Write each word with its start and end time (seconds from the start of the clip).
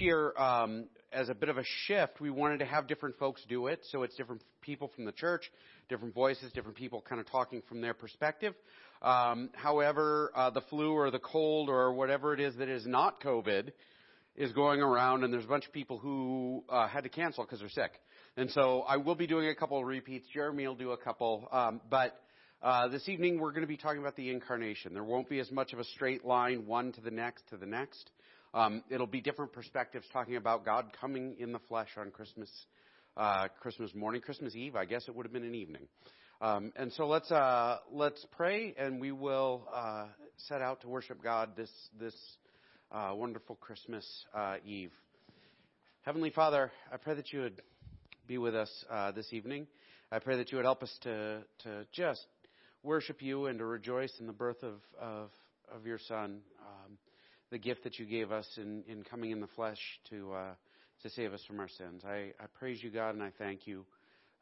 year, 0.00 0.32
um, 0.36 0.86
as 1.12 1.28
a 1.28 1.34
bit 1.34 1.48
of 1.48 1.58
a 1.58 1.64
shift, 1.86 2.20
we 2.20 2.30
wanted 2.30 2.58
to 2.58 2.64
have 2.66 2.86
different 2.86 3.16
folks 3.18 3.42
do 3.48 3.66
it. 3.66 3.80
So 3.90 4.02
it's 4.02 4.14
different 4.16 4.42
people 4.60 4.90
from 4.94 5.04
the 5.04 5.12
church, 5.12 5.50
different 5.88 6.14
voices, 6.14 6.52
different 6.52 6.76
people 6.76 7.02
kind 7.06 7.20
of 7.20 7.30
talking 7.30 7.62
from 7.68 7.80
their 7.80 7.94
perspective. 7.94 8.54
Um, 9.00 9.50
however, 9.54 10.32
uh, 10.34 10.50
the 10.50 10.60
flu 10.62 10.92
or 10.92 11.10
the 11.10 11.18
cold 11.18 11.68
or 11.68 11.92
whatever 11.92 12.34
it 12.34 12.40
is 12.40 12.56
that 12.56 12.68
is 12.68 12.86
not 12.86 13.22
COVID 13.22 13.72
is 14.36 14.52
going 14.52 14.80
around, 14.80 15.24
and 15.24 15.32
there's 15.32 15.44
a 15.44 15.48
bunch 15.48 15.66
of 15.66 15.72
people 15.72 15.98
who 15.98 16.62
uh, 16.68 16.86
had 16.86 17.04
to 17.04 17.10
cancel 17.10 17.44
because 17.44 17.60
they're 17.60 17.68
sick. 17.68 17.92
And 18.36 18.50
so 18.50 18.82
I 18.82 18.96
will 18.96 19.16
be 19.16 19.26
doing 19.26 19.48
a 19.48 19.54
couple 19.54 19.78
of 19.78 19.86
repeats. 19.86 20.26
Jeremy 20.32 20.66
will 20.66 20.76
do 20.76 20.92
a 20.92 20.96
couple, 20.96 21.48
um, 21.50 21.80
but 21.90 22.20
uh, 22.62 22.88
this 22.88 23.08
evening 23.08 23.40
we're 23.40 23.50
going 23.50 23.62
to 23.62 23.68
be 23.68 23.76
talking 23.76 24.00
about 24.00 24.16
the 24.16 24.30
incarnation. 24.30 24.94
There 24.94 25.04
won't 25.04 25.28
be 25.28 25.40
as 25.40 25.50
much 25.50 25.72
of 25.72 25.78
a 25.78 25.84
straight 25.84 26.24
line, 26.24 26.66
one 26.66 26.92
to 26.92 27.00
the 27.00 27.10
next 27.10 27.48
to 27.50 27.56
the 27.56 27.66
next. 27.66 28.10
Um, 28.54 28.82
it'll 28.90 29.06
be 29.06 29.20
different 29.20 29.52
perspectives 29.52 30.06
talking 30.12 30.36
about 30.36 30.64
God 30.64 30.86
coming 30.98 31.36
in 31.38 31.52
the 31.52 31.58
flesh 31.68 31.88
on 31.98 32.10
Christmas, 32.10 32.50
uh, 33.16 33.48
Christmas 33.60 33.94
morning, 33.94 34.22
Christmas 34.22 34.54
Eve. 34.54 34.74
I 34.74 34.86
guess 34.86 35.06
it 35.06 35.14
would 35.14 35.26
have 35.26 35.32
been 35.32 35.44
an 35.44 35.54
evening. 35.54 35.86
Um, 36.40 36.72
and 36.76 36.92
so 36.92 37.06
let's 37.06 37.30
uh, 37.30 37.78
let's 37.92 38.24
pray, 38.36 38.74
and 38.78 39.00
we 39.00 39.12
will 39.12 39.68
uh, 39.74 40.06
set 40.36 40.62
out 40.62 40.80
to 40.82 40.88
worship 40.88 41.22
God 41.22 41.56
this 41.56 41.70
this 42.00 42.14
uh, 42.92 43.10
wonderful 43.12 43.56
Christmas 43.56 44.06
uh, 44.34 44.56
Eve. 44.64 44.92
Heavenly 46.02 46.30
Father, 46.30 46.70
I 46.92 46.96
pray 46.96 47.14
that 47.14 47.32
you 47.32 47.40
would 47.40 47.60
be 48.26 48.38
with 48.38 48.54
us 48.54 48.70
uh, 48.90 49.10
this 49.12 49.32
evening. 49.32 49.66
I 50.10 50.20
pray 50.20 50.36
that 50.36 50.50
you 50.52 50.56
would 50.56 50.64
help 50.64 50.82
us 50.82 50.96
to 51.02 51.42
to 51.64 51.86
just 51.92 52.24
worship 52.82 53.20
you 53.20 53.46
and 53.46 53.58
to 53.58 53.66
rejoice 53.66 54.12
in 54.20 54.26
the 54.26 54.32
birth 54.32 54.62
of 54.62 54.80
of, 54.98 55.30
of 55.74 55.86
your 55.86 55.98
Son, 55.98 56.40
the 57.50 57.58
gift 57.58 57.84
that 57.84 57.98
you 57.98 58.06
gave 58.06 58.30
us 58.30 58.46
in, 58.56 58.84
in 58.88 59.04
coming 59.04 59.30
in 59.30 59.40
the 59.40 59.46
flesh 59.48 59.78
to 60.10 60.32
uh, 60.32 60.54
to 61.02 61.10
save 61.10 61.32
us 61.32 61.42
from 61.46 61.60
our 61.60 61.68
sins. 61.68 62.02
I, 62.04 62.32
I 62.40 62.46
praise 62.58 62.82
you, 62.82 62.90
God, 62.90 63.14
and 63.14 63.22
I 63.22 63.30
thank 63.38 63.66
you. 63.66 63.84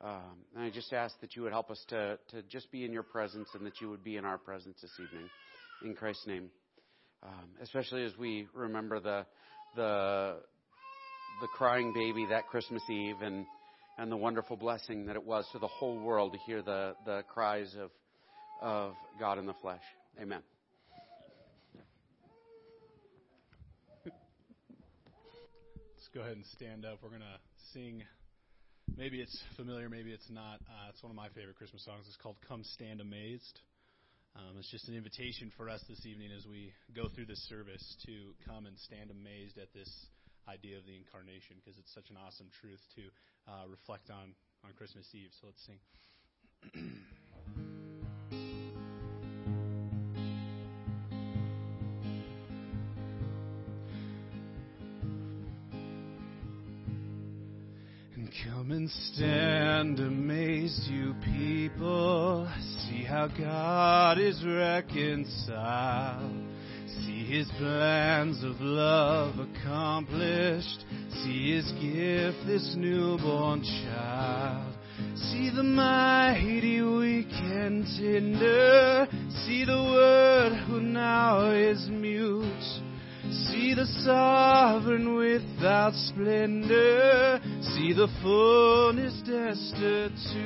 Um, 0.00 0.44
and 0.54 0.64
I 0.64 0.70
just 0.70 0.92
ask 0.92 1.18
that 1.20 1.36
you 1.36 1.42
would 1.42 1.52
help 1.52 1.70
us 1.70 1.82
to 1.88 2.18
to 2.30 2.42
just 2.42 2.70
be 2.70 2.84
in 2.84 2.92
your 2.92 3.02
presence 3.02 3.48
and 3.54 3.64
that 3.66 3.80
you 3.80 3.90
would 3.90 4.04
be 4.04 4.16
in 4.16 4.24
our 4.24 4.38
presence 4.38 4.78
this 4.80 4.92
evening. 5.02 5.28
In 5.84 5.94
Christ's 5.94 6.26
name, 6.26 6.50
um, 7.22 7.48
especially 7.62 8.04
as 8.04 8.16
we 8.18 8.46
remember 8.54 9.00
the 9.00 9.26
the 9.74 10.36
the 11.40 11.48
crying 11.48 11.92
baby 11.92 12.26
that 12.30 12.46
Christmas 12.46 12.82
Eve 12.90 13.16
and 13.22 13.46
and 13.98 14.12
the 14.12 14.16
wonderful 14.16 14.56
blessing 14.56 15.06
that 15.06 15.16
it 15.16 15.24
was 15.24 15.46
to 15.52 15.58
the 15.58 15.66
whole 15.66 15.98
world 15.98 16.32
to 16.32 16.38
hear 16.40 16.62
the, 16.62 16.94
the 17.04 17.22
cries 17.32 17.74
of 17.80 17.90
of 18.60 18.94
God 19.18 19.38
in 19.38 19.46
the 19.46 19.54
flesh. 19.60 19.82
Amen. 20.20 20.42
Let's 24.04 26.05
go 26.16 26.22
ahead 26.22 26.40
and 26.40 26.48
stand 26.56 26.88
up. 26.88 26.96
We're 27.04 27.12
going 27.12 27.20
to 27.28 27.38
sing. 27.76 28.00
Maybe 28.96 29.20
it's 29.20 29.36
familiar, 29.54 29.90
maybe 29.90 30.12
it's 30.16 30.30
not. 30.30 30.64
Uh, 30.64 30.88
it's 30.88 31.02
one 31.02 31.12
of 31.12 31.16
my 31.16 31.28
favorite 31.36 31.60
Christmas 31.60 31.84
songs. 31.84 32.08
It's 32.08 32.16
called 32.16 32.36
Come 32.48 32.64
Stand 32.64 33.02
Amazed. 33.02 33.60
Um, 34.34 34.56
it's 34.56 34.70
just 34.70 34.88
an 34.88 34.96
invitation 34.96 35.52
for 35.58 35.68
us 35.68 35.84
this 35.90 36.06
evening 36.06 36.30
as 36.32 36.46
we 36.48 36.72
go 36.96 37.12
through 37.12 37.26
this 37.26 37.44
service 37.52 37.84
to 38.06 38.32
come 38.48 38.64
and 38.64 38.78
stand 38.80 39.10
amazed 39.10 39.60
at 39.60 39.68
this 39.76 39.92
idea 40.48 40.78
of 40.80 40.88
the 40.88 40.96
incarnation 40.96 41.60
because 41.60 41.76
it's 41.76 41.92
such 41.92 42.08
an 42.08 42.16
awesome 42.16 42.48
truth 42.64 42.80
to 42.96 43.02
uh, 43.52 43.68
reflect 43.68 44.08
on 44.08 44.32
on 44.64 44.72
Christmas 44.72 45.04
Eve. 45.12 45.28
So 45.36 45.52
let's 45.52 45.60
sing. 45.68 45.76
Come 58.44 58.70
and 58.70 58.90
stand 58.90 59.98
amazed, 59.98 60.82
you 60.90 61.14
people. 61.24 62.46
See 62.86 63.02
how 63.02 63.28
God 63.28 64.18
is 64.18 64.44
reconciled. 64.44 66.32
See 66.86 67.24
his 67.24 67.48
plans 67.58 68.44
of 68.44 68.60
love 68.60 69.36
accomplished. 69.38 70.84
See 71.22 71.54
his 71.54 71.72
gift, 71.80 72.46
this 72.46 72.74
newborn 72.76 73.62
child. 73.62 74.74
See 75.14 75.50
the 75.54 75.62
mighty, 75.62 76.82
weak, 76.82 77.32
and 77.32 77.86
tender. 77.98 79.08
See 79.46 79.64
the 79.64 79.82
word 79.82 80.52
who 80.66 80.80
now 80.80 81.52
is 81.52 81.88
mute 81.88 82.82
See 83.56 83.72
the 83.72 83.86
sovereign 84.04 85.14
without 85.14 85.94
splendor. 85.94 87.40
See 87.62 87.94
the 87.94 88.06
fullness 88.22 89.14
destitute. 89.22 90.36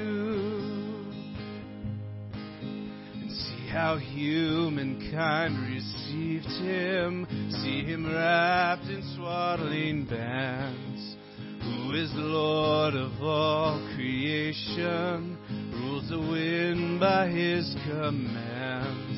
And 3.12 3.30
see 3.32 3.66
how 3.68 3.96
humankind 3.98 5.58
received 5.74 6.46
him. 6.62 7.26
See 7.50 7.82
him 7.82 8.06
wrapped 8.06 8.84
in 8.84 9.02
swaddling 9.16 10.04
bands. 10.04 11.16
Who 11.64 11.92
is 11.94 12.12
Lord 12.14 12.94
of 12.94 13.20
all 13.20 13.80
creation, 13.96 15.36
rules 15.72 16.08
the 16.08 16.20
wind 16.20 17.00
by 17.00 17.26
his 17.26 17.74
command 17.88 19.09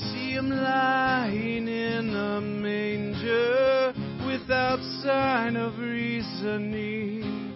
see 0.00 0.32
him 0.32 0.50
lying 0.50 1.68
in 1.68 2.14
a 2.14 2.40
manger 2.40 3.92
without 4.26 4.80
sign 5.02 5.56
of 5.56 5.78
reasoning. 5.78 7.54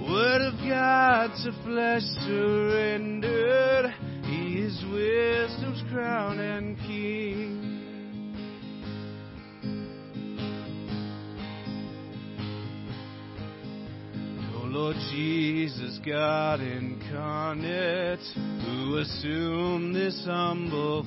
Word 0.00 0.42
of 0.42 0.54
God 0.68 1.30
to 1.44 1.52
flesh 1.64 2.02
surrendered. 2.26 3.94
He 4.24 4.58
is 4.60 4.84
wisdom's 4.92 5.82
crown 5.90 6.38
and 6.38 6.76
king. 6.78 7.68
Oh 14.54 14.66
Lord 14.66 14.96
Jesus, 15.12 15.98
God 16.04 16.60
incarnate, 16.60 18.20
who 18.64 18.98
assumed 18.98 19.94
this 19.94 20.24
humble 20.24 21.06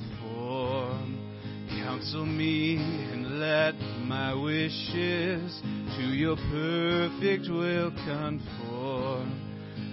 Counsel 1.96 2.26
me 2.26 2.76
and 2.76 3.40
let 3.40 3.74
my 4.04 4.34
wishes 4.34 5.62
to 5.96 6.02
your 6.02 6.36
perfect 6.36 7.48
will 7.48 7.90
conform. 8.04 9.40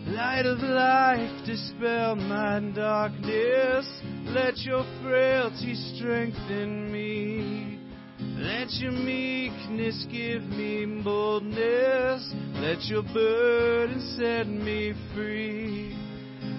Light 0.07 0.45
of 0.45 0.59
life, 0.59 1.45
dispel 1.45 2.17
my 2.17 2.59
darkness. 2.75 3.87
Let 4.25 4.57
your 4.57 4.83
frailty 5.01 5.75
strengthen 5.95 6.91
me. 6.91 7.79
Let 8.19 8.69
your 8.73 8.91
meekness 8.91 10.05
give 10.11 10.43
me 10.43 11.01
boldness. 11.01 12.33
Let 12.55 12.83
your 12.83 13.03
burden 13.03 14.01
set 14.17 14.47
me 14.49 14.93
free. 15.15 16.02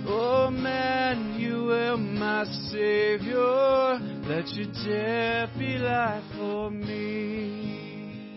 Oh, 0.07 0.49
Emmanuel, 0.49 1.97
my 1.97 2.45
Savior, 2.71 3.99
let 4.29 4.47
your 4.49 4.67
death 4.87 5.51
be 5.59 5.79
life 5.79 6.25
for 6.37 6.71
me. 6.71 8.37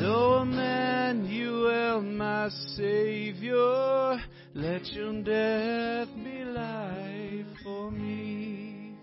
Oh, 0.00 0.42
Emmanuel, 0.42 2.00
my 2.00 2.48
Savior, 2.74 4.16
let 4.54 4.86
your 4.86 5.22
death 5.22 6.08
be 6.16 6.44
life 6.44 7.46
for 7.62 7.90
me. 7.90 8.96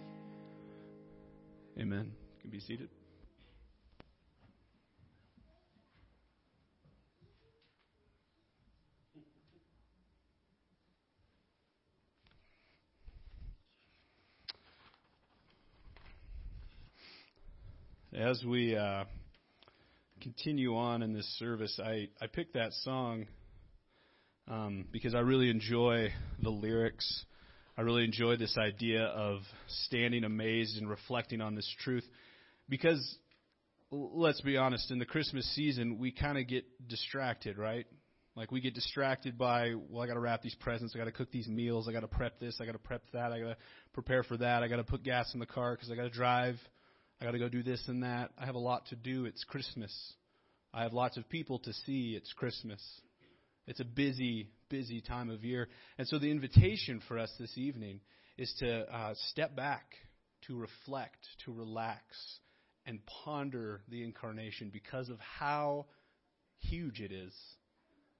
Amen. 1.79 2.11
Can 2.41 2.49
be 2.49 2.59
seated. 2.59 2.89
As 18.17 18.43
we 18.43 18.75
uh, 18.75 19.03
continue 20.21 20.75
on 20.75 21.03
in 21.03 21.13
this 21.13 21.27
service, 21.37 21.79
I, 21.83 22.09
I 22.19 22.25
picked 22.25 22.55
that 22.55 22.73
song 22.81 23.27
um, 24.47 24.85
because 24.91 25.13
I 25.13 25.19
really 25.19 25.51
enjoy 25.51 26.11
the 26.41 26.49
lyrics. 26.49 27.25
I 27.77 27.81
really 27.81 28.03
enjoy 28.03 28.37
this 28.37 28.57
idea 28.57 29.03
of 29.03 29.41
standing 29.67 30.23
amazed 30.23 30.77
and 30.77 30.89
reflecting 30.89 31.41
on 31.41 31.53
this 31.53 31.71
truth. 31.83 32.05
Because, 32.67 33.17
let's 33.91 34.41
be 34.41 34.57
honest, 34.57 34.89
in 34.89 34.97
the 34.97 35.05
Christmas 35.05 35.45
season, 35.53 35.99
we 35.99 36.11
kind 36.11 36.39
of 36.39 36.47
get 36.47 36.65
distracted, 36.87 37.59
right? 37.59 37.85
Like 38.35 38.51
we 38.51 38.61
get 38.61 38.73
distracted 38.73 39.37
by, 39.37 39.75
well, 39.75 40.01
I 40.01 40.07
got 40.07 40.15
to 40.15 40.19
wrap 40.19 40.41
these 40.41 40.55
presents, 40.55 40.95
I 40.95 40.97
got 40.97 41.05
to 41.05 41.11
cook 41.11 41.31
these 41.31 41.47
meals, 41.47 41.87
I 41.87 41.91
got 41.91 41.99
to 41.99 42.07
prep 42.07 42.39
this, 42.39 42.57
I 42.59 42.65
got 42.65 42.71
to 42.71 42.79
prep 42.79 43.03
that, 43.13 43.31
I 43.31 43.39
got 43.39 43.49
to 43.49 43.57
prepare 43.93 44.23
for 44.23 44.37
that, 44.37 44.63
I 44.63 44.67
got 44.67 44.77
to 44.77 44.83
put 44.83 45.03
gas 45.03 45.35
in 45.35 45.39
the 45.39 45.45
car 45.45 45.75
because 45.75 45.91
I 45.91 45.95
got 45.95 46.03
to 46.03 46.09
drive 46.09 46.55
I 47.19 47.25
got 47.25 47.31
to 47.31 47.39
go 47.39 47.49
do 47.49 47.63
this 47.63 47.83
and 47.87 48.03
that. 48.03 48.29
I 48.37 48.45
have 48.45 48.55
a 48.55 48.59
lot 48.59 48.85
to 48.87 48.95
do. 48.95 49.25
It's 49.25 49.43
Christmas. 49.43 49.91
I 50.71 50.83
have 50.83 50.93
lots 50.93 51.17
of 51.17 51.27
people 51.29 51.57
to 51.59 51.73
see. 51.73 52.13
It's 52.15 52.31
Christmas. 52.33 52.81
It's 53.65 53.79
a 53.79 53.85
busy, 53.85 54.49
busy 54.69 55.01
time 55.01 55.31
of 55.31 55.43
year. 55.43 55.67
And 55.97 56.07
so 56.07 56.19
the 56.19 56.29
invitation 56.29 57.01
for 57.07 57.17
us 57.17 57.31
this 57.39 57.57
evening 57.57 58.01
is 58.37 58.53
to 58.59 58.81
uh, 58.95 59.15
step 59.31 59.55
back, 59.55 59.85
to 60.45 60.55
reflect, 60.55 61.17
to 61.45 61.51
relax, 61.51 62.03
and 62.85 62.99
ponder 63.23 63.81
the 63.89 64.03
incarnation 64.03 64.69
because 64.71 65.09
of 65.09 65.17
how 65.19 65.87
huge 66.59 67.01
it 67.01 67.11
is. 67.11 67.33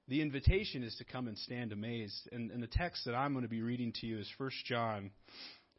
The 0.08 0.22
invitation 0.22 0.82
is 0.82 0.96
to 0.96 1.04
come 1.04 1.28
and 1.28 1.38
stand 1.38 1.70
amazed. 1.72 2.28
And, 2.32 2.50
and 2.50 2.60
the 2.60 2.66
text 2.66 3.04
that 3.04 3.14
I'm 3.14 3.32
going 3.32 3.44
to 3.44 3.48
be 3.48 3.62
reading 3.62 3.92
to 4.00 4.06
you 4.08 4.18
is 4.18 4.28
1 4.38 4.50
John 4.64 5.12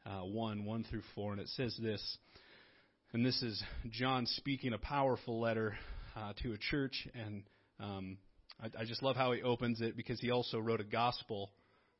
uh, 0.05 0.21
1 0.21 0.63
1 0.63 0.85
through 0.89 1.03
4. 1.15 1.33
And 1.33 1.41
it 1.41 1.49
says 1.49 1.77
this. 1.81 2.17
And 3.11 3.25
this 3.25 3.41
is 3.41 3.63
John 3.89 4.27
speaking 4.27 4.73
a 4.73 4.77
powerful 4.77 5.41
letter 5.41 5.75
uh, 6.15 6.33
to 6.43 6.53
a 6.53 6.57
church. 6.59 7.07
And 7.15 7.41
um, 7.79 8.17
I, 8.61 8.81
I, 8.81 8.85
just 8.85 9.01
love 9.01 9.15
how 9.15 9.31
he 9.31 9.41
opens 9.41 9.81
it 9.81 9.97
because 9.97 10.19
he 10.19 10.29
also 10.29 10.59
wrote 10.59 10.79
a 10.79 10.83
gospel 10.83 11.49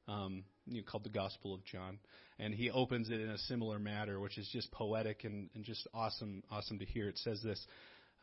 um, 0.08 0.44
you 0.68 0.82
know, 0.82 0.84
called 0.88 1.04
the 1.04 1.10
Gospel 1.10 1.56
of 1.56 1.66
John. 1.66 1.98
And 2.38 2.54
he 2.54 2.70
opens 2.70 3.10
it 3.10 3.20
in 3.20 3.30
a 3.32 3.40
similar 3.40 3.80
manner, 3.80 4.20
which 4.20 4.38
is 4.38 4.48
just 4.54 4.72
poetic 4.72 5.24
and, 5.24 5.50
and 5.56 5.64
just 5.64 5.88
awesome, 5.96 6.44
awesome 6.52 6.78
to 6.78 6.86
hear. 6.86 7.10
It 7.10 7.18
says 7.18 7.42
this, 7.44 7.66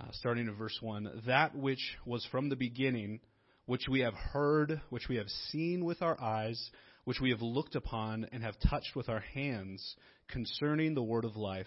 uh, 0.01 0.13
starting 0.13 0.47
in 0.47 0.55
verse 0.55 0.79
1 0.81 1.25
That 1.27 1.57
which 1.57 1.97
was 2.05 2.25
from 2.31 2.51
the 2.51 2.57
beginning, 2.57 3.19
which 3.65 3.89
we 3.91 4.01
have 4.01 4.15
heard, 4.15 4.81
which 4.91 5.09
we 5.09 5.17
have 5.17 5.29
seen 5.51 5.85
with 5.85 6.03
our 6.03 6.21
eyes, 6.21 6.71
which 7.03 7.19
we 7.21 7.31
have 7.31 7.43
looked 7.43 7.75
upon 7.75 8.29
and 8.31 8.45
have 8.45 8.55
touched 8.71 8.95
with 8.95 9.09
our 9.09 9.25
hands, 9.35 9.97
concerning 10.29 10.95
the 10.95 11.03
word 11.03 11.25
of 11.25 11.35
life. 11.35 11.67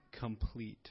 complete. 0.19 0.89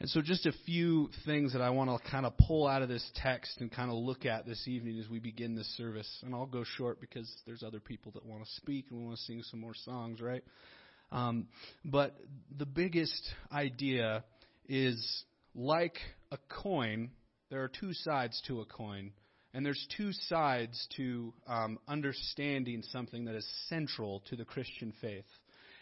And 0.00 0.08
so, 0.10 0.20
just 0.20 0.44
a 0.44 0.52
few 0.66 1.08
things 1.24 1.52
that 1.52 1.62
I 1.62 1.70
want 1.70 1.88
to 1.88 2.10
kind 2.10 2.26
of 2.26 2.36
pull 2.36 2.66
out 2.66 2.82
of 2.82 2.88
this 2.88 3.08
text 3.14 3.60
and 3.60 3.70
kind 3.70 3.90
of 3.90 3.96
look 3.96 4.26
at 4.26 4.44
this 4.44 4.66
evening 4.66 4.98
as 4.98 5.08
we 5.08 5.20
begin 5.20 5.54
this 5.54 5.68
service. 5.76 6.22
And 6.24 6.34
I'll 6.34 6.46
go 6.46 6.64
short 6.64 7.00
because 7.00 7.32
there's 7.46 7.62
other 7.62 7.80
people 7.80 8.12
that 8.12 8.26
want 8.26 8.44
to 8.44 8.50
speak 8.56 8.86
and 8.90 8.98
we 8.98 9.06
want 9.06 9.18
to 9.18 9.22
sing 9.22 9.42
some 9.44 9.60
more 9.60 9.74
songs, 9.74 10.20
right? 10.20 10.42
Um, 11.12 11.46
but 11.84 12.16
the 12.56 12.66
biggest 12.66 13.30
idea 13.52 14.24
is 14.68 15.24
like 15.54 15.96
a 16.32 16.38
coin, 16.48 17.10
there 17.50 17.62
are 17.62 17.70
two 17.80 17.92
sides 17.92 18.42
to 18.48 18.60
a 18.60 18.64
coin. 18.64 19.12
And 19.54 19.64
there's 19.64 19.86
two 19.96 20.12
sides 20.12 20.88
to 20.96 21.32
um, 21.46 21.78
understanding 21.86 22.82
something 22.90 23.26
that 23.26 23.36
is 23.36 23.48
central 23.68 24.20
to 24.28 24.34
the 24.34 24.44
Christian 24.44 24.92
faith. 25.00 25.24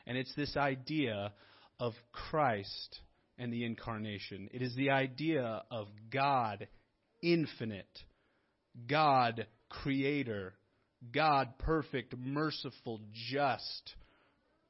And 0.06 0.16
it's 0.18 0.34
this 0.34 0.56
idea 0.56 1.32
of 1.78 1.94
Christ 2.12 3.00
and 3.38 3.52
the 3.52 3.64
incarnation. 3.64 4.48
It 4.52 4.62
is 4.62 4.74
the 4.74 4.90
idea 4.90 5.62
of 5.70 5.88
God 6.10 6.68
infinite, 7.22 7.98
God 8.86 9.46
creator, 9.68 10.54
God 11.12 11.58
perfect, 11.58 12.16
merciful, 12.16 13.00
just, 13.30 13.94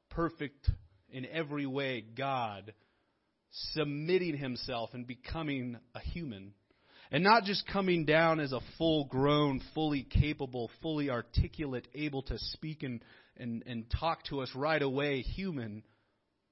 perfect 0.09 0.69
in 1.11 1.25
every 1.25 1.65
way, 1.65 2.01
God 2.01 2.73
submitting 3.73 4.37
himself 4.37 4.89
and 4.93 5.05
becoming 5.05 5.77
a 5.93 5.99
human. 5.99 6.53
And 7.11 7.23
not 7.23 7.43
just 7.43 7.67
coming 7.67 8.05
down 8.05 8.39
as 8.39 8.53
a 8.53 8.59
full 8.77 9.05
grown, 9.05 9.61
fully 9.75 10.01
capable, 10.01 10.71
fully 10.81 11.11
articulate, 11.11 11.87
able 11.93 12.23
to 12.23 12.39
speak 12.39 12.81
and 12.81 13.03
and, 13.37 13.63
and 13.65 13.85
talk 13.99 14.23
to 14.25 14.41
us 14.41 14.49
right 14.55 14.81
away, 14.81 15.21
human, 15.21 15.83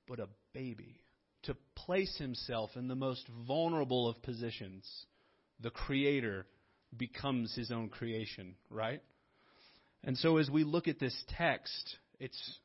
but 0.07 0.19
a 0.19 0.27
baby. 0.53 1.01
To 1.43 1.55
place 1.75 2.15
himself 2.17 2.71
in 2.75 2.87
the 2.87 2.95
most 2.95 3.27
vulnerable 3.47 4.07
of 4.07 4.21
positions. 4.21 4.87
The 5.59 5.71
Creator 5.71 6.45
becomes 6.95 7.55
his 7.55 7.71
own 7.71 7.89
creation, 7.89 8.55
right? 8.69 9.01
And 10.03 10.17
so 10.17 10.37
as 10.37 10.49
we 10.49 10.63
look 10.63 10.87
at 10.87 10.99
this 10.99 11.15
text, 11.37 11.97
it's 12.19 12.59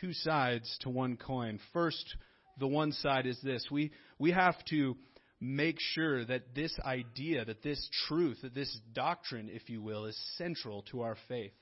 two 0.00 0.12
sides 0.12 0.76
to 0.82 0.90
one 0.90 1.16
coin. 1.16 1.58
First, 1.72 2.16
the 2.58 2.66
one 2.66 2.92
side 2.92 3.26
is 3.26 3.38
this. 3.42 3.66
We, 3.70 3.92
we 4.18 4.32
have 4.32 4.56
to 4.66 4.96
make 5.40 5.76
sure 5.78 6.24
that 6.24 6.54
this 6.54 6.76
idea, 6.84 7.44
that 7.44 7.62
this 7.62 7.88
truth, 8.08 8.38
that 8.42 8.54
this 8.54 8.76
doctrine, 8.92 9.50
if 9.52 9.68
you 9.68 9.82
will, 9.82 10.06
is 10.06 10.18
central 10.36 10.82
to 10.90 11.02
our 11.02 11.16
faith. 11.28 11.52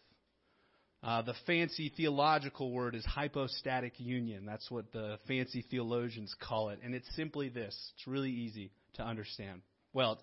Uh, 1.05 1.21
the 1.21 1.35
fancy 1.47 1.93
theological 1.95 2.73
word 2.73 2.95
is 2.95 3.05
hypostatic 3.05 3.93
union. 3.99 4.47
That's 4.47 4.71
what 4.71 4.91
the 4.91 5.19
fancy 5.29 5.63
theologians 5.71 6.35
call 6.41 6.71
it. 6.71 6.79
And 6.83 6.95
it's 6.95 7.15
simply 7.15 7.51
this. 7.51 7.77
It's 7.95 8.07
really 8.07 8.31
easy 8.31 8.71
to 8.95 9.03
understand. 9.03 9.61
Well, 9.93 10.19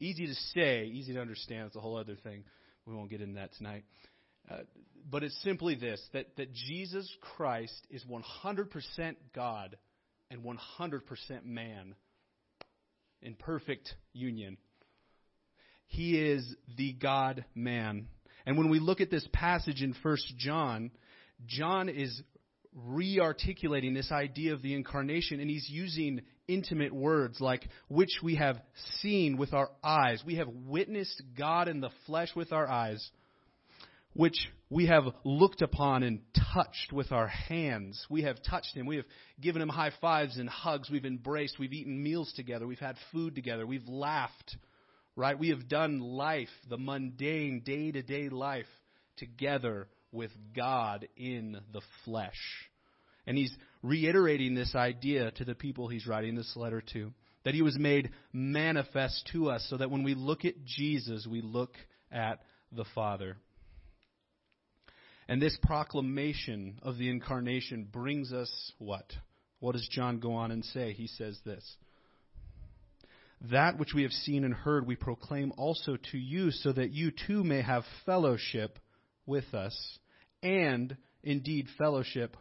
easy 0.00 0.26
to 0.26 0.34
say, 0.54 0.84
easy 0.84 1.14
to 1.14 1.20
understand. 1.22 1.68
It's 1.68 1.76
a 1.76 1.80
whole 1.80 1.96
other 1.96 2.16
thing. 2.16 2.44
We 2.86 2.94
won't 2.94 3.08
get 3.08 3.22
into 3.22 3.36
that 3.36 3.54
tonight. 3.54 3.84
Uh, 4.50 4.58
but 5.10 5.22
it's 5.22 5.42
simply 5.42 5.74
this 5.74 6.06
that, 6.12 6.36
that 6.36 6.52
Jesus 6.52 7.10
Christ 7.36 7.86
is 7.88 8.04
100% 8.04 9.16
God 9.34 9.78
and 10.30 10.42
100% 10.42 11.00
man 11.46 11.94
in 13.22 13.34
perfect 13.34 13.94
union. 14.12 14.58
He 15.86 16.20
is 16.20 16.54
the 16.76 16.92
God 16.92 17.46
man. 17.54 18.08
And 18.46 18.58
when 18.58 18.68
we 18.68 18.78
look 18.78 19.00
at 19.00 19.10
this 19.10 19.26
passage 19.32 19.82
in 19.82 19.94
1 20.02 20.16
John, 20.38 20.90
John 21.46 21.88
is 21.88 22.22
re-articulating 22.74 23.94
this 23.94 24.10
idea 24.10 24.52
of 24.52 24.62
the 24.62 24.74
incarnation 24.74 25.40
and 25.40 25.48
he's 25.48 25.68
using 25.68 26.22
intimate 26.48 26.92
words 26.92 27.40
like 27.40 27.68
which 27.88 28.18
we 28.22 28.34
have 28.36 28.60
seen 29.00 29.36
with 29.36 29.52
our 29.52 29.70
eyes. 29.82 30.22
We 30.26 30.36
have 30.36 30.48
witnessed 30.48 31.22
God 31.38 31.68
in 31.68 31.80
the 31.80 31.90
flesh 32.06 32.30
with 32.34 32.52
our 32.52 32.66
eyes, 32.66 33.08
which 34.12 34.48
we 34.70 34.86
have 34.86 35.04
looked 35.24 35.62
upon 35.62 36.02
and 36.02 36.20
touched 36.52 36.92
with 36.92 37.12
our 37.12 37.28
hands. 37.28 38.04
We 38.10 38.22
have 38.22 38.42
touched 38.42 38.76
him. 38.76 38.86
We 38.86 38.96
have 38.96 39.06
given 39.40 39.62
him 39.62 39.68
high 39.68 39.92
fives 40.00 40.36
and 40.36 40.48
hugs. 40.48 40.90
We've 40.90 41.04
embraced. 41.04 41.58
We've 41.58 41.72
eaten 41.72 42.02
meals 42.02 42.32
together. 42.34 42.66
We've 42.66 42.78
had 42.78 42.96
food 43.12 43.34
together. 43.34 43.66
We've 43.66 43.88
laughed 43.88 44.56
right? 45.16 45.38
We 45.38 45.50
have 45.50 45.68
done 45.68 46.00
life, 46.00 46.48
the 46.68 46.78
mundane, 46.78 47.62
day 47.64 47.92
to 47.92 48.02
day 48.02 48.28
life, 48.28 48.66
together 49.16 49.88
with 50.12 50.30
God 50.54 51.08
in 51.16 51.58
the 51.72 51.82
flesh. 52.04 52.40
And 53.26 53.36
he's 53.36 53.54
reiterating 53.82 54.54
this 54.54 54.74
idea 54.74 55.30
to 55.32 55.44
the 55.44 55.54
people 55.54 55.88
he's 55.88 56.06
writing 56.06 56.34
this 56.34 56.54
letter 56.56 56.82
to 56.92 57.12
that 57.44 57.54
he 57.54 57.62
was 57.62 57.78
made 57.78 58.10
manifest 58.32 59.28
to 59.32 59.50
us 59.50 59.66
so 59.68 59.76
that 59.76 59.90
when 59.90 60.02
we 60.02 60.14
look 60.14 60.44
at 60.44 60.64
Jesus, 60.64 61.26
we 61.30 61.42
look 61.42 61.74
at 62.10 62.40
the 62.72 62.84
Father. 62.94 63.36
And 65.28 65.40
this 65.40 65.56
proclamation 65.62 66.80
of 66.82 66.98
the 66.98 67.08
incarnation 67.08 67.88
brings 67.90 68.32
us 68.32 68.50
what? 68.78 69.10
What 69.60 69.72
does 69.72 69.88
John 69.90 70.20
go 70.20 70.34
on 70.34 70.50
and 70.50 70.64
say? 70.64 70.92
He 70.92 71.06
says 71.06 71.38
this 71.44 71.76
that 73.50 73.78
which 73.78 73.94
we 73.94 74.02
have 74.02 74.12
seen 74.12 74.44
and 74.44 74.54
heard 74.54 74.86
we 74.86 74.96
proclaim 74.96 75.52
also 75.56 75.96
to 76.12 76.18
you, 76.18 76.50
so 76.50 76.72
that 76.72 76.92
you 76.92 77.10
too 77.10 77.44
may 77.44 77.62
have 77.62 77.84
fellowship 78.06 78.78
with 79.26 79.52
us, 79.54 79.98
and 80.42 80.96
indeed 81.22 81.66
fellowship 81.78 82.36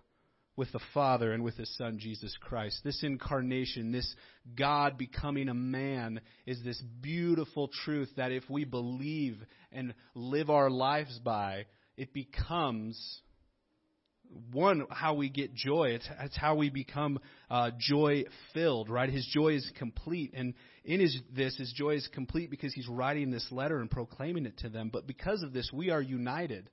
with 0.55 0.72
the 0.72 0.79
Father 0.93 1.33
and 1.33 1.43
with 1.43 1.57
His 1.57 1.75
Son, 1.77 1.98
Jesus 2.00 2.36
Christ. 2.39 2.81
This 2.83 3.03
incarnation, 3.03 3.91
this 3.91 4.15
God 4.55 4.98
becoming 4.98 5.50
a 5.50 5.53
man, 5.53 6.22
is 6.45 6.63
this 6.63 6.81
beautiful 7.01 7.69
truth 7.83 8.10
that 8.17 8.31
if 8.31 8.43
we 8.50 8.65
believe 8.65 9.38
and 9.72 9.93
live 10.13 10.50
our 10.50 10.69
lives 10.69 11.19
by, 11.19 11.65
it 11.98 12.13
becomes 12.13 13.22
one, 14.51 14.85
how 14.89 15.13
we 15.13 15.29
get 15.29 15.53
joy. 15.53 15.89
It's, 15.89 16.07
it's 16.21 16.37
how 16.37 16.55
we 16.55 16.69
become 16.69 17.19
uh, 17.49 17.71
joy 17.79 18.23
filled, 18.53 18.89
right? 18.89 19.09
His 19.09 19.25
joy 19.33 19.55
is 19.55 19.71
complete. 19.77 20.33
And 20.33 20.53
in 20.83 20.99
his, 20.99 21.17
this, 21.35 21.55
his 21.57 21.73
joy 21.75 21.95
is 21.95 22.07
complete 22.13 22.49
because 22.49 22.73
he's 22.73 22.87
writing 22.87 23.31
this 23.31 23.47
letter 23.51 23.79
and 23.79 23.89
proclaiming 23.89 24.45
it 24.45 24.57
to 24.59 24.69
them. 24.69 24.89
But 24.91 25.07
because 25.07 25.43
of 25.43 25.53
this, 25.53 25.69
we 25.73 25.89
are 25.89 26.01
united. 26.01 26.69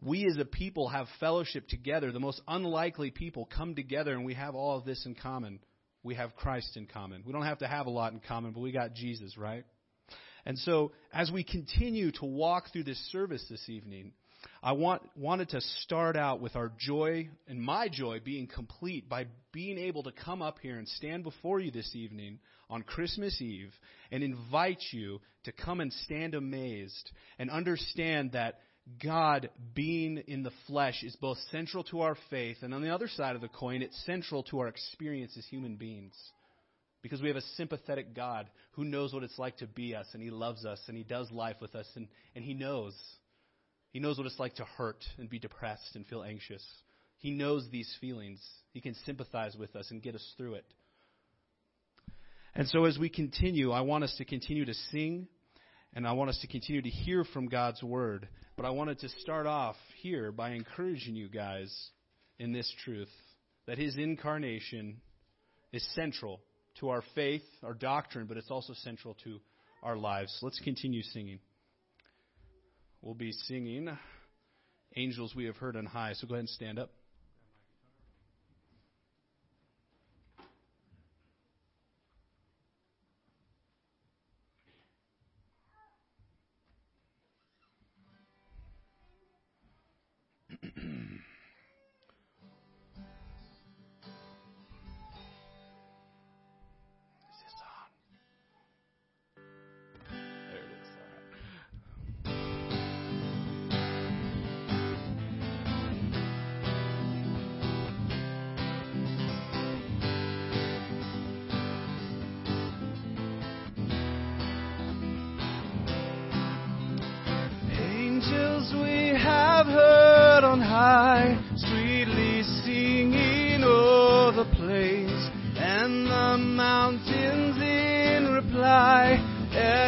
we 0.00 0.26
as 0.26 0.36
a 0.38 0.44
people 0.44 0.88
have 0.88 1.06
fellowship 1.18 1.68
together. 1.68 2.12
The 2.12 2.20
most 2.20 2.40
unlikely 2.48 3.10
people 3.10 3.48
come 3.54 3.74
together 3.74 4.12
and 4.12 4.24
we 4.24 4.34
have 4.34 4.54
all 4.54 4.78
of 4.78 4.84
this 4.84 5.04
in 5.06 5.14
common. 5.14 5.60
We 6.02 6.14
have 6.14 6.34
Christ 6.36 6.76
in 6.76 6.86
common. 6.86 7.22
We 7.26 7.32
don't 7.32 7.44
have 7.44 7.58
to 7.58 7.68
have 7.68 7.86
a 7.86 7.90
lot 7.90 8.12
in 8.12 8.20
common, 8.20 8.52
but 8.52 8.60
we 8.60 8.72
got 8.72 8.94
Jesus, 8.94 9.36
right? 9.36 9.64
And 10.46 10.58
so, 10.58 10.92
as 11.12 11.30
we 11.30 11.44
continue 11.44 12.12
to 12.12 12.24
walk 12.24 12.72
through 12.72 12.84
this 12.84 12.98
service 13.12 13.44
this 13.50 13.68
evening, 13.68 14.12
I 14.62 14.72
want, 14.72 15.02
wanted 15.16 15.50
to 15.50 15.60
start 15.60 16.16
out 16.16 16.40
with 16.40 16.56
our 16.56 16.72
joy 16.78 17.28
and 17.48 17.60
my 17.60 17.88
joy 17.88 18.20
being 18.24 18.46
complete 18.46 19.08
by 19.08 19.26
being 19.52 19.78
able 19.78 20.02
to 20.04 20.12
come 20.12 20.42
up 20.42 20.58
here 20.60 20.78
and 20.78 20.88
stand 20.88 21.24
before 21.24 21.60
you 21.60 21.70
this 21.70 21.94
evening 21.94 22.38
on 22.68 22.82
Christmas 22.82 23.40
Eve 23.40 23.72
and 24.10 24.22
invite 24.22 24.82
you 24.92 25.20
to 25.44 25.52
come 25.52 25.80
and 25.80 25.92
stand 25.92 26.34
amazed 26.34 27.10
and 27.38 27.50
understand 27.50 28.32
that 28.32 28.60
God 29.02 29.50
being 29.74 30.18
in 30.26 30.42
the 30.42 30.52
flesh 30.66 31.02
is 31.02 31.14
both 31.16 31.38
central 31.50 31.84
to 31.84 32.00
our 32.00 32.16
faith, 32.28 32.58
and 32.62 32.74
on 32.74 32.82
the 32.82 32.92
other 32.92 33.08
side 33.08 33.36
of 33.36 33.42
the 33.42 33.48
coin, 33.48 33.82
it's 33.82 34.04
central 34.04 34.42
to 34.44 34.60
our 34.60 34.68
experience 34.68 35.36
as 35.36 35.46
human 35.46 35.76
beings. 35.76 36.14
Because 37.02 37.22
we 37.22 37.28
have 37.28 37.36
a 37.36 37.42
sympathetic 37.56 38.14
God 38.14 38.48
who 38.72 38.84
knows 38.84 39.14
what 39.14 39.22
it's 39.22 39.38
like 39.38 39.58
to 39.58 39.66
be 39.66 39.94
us, 39.94 40.06
and 40.12 40.22
He 40.22 40.30
loves 40.30 40.64
us, 40.64 40.80
and 40.88 40.96
He 40.96 41.04
does 41.04 41.30
life 41.30 41.56
with 41.60 41.74
us, 41.74 41.86
and, 41.94 42.08
and 42.34 42.44
He 42.44 42.54
knows. 42.54 42.94
He 43.90 43.98
knows 43.98 44.18
what 44.18 44.26
it's 44.26 44.38
like 44.38 44.54
to 44.56 44.64
hurt 44.64 45.04
and 45.18 45.28
be 45.28 45.38
depressed 45.38 45.96
and 45.96 46.06
feel 46.06 46.22
anxious. 46.22 46.64
He 47.18 47.32
knows 47.32 47.68
these 47.70 47.92
feelings. 48.00 48.40
He 48.72 48.80
can 48.80 48.94
sympathize 49.06 49.56
with 49.56 49.74
us 49.76 49.90
and 49.90 50.02
get 50.02 50.14
us 50.14 50.34
through 50.36 50.54
it. 50.54 50.64
And 52.54 52.68
so, 52.68 52.84
as 52.84 52.98
we 52.98 53.08
continue, 53.08 53.70
I 53.70 53.82
want 53.82 54.04
us 54.04 54.14
to 54.18 54.24
continue 54.24 54.64
to 54.64 54.74
sing, 54.90 55.28
and 55.94 56.06
I 56.06 56.12
want 56.12 56.30
us 56.30 56.38
to 56.40 56.46
continue 56.46 56.82
to 56.82 56.88
hear 56.88 57.24
from 57.24 57.48
God's 57.48 57.82
Word. 57.82 58.28
But 58.56 58.66
I 58.66 58.70
wanted 58.70 58.98
to 59.00 59.08
start 59.20 59.46
off 59.46 59.76
here 60.02 60.32
by 60.32 60.50
encouraging 60.50 61.14
you 61.14 61.28
guys 61.28 61.72
in 62.38 62.52
this 62.52 62.72
truth 62.84 63.10
that 63.66 63.78
His 63.78 63.96
incarnation 63.96 65.00
is 65.72 65.86
central 65.94 66.40
to 66.80 66.88
our 66.88 67.02
faith, 67.14 67.44
our 67.62 67.74
doctrine, 67.74 68.26
but 68.26 68.36
it's 68.36 68.50
also 68.50 68.72
central 68.74 69.14
to 69.24 69.40
our 69.82 69.96
lives. 69.96 70.36
Let's 70.42 70.60
continue 70.60 71.02
singing. 71.02 71.38
We'll 73.02 73.14
be 73.14 73.32
singing 73.32 73.88
Angels 74.94 75.34
We 75.34 75.46
Have 75.46 75.56
Heard 75.56 75.74
on 75.74 75.86
High. 75.86 76.12
So 76.12 76.26
go 76.26 76.34
ahead 76.34 76.40
and 76.40 76.48
stand 76.50 76.78
up. 76.78 76.90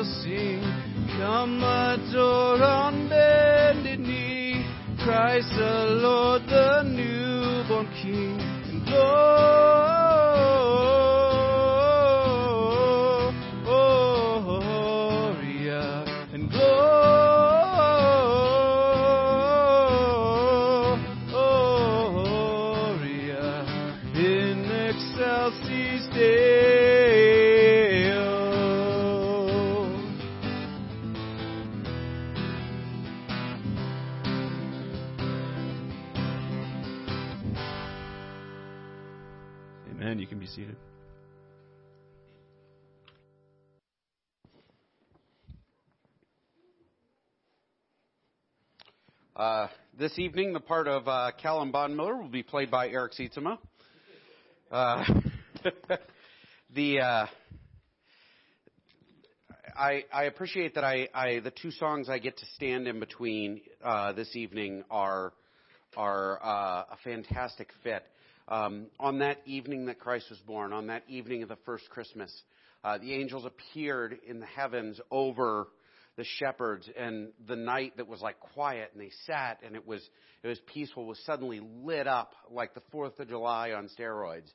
shall 0.00 0.22
sing. 0.22 0.60
Come 1.18 1.62
adore 1.62 2.62
on 2.62 3.08
bended 3.08 4.00
knee, 4.00 4.64
Christ 5.04 5.48
the 5.56 5.98
Lord, 6.00 6.42
the 6.46 6.82
newborn 6.84 7.86
King. 8.02 8.38
And 8.40 8.86
Lord, 8.88 9.59
evening, 50.18 50.54
the 50.54 50.60
part 50.60 50.88
of 50.88 51.06
uh, 51.06 51.30
Callan 51.42 51.70
Bonmiller 51.72 52.18
will 52.18 52.30
be 52.30 52.42
played 52.42 52.70
by 52.70 52.88
Eric 52.88 53.12
Sietsema. 53.12 53.58
Uh, 54.70 55.04
the 56.74 57.00
uh, 57.00 57.26
I, 59.76 60.04
I 60.10 60.24
appreciate 60.24 60.76
that 60.76 60.84
I, 60.84 61.06
I 61.12 61.40
the 61.40 61.50
two 61.50 61.70
songs 61.70 62.08
I 62.08 62.18
get 62.18 62.38
to 62.38 62.46
stand 62.54 62.88
in 62.88 62.98
between 62.98 63.60
uh, 63.84 64.14
this 64.14 64.34
evening 64.36 64.84
are 64.90 65.34
are 65.98 66.42
uh, 66.42 66.84
a 66.92 66.96
fantastic 67.04 67.68
fit. 67.82 68.02
Um, 68.48 68.86
on 68.98 69.18
that 69.18 69.42
evening 69.44 69.84
that 69.84 70.00
Christ 70.00 70.30
was 70.30 70.38
born, 70.38 70.72
on 70.72 70.86
that 70.86 71.02
evening 71.08 71.42
of 71.42 71.50
the 71.50 71.58
first 71.66 71.90
Christmas, 71.90 72.34
uh, 72.84 72.96
the 72.96 73.12
angels 73.12 73.44
appeared 73.44 74.16
in 74.26 74.40
the 74.40 74.46
heavens 74.46 74.98
over 75.10 75.68
the 76.16 76.24
shepherds 76.38 76.88
and 76.98 77.28
the 77.46 77.56
night 77.56 77.96
that 77.96 78.08
was 78.08 78.20
like 78.20 78.38
quiet 78.40 78.90
and 78.92 79.00
they 79.00 79.10
sat 79.26 79.58
and 79.64 79.74
it 79.76 79.86
was 79.86 80.02
it 80.42 80.48
was 80.48 80.60
peaceful 80.72 81.06
was 81.06 81.18
suddenly 81.24 81.60
lit 81.60 82.06
up 82.06 82.34
like 82.50 82.74
the 82.74 82.82
4th 82.92 83.18
of 83.20 83.28
July 83.28 83.72
on 83.72 83.88
steroids. 83.98 84.50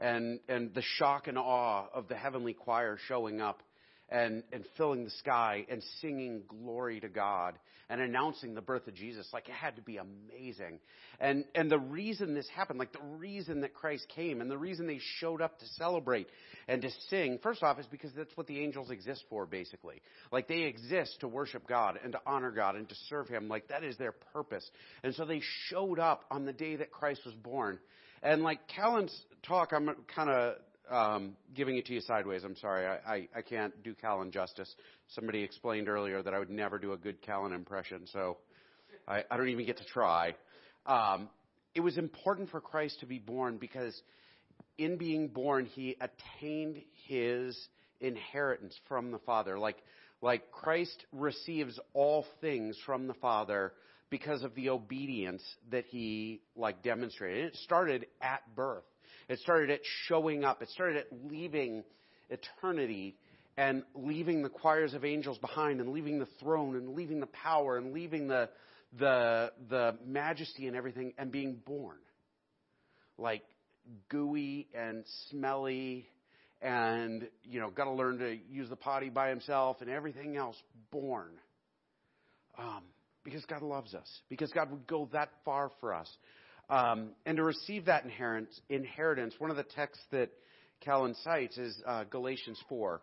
And 0.00 0.40
and 0.48 0.74
the 0.74 0.82
shock 0.82 1.28
and 1.28 1.38
awe 1.38 1.86
of 1.94 2.08
the 2.08 2.16
heavenly 2.16 2.52
choir 2.52 2.98
showing 3.06 3.40
up 3.40 3.62
and, 4.08 4.42
and 4.52 4.64
filling 4.76 5.04
the 5.04 5.10
sky 5.10 5.66
and 5.68 5.82
singing 6.00 6.42
glory 6.48 7.00
to 7.00 7.08
God 7.08 7.58
and 7.88 8.00
announcing 8.00 8.54
the 8.54 8.60
birth 8.60 8.86
of 8.86 8.94
Jesus. 8.94 9.28
Like 9.32 9.48
it 9.48 9.54
had 9.54 9.76
to 9.76 9.82
be 9.82 9.98
amazing. 9.98 10.78
And, 11.20 11.44
and 11.54 11.70
the 11.70 11.78
reason 11.78 12.34
this 12.34 12.48
happened, 12.48 12.78
like 12.78 12.92
the 12.92 13.16
reason 13.18 13.60
that 13.62 13.74
Christ 13.74 14.06
came 14.14 14.40
and 14.40 14.50
the 14.50 14.58
reason 14.58 14.86
they 14.86 15.00
showed 15.18 15.40
up 15.40 15.58
to 15.58 15.66
celebrate 15.76 16.28
and 16.68 16.82
to 16.82 16.90
sing, 17.08 17.38
first 17.42 17.62
off, 17.62 17.78
is 17.78 17.86
because 17.86 18.10
that's 18.16 18.36
what 18.36 18.46
the 18.46 18.60
angels 18.62 18.90
exist 18.90 19.24
for, 19.28 19.46
basically. 19.46 20.02
Like 20.32 20.48
they 20.48 20.62
exist 20.62 21.18
to 21.20 21.28
worship 21.28 21.66
God 21.66 21.98
and 22.02 22.12
to 22.12 22.20
honor 22.26 22.50
God 22.50 22.76
and 22.76 22.88
to 22.88 22.94
serve 23.08 23.28
Him. 23.28 23.48
Like 23.48 23.68
that 23.68 23.84
is 23.84 23.96
their 23.96 24.12
purpose. 24.32 24.68
And 25.02 25.14
so 25.14 25.24
they 25.24 25.40
showed 25.68 25.98
up 25.98 26.24
on 26.30 26.44
the 26.44 26.52
day 26.52 26.76
that 26.76 26.90
Christ 26.90 27.20
was 27.24 27.34
born. 27.34 27.78
And 28.22 28.42
like 28.42 28.60
Callan's 28.68 29.14
talk, 29.42 29.72
I'm 29.72 29.90
kind 30.14 30.30
of 30.30 30.54
um, 30.90 31.36
giving 31.54 31.76
it 31.76 31.86
to 31.86 31.94
you 31.94 32.00
sideways. 32.00 32.44
I'm 32.44 32.56
sorry, 32.56 32.86
I, 32.86 33.14
I, 33.14 33.28
I 33.36 33.42
can't 33.42 33.82
do 33.82 33.94
Callan 33.94 34.30
justice. 34.30 34.72
Somebody 35.08 35.42
explained 35.42 35.88
earlier 35.88 36.22
that 36.22 36.34
I 36.34 36.38
would 36.38 36.50
never 36.50 36.78
do 36.78 36.92
a 36.92 36.96
good 36.96 37.22
Callan 37.22 37.52
impression, 37.52 38.06
so 38.12 38.38
I, 39.06 39.24
I 39.30 39.36
don't 39.36 39.48
even 39.48 39.66
get 39.66 39.78
to 39.78 39.84
try. 39.84 40.34
Um, 40.86 41.28
it 41.74 41.80
was 41.80 41.98
important 41.98 42.50
for 42.50 42.60
Christ 42.60 43.00
to 43.00 43.06
be 43.06 43.18
born 43.18 43.56
because 43.58 44.00
in 44.78 44.96
being 44.96 45.28
born, 45.28 45.66
he 45.66 45.96
attained 46.00 46.82
his 47.06 47.58
inheritance 48.00 48.78
from 48.88 49.10
the 49.10 49.18
Father. 49.20 49.58
Like, 49.58 49.78
like 50.20 50.50
Christ 50.50 51.06
receives 51.12 51.78
all 51.92 52.26
things 52.40 52.76
from 52.84 53.06
the 53.06 53.14
Father 53.14 53.72
because 54.10 54.42
of 54.42 54.54
the 54.54 54.70
obedience 54.70 55.42
that 55.70 55.84
he 55.86 56.40
like 56.56 56.82
demonstrated. 56.82 57.46
It 57.46 57.56
started 57.56 58.06
at 58.20 58.42
birth. 58.54 58.84
It 59.28 59.38
started 59.40 59.70
at 59.70 59.80
showing 60.06 60.44
up. 60.44 60.62
It 60.62 60.68
started 60.70 60.98
at 60.98 61.06
leaving 61.30 61.84
eternity 62.30 63.16
and 63.56 63.82
leaving 63.94 64.42
the 64.42 64.48
choirs 64.48 64.94
of 64.94 65.04
angels 65.04 65.38
behind 65.38 65.80
and 65.80 65.92
leaving 65.92 66.18
the 66.18 66.28
throne 66.40 66.76
and 66.76 66.94
leaving 66.94 67.20
the 67.20 67.26
power 67.26 67.76
and 67.76 67.92
leaving 67.92 68.28
the 68.28 68.48
the 68.98 69.52
the 69.68 69.96
majesty 70.06 70.66
and 70.66 70.76
everything 70.76 71.12
and 71.18 71.30
being 71.30 71.60
born. 71.66 71.98
Like 73.18 73.42
gooey 74.08 74.68
and 74.74 75.04
smelly 75.30 76.08
and 76.62 77.28
you 77.44 77.60
know 77.60 77.70
got 77.70 77.84
to 77.84 77.92
learn 77.92 78.18
to 78.18 78.38
use 78.50 78.68
the 78.68 78.76
potty 78.76 79.10
by 79.10 79.28
himself 79.28 79.76
and 79.80 79.90
everything 79.90 80.36
else 80.36 80.56
born 80.90 81.30
um, 82.58 82.82
because 83.24 83.44
god 83.44 83.62
loves 83.62 83.94
us 83.94 84.08
because 84.28 84.50
god 84.52 84.70
would 84.70 84.86
go 84.86 85.08
that 85.12 85.28
far 85.44 85.70
for 85.80 85.92
us 85.92 86.08
um, 86.70 87.10
and 87.26 87.36
to 87.36 87.42
receive 87.42 87.86
that 87.86 88.04
inheritance, 88.68 89.34
one 89.38 89.50
of 89.50 89.56
the 89.56 89.62
texts 89.62 90.04
that 90.10 90.30
callan 90.80 91.14
cites 91.22 91.56
is 91.56 91.80
uh, 91.86 92.04
galatians 92.04 92.60
4 92.68 93.00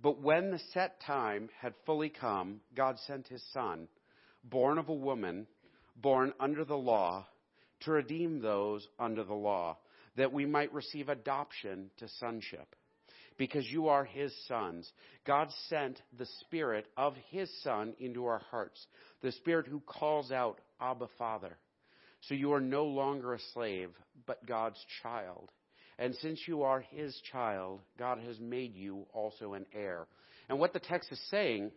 but 0.00 0.22
when 0.22 0.50
the 0.50 0.60
set 0.72 1.00
time 1.04 1.50
had 1.60 1.74
fully 1.84 2.08
come 2.08 2.60
god 2.74 2.96
sent 3.06 3.26
his 3.28 3.42
son 3.52 3.86
born 4.44 4.78
of 4.78 4.88
a 4.88 4.94
woman 4.94 5.46
born 5.96 6.32
under 6.40 6.64
the 6.64 6.76
law 6.76 7.26
to 7.80 7.92
redeem 7.92 8.40
those 8.40 8.86
under 8.98 9.24
the 9.24 9.34
law 9.34 9.76
that 10.16 10.32
we 10.32 10.46
might 10.46 10.72
receive 10.72 11.08
adoption 11.08 11.90
to 11.98 12.08
sonship. 12.20 12.74
Because 13.38 13.66
you 13.66 13.88
are 13.88 14.04
his 14.04 14.32
sons. 14.46 14.90
God 15.26 15.48
sent 15.68 16.00
the 16.18 16.26
Spirit 16.40 16.86
of 16.96 17.14
his 17.30 17.50
Son 17.62 17.94
into 17.98 18.26
our 18.26 18.42
hearts, 18.50 18.86
the 19.22 19.32
Spirit 19.32 19.66
who 19.66 19.80
calls 19.80 20.30
out, 20.30 20.60
Abba, 20.80 21.08
Father. 21.18 21.56
So 22.22 22.34
you 22.34 22.52
are 22.52 22.60
no 22.60 22.84
longer 22.84 23.34
a 23.34 23.38
slave, 23.52 23.90
but 24.26 24.46
God's 24.46 24.78
child. 25.02 25.50
And 25.98 26.14
since 26.16 26.40
you 26.46 26.62
are 26.62 26.80
his 26.80 27.20
child, 27.30 27.80
God 27.98 28.18
has 28.26 28.38
made 28.40 28.74
you 28.74 29.06
also 29.12 29.54
an 29.54 29.66
heir. 29.74 30.06
And 30.48 30.58
what 30.58 30.72
the 30.72 30.80
text 30.80 31.10
is 31.12 31.20
saying, 31.30 31.70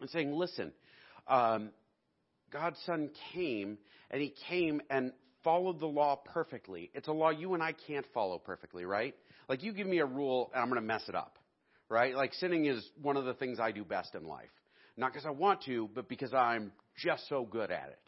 it's 0.00 0.12
saying, 0.12 0.32
listen, 0.32 0.72
um, 1.28 1.70
God's 2.52 2.78
Son 2.86 3.10
came, 3.32 3.78
and 4.10 4.22
he 4.22 4.34
came 4.48 4.80
and 4.90 5.12
followed 5.42 5.80
the 5.80 5.86
law 5.86 6.16
perfectly. 6.16 6.90
It's 6.94 7.08
a 7.08 7.12
law 7.12 7.30
you 7.30 7.54
and 7.54 7.62
I 7.62 7.74
can't 7.86 8.06
follow 8.14 8.38
perfectly, 8.38 8.84
right? 8.84 9.14
Like 9.48 9.62
you 9.62 9.72
give 9.72 9.86
me 9.86 9.98
a 9.98 10.06
rule 10.06 10.50
and 10.54 10.62
I'm 10.62 10.68
going 10.68 10.80
to 10.80 10.86
mess 10.86 11.02
it 11.08 11.14
up, 11.14 11.38
right? 11.88 12.14
Like 12.14 12.32
sinning 12.34 12.64
is 12.64 12.84
one 13.02 13.16
of 13.16 13.24
the 13.24 13.34
things 13.34 13.60
I 13.60 13.72
do 13.72 13.84
best 13.84 14.14
in 14.14 14.24
life. 14.24 14.48
Not 14.96 15.12
because 15.12 15.26
I 15.26 15.30
want 15.30 15.62
to, 15.64 15.90
but 15.94 16.08
because 16.08 16.32
I'm 16.32 16.72
just 16.96 17.28
so 17.28 17.44
good 17.44 17.70
at 17.70 17.88
it. 17.88 18.03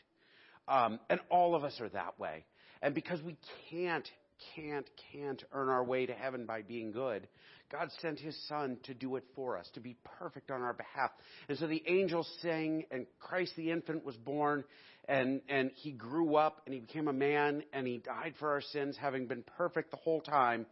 Um, 0.68 0.99
and 1.08 1.20
all 1.30 1.54
of 1.54 1.64
us 1.64 1.80
are 1.80 1.88
that 1.90 2.18
way. 2.18 2.44
And 2.82 2.94
because 2.94 3.23
we 3.23 3.37
can't, 3.70 4.08
can't, 4.54 4.88
can't 5.12 5.42
earn 5.52 5.68
our 5.68 5.85
way 5.85 6.06
to 6.06 6.12
heaven 6.12 6.44
by 6.46 6.62
being 6.62 6.92
good, 6.92 7.26
God 7.70 7.90
sent 8.00 8.20
his 8.20 8.37
son 8.49 8.76
to 8.85 8.94
do 8.94 9.16
it 9.16 9.25
for 9.35 9.56
us, 9.56 9.68
to 9.75 9.80
be 9.80 9.96
perfect 10.18 10.50
on 10.50 10.62
our 10.62 10.75
behalf. 10.75 11.11
And 11.49 11.58
so 11.58 11.66
the 11.66 11.82
angels 11.87 12.30
sang, 12.40 12.85
and 12.90 13.06
Christ 13.18 13.54
the 13.56 13.70
infant 13.70 14.04
was 14.04 14.16
born, 14.16 14.64
and, 15.08 15.40
and 15.49 15.70
he 15.75 15.92
grew 15.92 16.37
up, 16.37 16.62
and 16.66 16.75
he 16.75 16.80
became 16.80 17.08
a 17.08 17.12
man, 17.12 17.64
and 17.73 17.87
he 17.87 17.99
died 17.99 18.35
for 18.38 18.50
our 18.50 18.61
sins, 18.61 18.96
having 19.00 19.26
been 19.26 19.44
perfect 19.57 19.90
the 19.90 19.96
whole 19.96 20.20
time, 20.20 20.66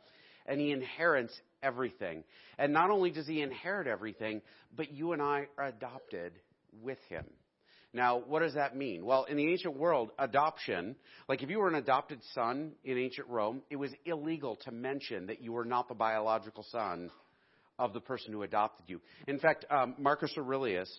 and 0.46 0.60
he 0.60 0.70
inherits 0.70 1.32
everything. 1.62 2.22
And 2.58 2.72
not 2.72 2.90
only 2.90 3.10
does 3.10 3.26
he 3.26 3.42
inherit 3.42 3.86
everything, 3.86 4.42
but 4.76 4.92
you 4.92 5.12
and 5.12 5.22
I 5.22 5.48
are 5.58 5.66
adopted 5.66 6.32
with 6.82 6.98
him. 7.08 7.24
Now, 7.94 8.18
what 8.18 8.40
does 8.40 8.54
that 8.54 8.76
mean? 8.76 9.04
Well, 9.04 9.24
in 9.24 9.36
the 9.36 9.48
ancient 9.48 9.76
world, 9.76 10.10
adoption, 10.18 10.96
like 11.28 11.44
if 11.44 11.48
you 11.48 11.60
were 11.60 11.68
an 11.68 11.76
adopted 11.76 12.18
son 12.34 12.72
in 12.82 12.98
ancient 12.98 13.28
Rome, 13.28 13.62
it 13.70 13.76
was 13.76 13.92
illegal 14.04 14.56
to 14.64 14.72
mention 14.72 15.28
that 15.28 15.40
you 15.40 15.52
were 15.52 15.64
not 15.64 15.88
the 15.88 15.94
biological 15.94 16.66
son 16.70 17.08
of 17.78 17.92
the 17.92 18.00
person 18.00 18.32
who 18.32 18.42
adopted 18.42 18.86
you. 18.88 19.00
In 19.28 19.38
fact, 19.38 19.64
um, 19.70 19.94
Marcus 19.96 20.32
Aurelius 20.36 20.90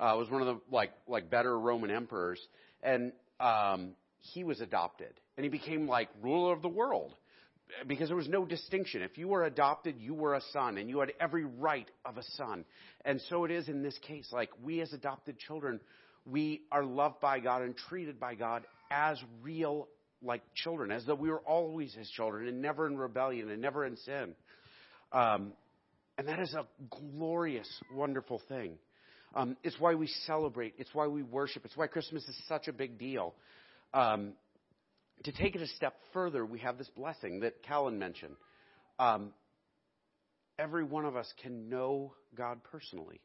uh, 0.00 0.14
was 0.16 0.30
one 0.30 0.40
of 0.40 0.46
the 0.46 0.60
like 0.70 0.92
like 1.06 1.28
better 1.28 1.58
Roman 1.58 1.90
emperors, 1.90 2.40
and 2.82 3.12
um, 3.40 3.90
he 4.20 4.42
was 4.42 4.62
adopted, 4.62 5.12
and 5.36 5.44
he 5.44 5.50
became 5.50 5.86
like 5.86 6.08
ruler 6.22 6.54
of 6.54 6.62
the 6.62 6.68
world 6.68 7.14
because 7.86 8.08
there 8.08 8.16
was 8.16 8.28
no 8.28 8.44
distinction. 8.44 9.02
If 9.02 9.18
you 9.18 9.28
were 9.28 9.44
adopted, 9.44 9.96
you 9.98 10.14
were 10.14 10.34
a 10.34 10.42
son, 10.52 10.78
and 10.78 10.88
you 10.88 11.00
had 11.00 11.12
every 11.20 11.44
right 11.44 11.88
of 12.04 12.16
a 12.16 12.22
son. 12.36 12.64
And 13.04 13.20
so 13.28 13.44
it 13.44 13.50
is 13.50 13.68
in 13.68 13.82
this 13.82 13.98
case. 14.06 14.28
Like 14.32 14.50
we 14.62 14.80
as 14.80 14.92
adopted 14.92 15.38
children 15.38 15.80
we 16.30 16.62
are 16.70 16.84
loved 16.84 17.20
by 17.20 17.40
God 17.40 17.62
and 17.62 17.76
treated 17.76 18.20
by 18.20 18.34
God 18.34 18.64
as 18.90 19.18
real, 19.42 19.88
like 20.22 20.42
children, 20.54 20.90
as 20.90 21.04
though 21.06 21.14
we 21.14 21.30
were 21.30 21.40
always 21.40 21.94
His 21.94 22.08
children 22.10 22.48
and 22.48 22.60
never 22.60 22.86
in 22.86 22.96
rebellion 22.96 23.50
and 23.50 23.62
never 23.62 23.84
in 23.84 23.96
sin. 23.96 24.34
Um, 25.12 25.52
and 26.16 26.28
that 26.28 26.40
is 26.40 26.54
a 26.54 26.66
glorious, 26.90 27.68
wonderful 27.94 28.42
thing. 28.48 28.78
Um, 29.34 29.56
it's 29.62 29.78
why 29.78 29.94
we 29.94 30.06
celebrate. 30.26 30.74
It's 30.78 30.92
why 30.92 31.06
we 31.06 31.22
worship. 31.22 31.64
It's 31.64 31.76
why 31.76 31.86
Christmas 31.86 32.24
is 32.24 32.36
such 32.48 32.66
a 32.68 32.72
big 32.72 32.98
deal. 32.98 33.34
Um, 33.94 34.32
to 35.24 35.32
take 35.32 35.54
it 35.54 35.62
a 35.62 35.66
step 35.68 35.94
further, 36.12 36.44
we 36.44 36.60
have 36.60 36.78
this 36.78 36.88
blessing 36.96 37.40
that 37.40 37.62
Callan 37.62 37.98
mentioned. 37.98 38.36
Um, 38.98 39.32
every 40.58 40.84
one 40.84 41.04
of 41.04 41.16
us 41.16 41.32
can 41.42 41.68
know 41.68 42.14
God 42.36 42.60
personally. 42.64 43.20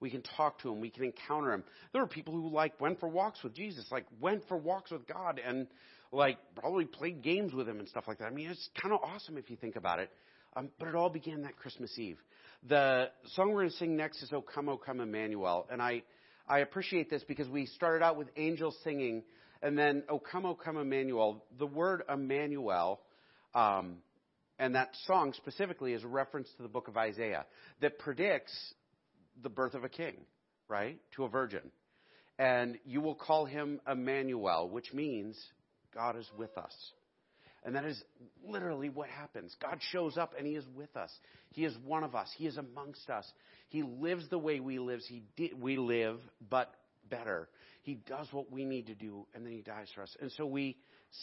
We 0.00 0.10
can 0.10 0.22
talk 0.36 0.60
to 0.62 0.70
him. 0.70 0.80
We 0.80 0.90
can 0.90 1.04
encounter 1.04 1.52
him. 1.52 1.62
There 1.92 2.02
are 2.02 2.06
people 2.06 2.32
who 2.32 2.48
like 2.48 2.80
went 2.80 3.00
for 3.00 3.08
walks 3.08 3.42
with 3.42 3.54
Jesus, 3.54 3.84
like 3.90 4.06
went 4.18 4.48
for 4.48 4.56
walks 4.56 4.90
with 4.90 5.06
God 5.06 5.40
and 5.44 5.66
like 6.10 6.38
probably 6.56 6.86
played 6.86 7.22
games 7.22 7.52
with 7.52 7.68
him 7.68 7.80
and 7.80 7.88
stuff 7.88 8.04
like 8.08 8.18
that. 8.18 8.24
I 8.24 8.30
mean, 8.30 8.48
it's 8.48 8.70
kind 8.80 8.94
of 8.94 9.00
awesome 9.02 9.36
if 9.36 9.50
you 9.50 9.56
think 9.56 9.76
about 9.76 9.98
it. 9.98 10.10
Um, 10.56 10.70
but 10.78 10.88
it 10.88 10.94
all 10.94 11.10
began 11.10 11.42
that 11.42 11.56
Christmas 11.56 11.96
Eve. 11.98 12.18
The 12.68 13.10
song 13.34 13.50
we're 13.52 13.60
going 13.60 13.70
to 13.70 13.76
sing 13.76 13.96
next 13.96 14.22
is 14.22 14.32
"O 14.32 14.42
Come, 14.42 14.68
O 14.68 14.76
Come, 14.76 15.00
Emmanuel," 15.00 15.66
and 15.70 15.80
I 15.80 16.02
I 16.48 16.58
appreciate 16.58 17.08
this 17.08 17.22
because 17.22 17.48
we 17.48 17.66
started 17.66 18.04
out 18.04 18.16
with 18.16 18.28
angels 18.36 18.76
singing, 18.82 19.22
and 19.62 19.78
then 19.78 20.02
"O 20.08 20.18
Come, 20.18 20.46
O 20.46 20.54
Come, 20.54 20.76
Emmanuel." 20.76 21.44
The 21.58 21.66
word 21.66 22.02
Emmanuel. 22.08 23.00
Um, 23.54 23.96
and 24.58 24.74
that 24.74 24.90
song 25.06 25.32
specifically 25.32 25.94
is 25.94 26.04
a 26.04 26.08
reference 26.08 26.48
to 26.56 26.62
the 26.62 26.68
book 26.68 26.88
of 26.88 26.96
Isaiah 26.96 27.46
that 27.80 27.98
predicts 27.98 28.52
the 29.42 29.48
birth 29.48 29.72
of 29.74 29.84
a 29.84 29.88
king, 29.88 30.16
right? 30.68 30.98
To 31.16 31.24
a 31.24 31.28
virgin. 31.28 31.62
And 32.38 32.78
you 32.84 33.00
will 33.00 33.14
call 33.14 33.46
him 33.46 33.80
Emmanuel, 33.90 34.68
which 34.68 34.92
means 34.92 35.38
God 35.94 36.16
is 36.16 36.30
with 36.36 36.56
us. 36.58 36.74
And 37.64 37.74
that 37.76 37.84
is 37.84 38.02
literally 38.46 38.88
what 38.88 39.08
happens. 39.08 39.54
God 39.60 39.78
shows 39.92 40.16
up 40.16 40.32
and 40.38 40.46
He 40.46 40.54
is 40.54 40.64
with 40.74 40.96
us. 40.96 41.10
He 41.50 41.64
is 41.64 41.76
one 41.84 42.04
of 42.04 42.14
us. 42.14 42.28
He 42.36 42.46
is 42.46 42.56
amongst 42.56 43.10
us. 43.10 43.30
He 43.68 43.82
lives 43.82 44.28
the 44.30 44.38
way 44.38 44.60
we 44.60 44.78
live. 44.78 45.00
He 45.06 45.22
did, 45.36 45.60
we 45.60 45.76
live, 45.76 46.18
but 46.48 46.72
better. 47.08 47.48
He 47.90 47.98
does 48.06 48.28
what 48.30 48.52
we 48.52 48.64
need 48.64 48.86
to 48.86 48.94
do, 48.94 49.26
and 49.34 49.44
then 49.44 49.52
He 49.52 49.62
dies 49.62 49.88
for 49.92 50.02
us. 50.02 50.16
And 50.20 50.30
so 50.30 50.46
we 50.46 50.76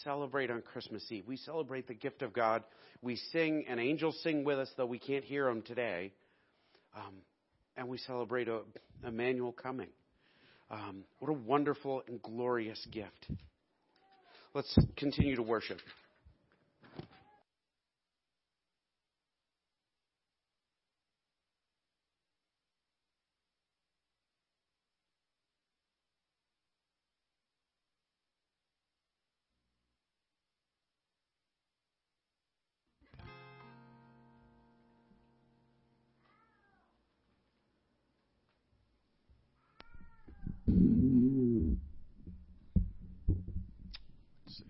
celebrate 0.04 0.50
on 0.50 0.60
Christmas 0.60 1.02
Eve. 1.10 1.24
We 1.26 1.38
celebrate 1.38 1.88
the 1.88 1.94
gift 1.94 2.20
of 2.20 2.34
God. 2.34 2.62
We 3.00 3.16
sing, 3.32 3.64
and 3.70 3.80
angels 3.80 4.20
sing 4.22 4.44
with 4.44 4.58
us, 4.58 4.68
though 4.76 4.84
we 4.84 4.98
can't 4.98 5.24
hear 5.24 5.46
them 5.46 5.62
today. 5.62 6.12
Um, 6.94 7.14
and 7.78 7.88
we 7.88 7.96
celebrate 7.96 8.48
a, 8.48 8.60
Emmanuel 9.02 9.50
coming. 9.50 9.88
Um, 10.70 11.04
what 11.20 11.30
a 11.30 11.32
wonderful 11.32 12.02
and 12.06 12.20
glorious 12.20 12.86
gift. 12.92 13.30
Let's 14.52 14.78
continue 14.98 15.36
to 15.36 15.42
worship. 15.42 15.78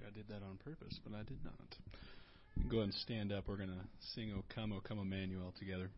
I 0.06 0.11
did 0.14 0.28
that 0.28 0.42
on 0.42 0.58
purpose, 0.64 1.00
but 1.04 1.14
I 1.14 1.22
did 1.22 1.38
not. 1.44 1.76
go 2.68 2.78
ahead 2.78 2.84
and 2.84 2.94
stand 2.94 3.32
up. 3.32 3.48
We're 3.48 3.56
going 3.56 3.68
to 3.68 3.84
sing 4.14 4.32
O 4.37 4.42
Come, 4.54 4.72
O 4.72 4.80
Come 4.80 4.98
Emmanuel 4.98 5.52
together. 5.58 5.90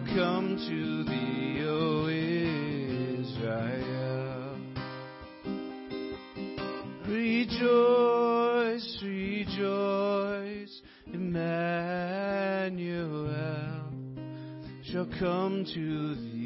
Come 0.00 0.56
to 0.56 1.04
thee, 1.04 1.62
O 1.64 2.08
Israel. 3.28 4.56
Rejoice, 7.08 8.98
rejoice, 9.02 10.82
Emmanuel 11.12 11.86
shall 14.82 15.06
come 15.18 15.64
to 15.74 16.14
thee, 16.14 16.45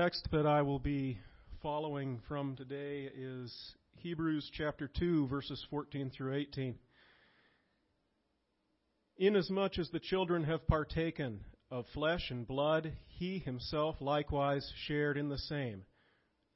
text 0.00 0.28
that 0.30 0.46
I 0.46 0.62
will 0.62 0.78
be 0.78 1.18
following 1.60 2.20
from 2.28 2.54
today 2.54 3.10
is 3.16 3.52
Hebrews 3.96 4.48
chapter 4.56 4.88
2, 4.96 5.26
verses 5.26 5.66
14 5.70 6.12
through 6.16 6.36
18. 6.36 6.76
Inasmuch 9.16 9.76
as 9.76 9.90
the 9.90 9.98
children 9.98 10.44
have 10.44 10.68
partaken 10.68 11.40
of 11.72 11.84
flesh 11.94 12.30
and 12.30 12.46
blood, 12.46 12.92
he 13.08 13.40
himself 13.40 13.96
likewise 14.00 14.72
shared 14.86 15.16
in 15.16 15.30
the 15.30 15.38
same, 15.38 15.82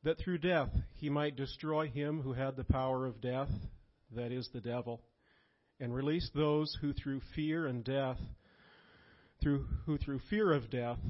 that 0.05 0.19
through 0.21 0.39
death 0.39 0.71
he 0.99 1.11
might 1.11 1.35
destroy 1.35 1.89
him 1.89 2.21
who 2.21 2.35
had 2.35 2.55
the 2.55 2.63
power 2.63 3.07
of 3.07 3.21
death, 3.21 3.51
that 4.15 4.31
is, 4.31 4.49
the 4.53 4.61
devil, 4.61 5.03
and 5.81 5.93
release 5.93 6.31
those 6.33 6.79
who 6.81 6.93
through 6.93 7.21
fear 7.35 7.67
and 7.67 7.83
death, 7.83 8.19
through, 9.43 9.67
who 9.85 9.99
through 9.99 10.21
fear 10.31 10.53
of 10.53 10.71
death, 10.71 11.01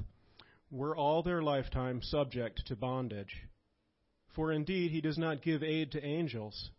were 0.73 0.97
all 0.97 1.21
their 1.21 1.43
lifetime 1.43 2.01
subject 2.01 2.63
to 2.65 2.75
bondage. 2.75 3.47
For 4.35 4.51
indeed 4.51 4.89
he 4.89 5.01
does 5.01 5.19
not 5.19 5.43
give 5.43 5.61
aid 5.61 5.91
to 5.91 6.03
angels, 6.03 6.71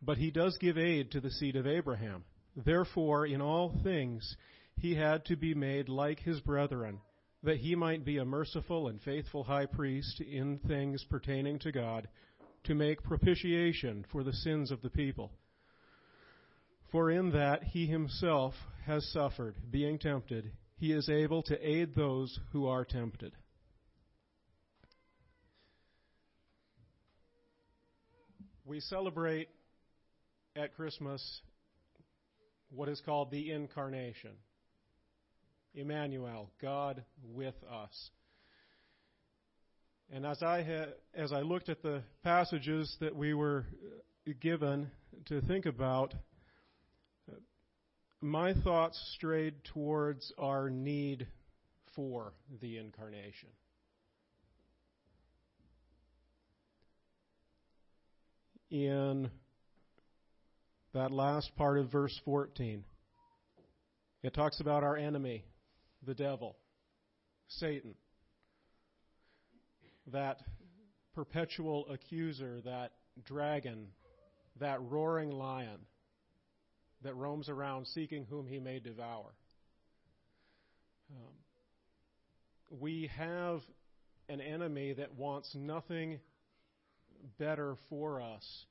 but 0.00 0.16
he 0.16 0.30
does 0.30 0.56
give 0.56 0.78
aid 0.78 1.10
to 1.10 1.20
the 1.20 1.30
seed 1.30 1.54
of 1.54 1.66
Abraham. 1.66 2.24
Therefore, 2.56 3.26
in 3.26 3.42
all 3.42 3.74
things 3.82 4.36
he 4.76 4.94
had 4.94 5.26
to 5.26 5.36
be 5.36 5.54
made 5.54 5.90
like 5.90 6.20
his 6.20 6.40
brethren, 6.40 7.00
that 7.42 7.58
he 7.58 7.74
might 7.74 8.04
be 8.04 8.16
a 8.16 8.24
merciful 8.24 8.88
and 8.88 9.00
faithful 9.02 9.44
high 9.44 9.66
priest 9.66 10.22
in 10.22 10.58
things 10.66 11.04
pertaining 11.04 11.58
to 11.58 11.70
God, 11.70 12.08
to 12.64 12.74
make 12.74 13.02
propitiation 13.02 14.06
for 14.10 14.24
the 14.24 14.32
sins 14.32 14.70
of 14.70 14.80
the 14.80 14.90
people. 14.90 15.30
For 16.90 17.10
in 17.10 17.32
that 17.32 17.62
he 17.62 17.86
himself 17.86 18.54
has 18.86 19.06
suffered, 19.12 19.56
being 19.70 19.98
tempted, 19.98 20.50
he 20.78 20.92
is 20.92 21.08
able 21.08 21.42
to 21.44 21.68
aid 21.68 21.94
those 21.94 22.38
who 22.52 22.66
are 22.66 22.84
tempted. 22.84 23.32
We 28.64 28.80
celebrate 28.80 29.48
at 30.54 30.74
Christmas 30.76 31.40
what 32.70 32.88
is 32.88 33.00
called 33.00 33.30
the 33.30 33.50
Incarnation. 33.50 34.32
Emmanuel, 35.74 36.50
God 36.60 37.04
with 37.22 37.54
us. 37.70 38.10
And 40.10 40.24
as 40.24 40.42
I 40.42 40.86
as 41.14 41.32
I 41.32 41.40
looked 41.40 41.68
at 41.68 41.82
the 41.82 42.02
passages 42.22 42.96
that 43.00 43.14
we 43.14 43.34
were 43.34 43.66
given 44.40 44.90
to 45.26 45.40
think 45.42 45.66
about, 45.66 46.14
my 48.20 48.52
thoughts 48.52 48.98
strayed 49.14 49.54
towards 49.72 50.32
our 50.38 50.70
need 50.70 51.26
for 51.94 52.32
the 52.60 52.78
incarnation. 52.78 53.48
In 58.70 59.30
that 60.92 61.10
last 61.10 61.54
part 61.56 61.78
of 61.78 61.90
verse 61.90 62.18
14, 62.24 62.84
it 64.22 64.34
talks 64.34 64.60
about 64.60 64.82
our 64.82 64.96
enemy, 64.96 65.44
the 66.04 66.14
devil, 66.14 66.56
Satan, 67.48 67.94
that 70.12 70.40
perpetual 71.14 71.86
accuser, 71.88 72.60
that 72.64 72.92
dragon, 73.24 73.86
that 74.58 74.82
roaring 74.82 75.30
lion 75.30 75.78
that 77.02 77.14
roams 77.14 77.48
around 77.48 77.86
seeking 77.86 78.24
whom 78.28 78.46
he 78.46 78.58
may 78.58 78.78
devour. 78.78 79.32
Um, 81.10 82.78
we 82.80 83.10
have 83.16 83.60
an 84.28 84.40
enemy 84.40 84.92
that 84.92 85.14
wants 85.14 85.54
nothing 85.54 86.20
better 87.38 87.76
for 87.88 88.20
us 88.20 88.64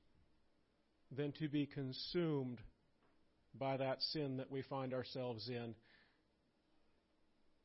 than 1.15 1.31
to 1.33 1.47
be 1.47 1.65
consumed 1.65 2.59
by 3.57 3.77
that 3.77 4.01
sin 4.01 4.37
that 4.37 4.51
we 4.51 4.61
find 4.61 4.93
ourselves 4.93 5.49
in 5.49 5.73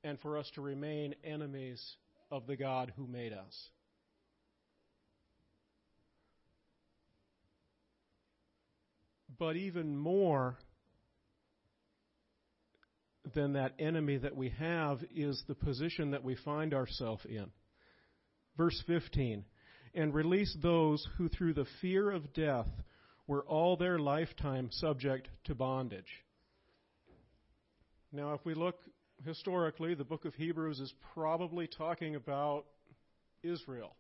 and 0.05 0.19
for 0.21 0.39
us 0.39 0.51
to 0.55 0.61
remain 0.61 1.15
enemies 1.23 1.97
of 2.31 2.47
the 2.47 2.57
God 2.57 2.93
who 2.97 3.07
made 3.07 3.33
us. 3.33 3.69
But 9.39 9.57
even 9.57 9.97
more, 9.97 10.57
than 13.35 13.53
that 13.53 13.75
enemy 13.79 14.17
that 14.19 14.37
we 14.37 14.51
have 14.51 14.99
is 15.15 15.43
the 15.47 15.55
position 15.55 16.11
that 16.11 16.25
we 16.25 16.35
find 16.35 16.75
ourselves 16.75 17.25
in. 17.25 17.47
Verse 18.57 18.83
15 18.87 19.45
And 19.95 20.15
release 20.15 20.57
those 20.61 21.07
who 21.17 21.29
through 21.29 21.55
the 21.55 21.67
fear 21.81 22.11
of 22.11 22.33
death 22.33 22.69
were 23.27 23.45
all 23.45 23.77
their 23.77 23.99
lifetime 23.99 24.69
subject 24.73 25.29
to 25.45 25.55
bondage. 25.55 26.25
Now, 28.13 28.35
if 28.35 28.45
we 28.45 28.55
look 28.55 28.77
historically, 29.25 29.95
the 29.95 30.05
book 30.05 30.25
of 30.25 30.35
Hebrews 30.35 30.81
is 30.81 30.93
probably 31.15 31.67
talking 31.67 32.17
about 32.17 32.67
Israel 33.43 33.95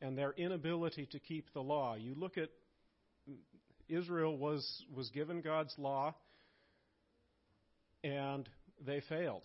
and 0.00 0.16
their 0.16 0.32
inability 0.32 1.06
to 1.06 1.18
keep 1.18 1.52
the 1.52 1.60
law. 1.60 1.96
You 1.96 2.14
look 2.14 2.38
at 2.38 2.50
Israel 3.88 4.36
was 4.36 4.84
was 4.94 5.10
given 5.10 5.40
God's 5.40 5.74
law 5.78 6.14
and 8.04 8.48
they 8.84 9.00
failed 9.08 9.42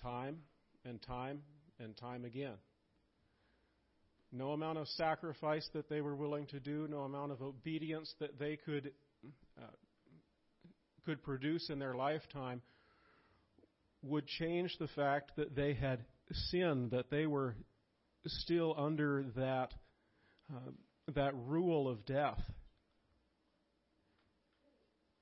time 0.00 0.38
and 0.84 1.00
time 1.02 1.42
and 1.80 1.96
time 1.96 2.24
again. 2.24 2.54
No 4.32 4.52
amount 4.52 4.78
of 4.78 4.86
sacrifice 4.88 5.68
that 5.72 5.88
they 5.88 6.00
were 6.00 6.14
willing 6.14 6.46
to 6.46 6.60
do, 6.60 6.86
no 6.90 7.00
amount 7.00 7.32
of 7.32 7.42
obedience 7.42 8.12
that 8.20 8.38
they 8.38 8.56
could 8.56 8.92
uh, 9.58 9.66
could 11.04 11.22
produce 11.22 11.70
in 11.70 11.78
their 11.78 11.94
lifetime 11.94 12.60
would 14.02 14.26
change 14.26 14.76
the 14.78 14.88
fact 14.88 15.32
that 15.36 15.54
they 15.54 15.74
had 15.74 16.04
sinned, 16.50 16.90
that 16.90 17.10
they 17.10 17.26
were 17.26 17.56
still 18.26 18.74
under 18.76 19.24
that 19.36 19.72
uh, 20.52 20.70
that 21.14 21.32
rule 21.34 21.88
of 21.88 22.04
death. 22.04 22.40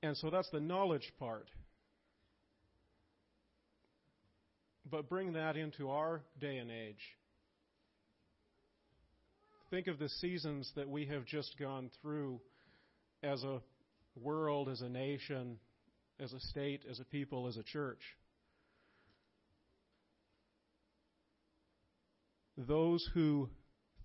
And 0.05 0.15
so 0.15 0.29
that's 0.29 0.49
the 0.51 0.59
knowledge 0.59 1.11
part. 1.17 1.49
But 4.89 5.09
bring 5.09 5.33
that 5.33 5.57
into 5.57 5.89
our 5.89 6.21
day 6.39 6.57
and 6.57 6.69
age. 6.69 7.01
Think 9.71 9.87
of 9.87 9.97
the 9.97 10.09
seasons 10.09 10.71
that 10.75 10.87
we 10.87 11.07
have 11.07 11.25
just 11.25 11.57
gone 11.57 11.89
through 12.03 12.39
as 13.23 13.43
a 13.43 13.61
world, 14.15 14.69
as 14.69 14.81
a 14.81 14.89
nation, 14.89 15.57
as 16.19 16.31
a 16.33 16.39
state, 16.39 16.83
as 16.87 16.99
a 16.99 17.05
people, 17.05 17.47
as 17.47 17.57
a 17.57 17.63
church. 17.63 18.01
Those 22.55 23.03
who, 23.15 23.49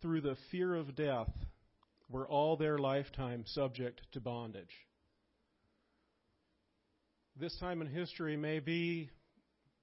through 0.01 0.23
the 0.23 0.37
fear 0.51 0.75
of 0.75 0.97
death, 0.97 1.31
were 2.09 2.27
all 2.27 2.57
their 2.57 2.79
lifetime 2.79 3.45
subject 3.45 4.01
to 4.13 4.21
bondage. 4.21 4.75
This 7.41 7.57
time 7.57 7.81
in 7.81 7.87
history 7.87 8.37
may 8.37 8.59
be 8.59 9.09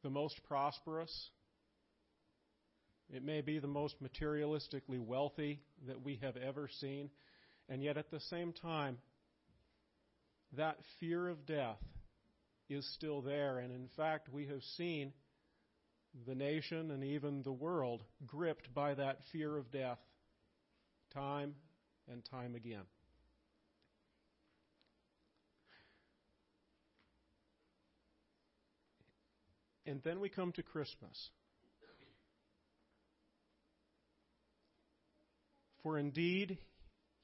the 0.04 0.12
most 0.12 0.40
prosperous. 0.48 1.12
It 3.12 3.24
may 3.24 3.42
be 3.42 3.58
the 3.58 3.66
most 3.66 3.96
materialistically 4.00 5.04
wealthy 5.04 5.62
that 5.88 6.04
we 6.04 6.20
have 6.22 6.38
ever 6.38 6.70
seen. 6.80 7.10
And 7.68 7.82
yet, 7.82 7.98
at 7.98 8.12
the 8.12 8.20
same 8.20 8.54
time, 8.54 9.00
that 10.56 10.78
fear 11.00 11.28
of 11.28 11.48
death 11.48 11.80
is 12.70 12.88
still 12.94 13.24
there. 13.24 13.58
And 13.58 13.74
in 13.74 13.90
fact, 13.98 14.32
we 14.32 14.46
have 14.46 14.62
seen 14.78 15.12
the 16.28 16.36
nation 16.36 16.92
and 16.92 17.04
even 17.04 17.42
the 17.42 17.52
world 17.52 18.04
gripped 18.28 18.72
by 18.72 18.94
that 18.94 19.18
fear 19.32 19.58
of 19.58 19.72
death 19.72 19.98
time 21.12 21.56
and 22.08 22.24
time 22.30 22.54
again. 22.54 22.84
And 29.88 30.02
then 30.04 30.20
we 30.20 30.28
come 30.28 30.52
to 30.52 30.64
Christmas. 30.64 31.30
For 35.82 35.98
indeed, 35.98 36.58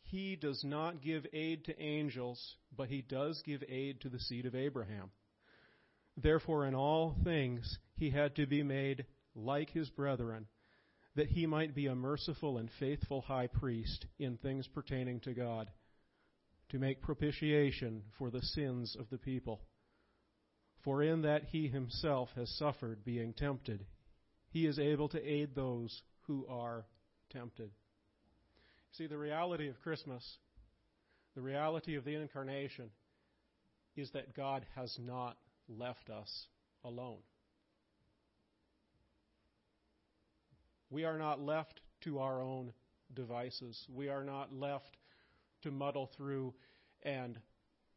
he 0.04 0.38
does 0.38 0.64
not 0.64 1.02
give 1.02 1.26
aid 1.34 1.66
to 1.66 1.78
angels, 1.82 2.56
but 2.76 2.88
he 2.88 3.02
does 3.02 3.42
give 3.46 3.64
aid 3.68 4.00
to 4.02 4.10
the 4.10 4.20
seed 4.20 4.46
of 4.46 4.56
Abraham. 4.56 5.12
Therefore, 6.16 6.66
in 6.66 6.74
all 6.74 7.18
things, 7.26 7.80
he 7.98 8.10
had 8.10 8.36
to 8.38 8.46
be 8.46 8.64
made 8.64 9.06
like 9.36 9.70
his 9.72 9.90
brethren, 9.90 10.48
that 11.16 11.28
he 11.28 11.46
might 11.46 11.76
be 11.76 11.88
a 11.88 11.96
merciful 11.96 12.58
and 12.58 12.70
faithful 12.80 13.22
high 13.22 13.48
priest 13.48 14.06
in 14.20 14.38
things 14.38 14.68
pertaining 14.68 15.20
to 15.22 15.34
God, 15.34 15.70
to 16.70 16.80
make 16.80 17.02
propitiation 17.02 18.04
for 18.18 18.32
the 18.32 18.42
sins 18.42 18.96
of 18.98 19.10
the 19.10 19.18
people. 19.18 19.60
For 20.84 21.02
in 21.02 21.22
that 21.22 21.46
he 21.46 21.68
himself 21.68 22.30
has 22.36 22.50
suffered 22.58 23.06
being 23.06 23.34
tempted, 23.34 23.86
he 24.50 24.66
is 24.66 24.80
able 24.80 25.08
to 25.10 25.22
aid 25.22 25.56
those 25.56 26.02
who 26.28 26.46
are 26.48 26.86
tempted. 27.32 27.72
See, 28.92 29.08
the 29.08 29.18
reality 29.18 29.70
of 29.70 29.80
Christmas, 29.82 30.24
the 31.36 31.42
reality 31.42 31.96
of 31.96 32.04
the 32.04 32.16
incarnation, 32.16 32.90
is 33.96 34.12
that 34.12 34.36
God 34.36 34.66
has 34.76 34.96
not 35.00 35.38
left 35.70 36.10
us 36.10 36.48
alone. 36.84 37.20
We 40.90 41.06
are 41.06 41.18
not 41.18 41.40
left 41.40 41.80
to 42.02 42.20
our 42.20 42.42
own 42.42 42.74
devices. 43.16 43.84
We 43.90 44.10
are 44.10 44.24
not 44.24 44.54
left 44.54 44.98
to 45.64 45.72
muddle 45.72 46.12
through 46.18 46.54
and 47.04 47.40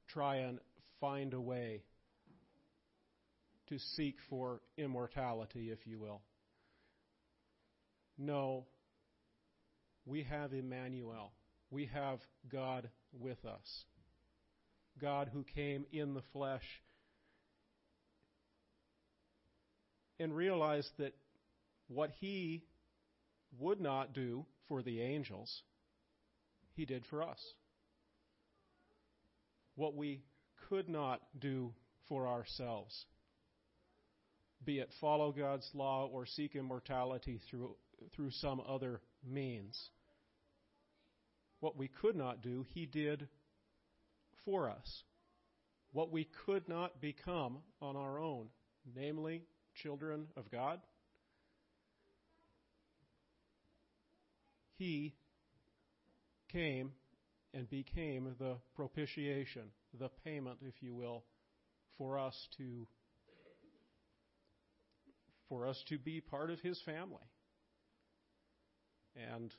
try 0.09 0.37
and 0.37 0.61
find 1.01 1.35
a 1.35 1.40
way 1.40 1.83
to 3.68 3.79
seek 3.96 4.16
for 4.31 4.61
immortality, 4.76 5.70
if 5.70 5.87
you 5.87 5.98
will. 5.98 6.20
No, 8.18 8.66
we 10.05 10.22
have 10.22 10.52
Emmanuel. 10.52 11.33
We 11.70 11.87
have 11.92 12.20
God 12.50 12.88
with 13.12 13.44
us. 13.44 13.85
God 15.00 15.31
who 15.33 15.44
came 15.55 15.85
in 15.92 16.14
the 16.14 16.22
flesh 16.33 16.62
and 20.18 20.35
realized 20.35 20.90
that 20.98 21.14
what 21.88 22.11
he 22.20 22.64
would 23.59 23.81
not 23.81 24.14
do 24.14 24.46
for 24.68 24.83
the 24.83 25.00
angels, 25.02 25.62
he 26.74 26.85
did 26.85 27.05
for 27.11 27.22
us. 27.22 27.40
What 29.74 29.94
we 29.94 30.22
could 30.68 30.88
not 30.88 31.20
do 31.38 31.74
for 32.09 32.26
ourselves, 32.26 33.05
be 34.64 34.79
it 34.79 34.90
follow 35.01 35.33
God's 35.33 35.69
law 35.75 36.07
or 36.07 36.27
seek 36.27 36.57
immortality 36.57 37.40
through, 37.51 37.77
through 38.14 38.31
some 38.31 38.61
other 38.66 39.01
means. 39.25 39.79
What 41.61 41.77
we 41.77 41.88
could 41.88 42.16
not 42.16 42.42
do, 42.42 42.64
He 42.75 42.87
did 42.87 43.29
for 44.45 44.71
us. 44.71 45.03
What 45.92 46.11
we 46.11 46.29
could 46.45 46.69
not 46.69 47.01
become 47.01 47.59
on 47.81 47.97
our 47.97 48.19
own, 48.19 48.49
namely 48.95 49.42
children 49.83 50.27
of 50.37 50.51
God, 50.51 50.81
He 54.79 55.14
came 56.53 56.92
and 57.55 57.69
became 57.71 58.35
the 58.38 58.57
propitiation, 58.75 59.62
the 59.99 60.11
payment, 60.25 60.59
if 60.62 60.75
you 60.83 60.95
will, 60.95 61.25
for 61.97 62.19
us 62.19 62.37
to 62.59 62.87
for 65.48 65.66
us 65.66 65.82
to 65.88 65.98
be 65.98 66.20
part 66.20 66.50
of 66.50 66.61
his 66.61 66.80
family. 66.82 67.22
And 69.32 69.52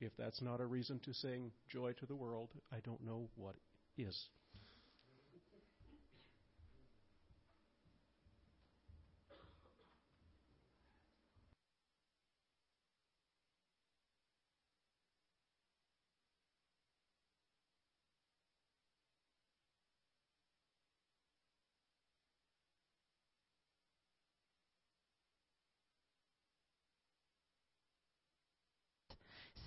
if 0.00 0.12
that's 0.16 0.40
not 0.42 0.60
a 0.60 0.66
reason 0.66 1.00
to 1.00 1.12
sing 1.14 1.52
joy 1.68 1.92
to 1.94 2.06
the 2.06 2.14
world, 2.14 2.50
I 2.72 2.80
don't 2.84 3.04
know 3.04 3.28
what 3.36 3.56
is. 3.96 4.28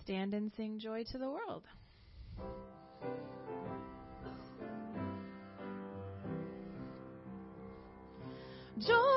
Stand 0.10 0.34
and 0.34 0.52
sing 0.58 0.80
joy 0.80 1.04
to 1.04 1.20
the 1.20 1.30
world. 1.30 1.62
Joy 8.80 9.09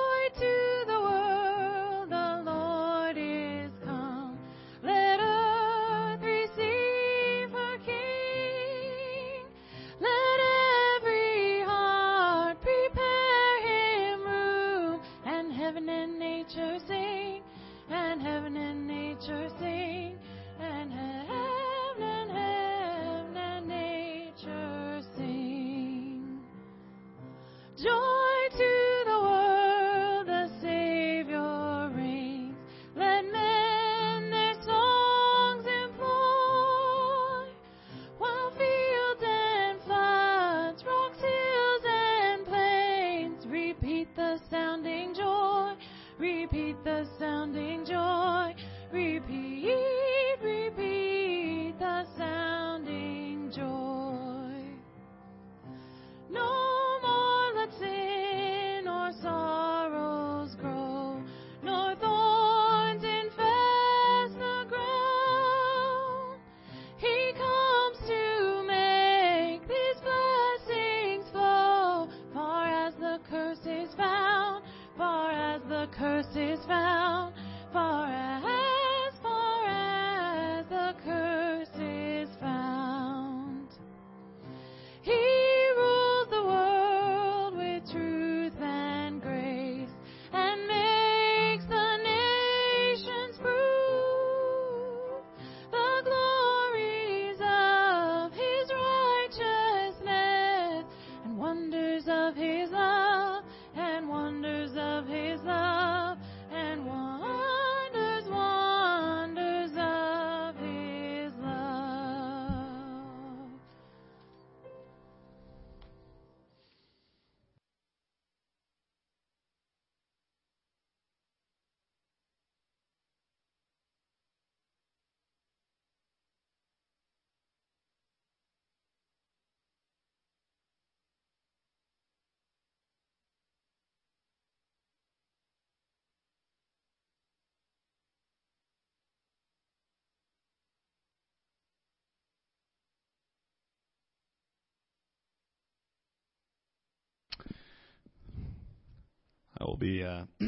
be 149.83 150.05
uh, 150.05 150.23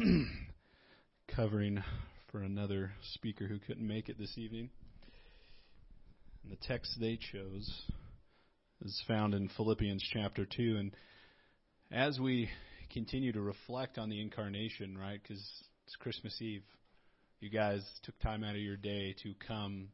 covering 1.35 1.83
for 2.31 2.39
another 2.39 2.93
speaker 3.15 3.45
who 3.45 3.59
couldn't 3.59 3.85
make 3.85 4.07
it 4.07 4.17
this 4.17 4.37
evening. 4.37 4.69
And 6.41 6.53
the 6.53 6.65
text 6.65 6.95
they 7.01 7.19
chose 7.33 7.69
is 8.85 9.03
found 9.09 9.33
in 9.33 9.49
Philippians 9.57 10.01
chapter 10.13 10.45
2. 10.45 10.77
And 10.79 10.95
as 11.91 12.17
we 12.17 12.47
continue 12.93 13.33
to 13.33 13.41
reflect 13.41 13.97
on 13.97 14.09
the 14.09 14.21
incarnation, 14.21 14.97
right, 14.97 15.19
because 15.21 15.43
it's 15.85 15.97
Christmas 15.97 16.41
Eve, 16.41 16.63
you 17.41 17.49
guys 17.49 17.81
took 18.03 18.17
time 18.19 18.41
out 18.41 18.55
of 18.55 18.61
your 18.61 18.77
day 18.77 19.17
to 19.23 19.33
come 19.45 19.89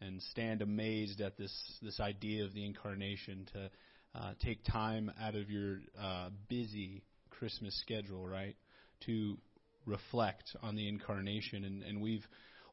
and 0.00 0.22
stand 0.30 0.62
amazed 0.62 1.20
at 1.20 1.36
this, 1.36 1.52
this 1.82 2.00
idea 2.00 2.46
of 2.46 2.54
the 2.54 2.64
incarnation, 2.64 3.46
to 3.52 3.70
uh, 4.18 4.32
take 4.42 4.64
time 4.64 5.12
out 5.20 5.34
of 5.34 5.50
your 5.50 5.80
uh, 6.02 6.30
busy 6.48 7.02
Christmas 7.28 7.78
schedule, 7.82 8.26
right? 8.26 8.56
To 9.06 9.38
reflect 9.86 10.56
on 10.62 10.76
the 10.76 10.88
incarnation. 10.88 11.64
And, 11.64 11.82
and 11.82 12.00
we've 12.00 12.24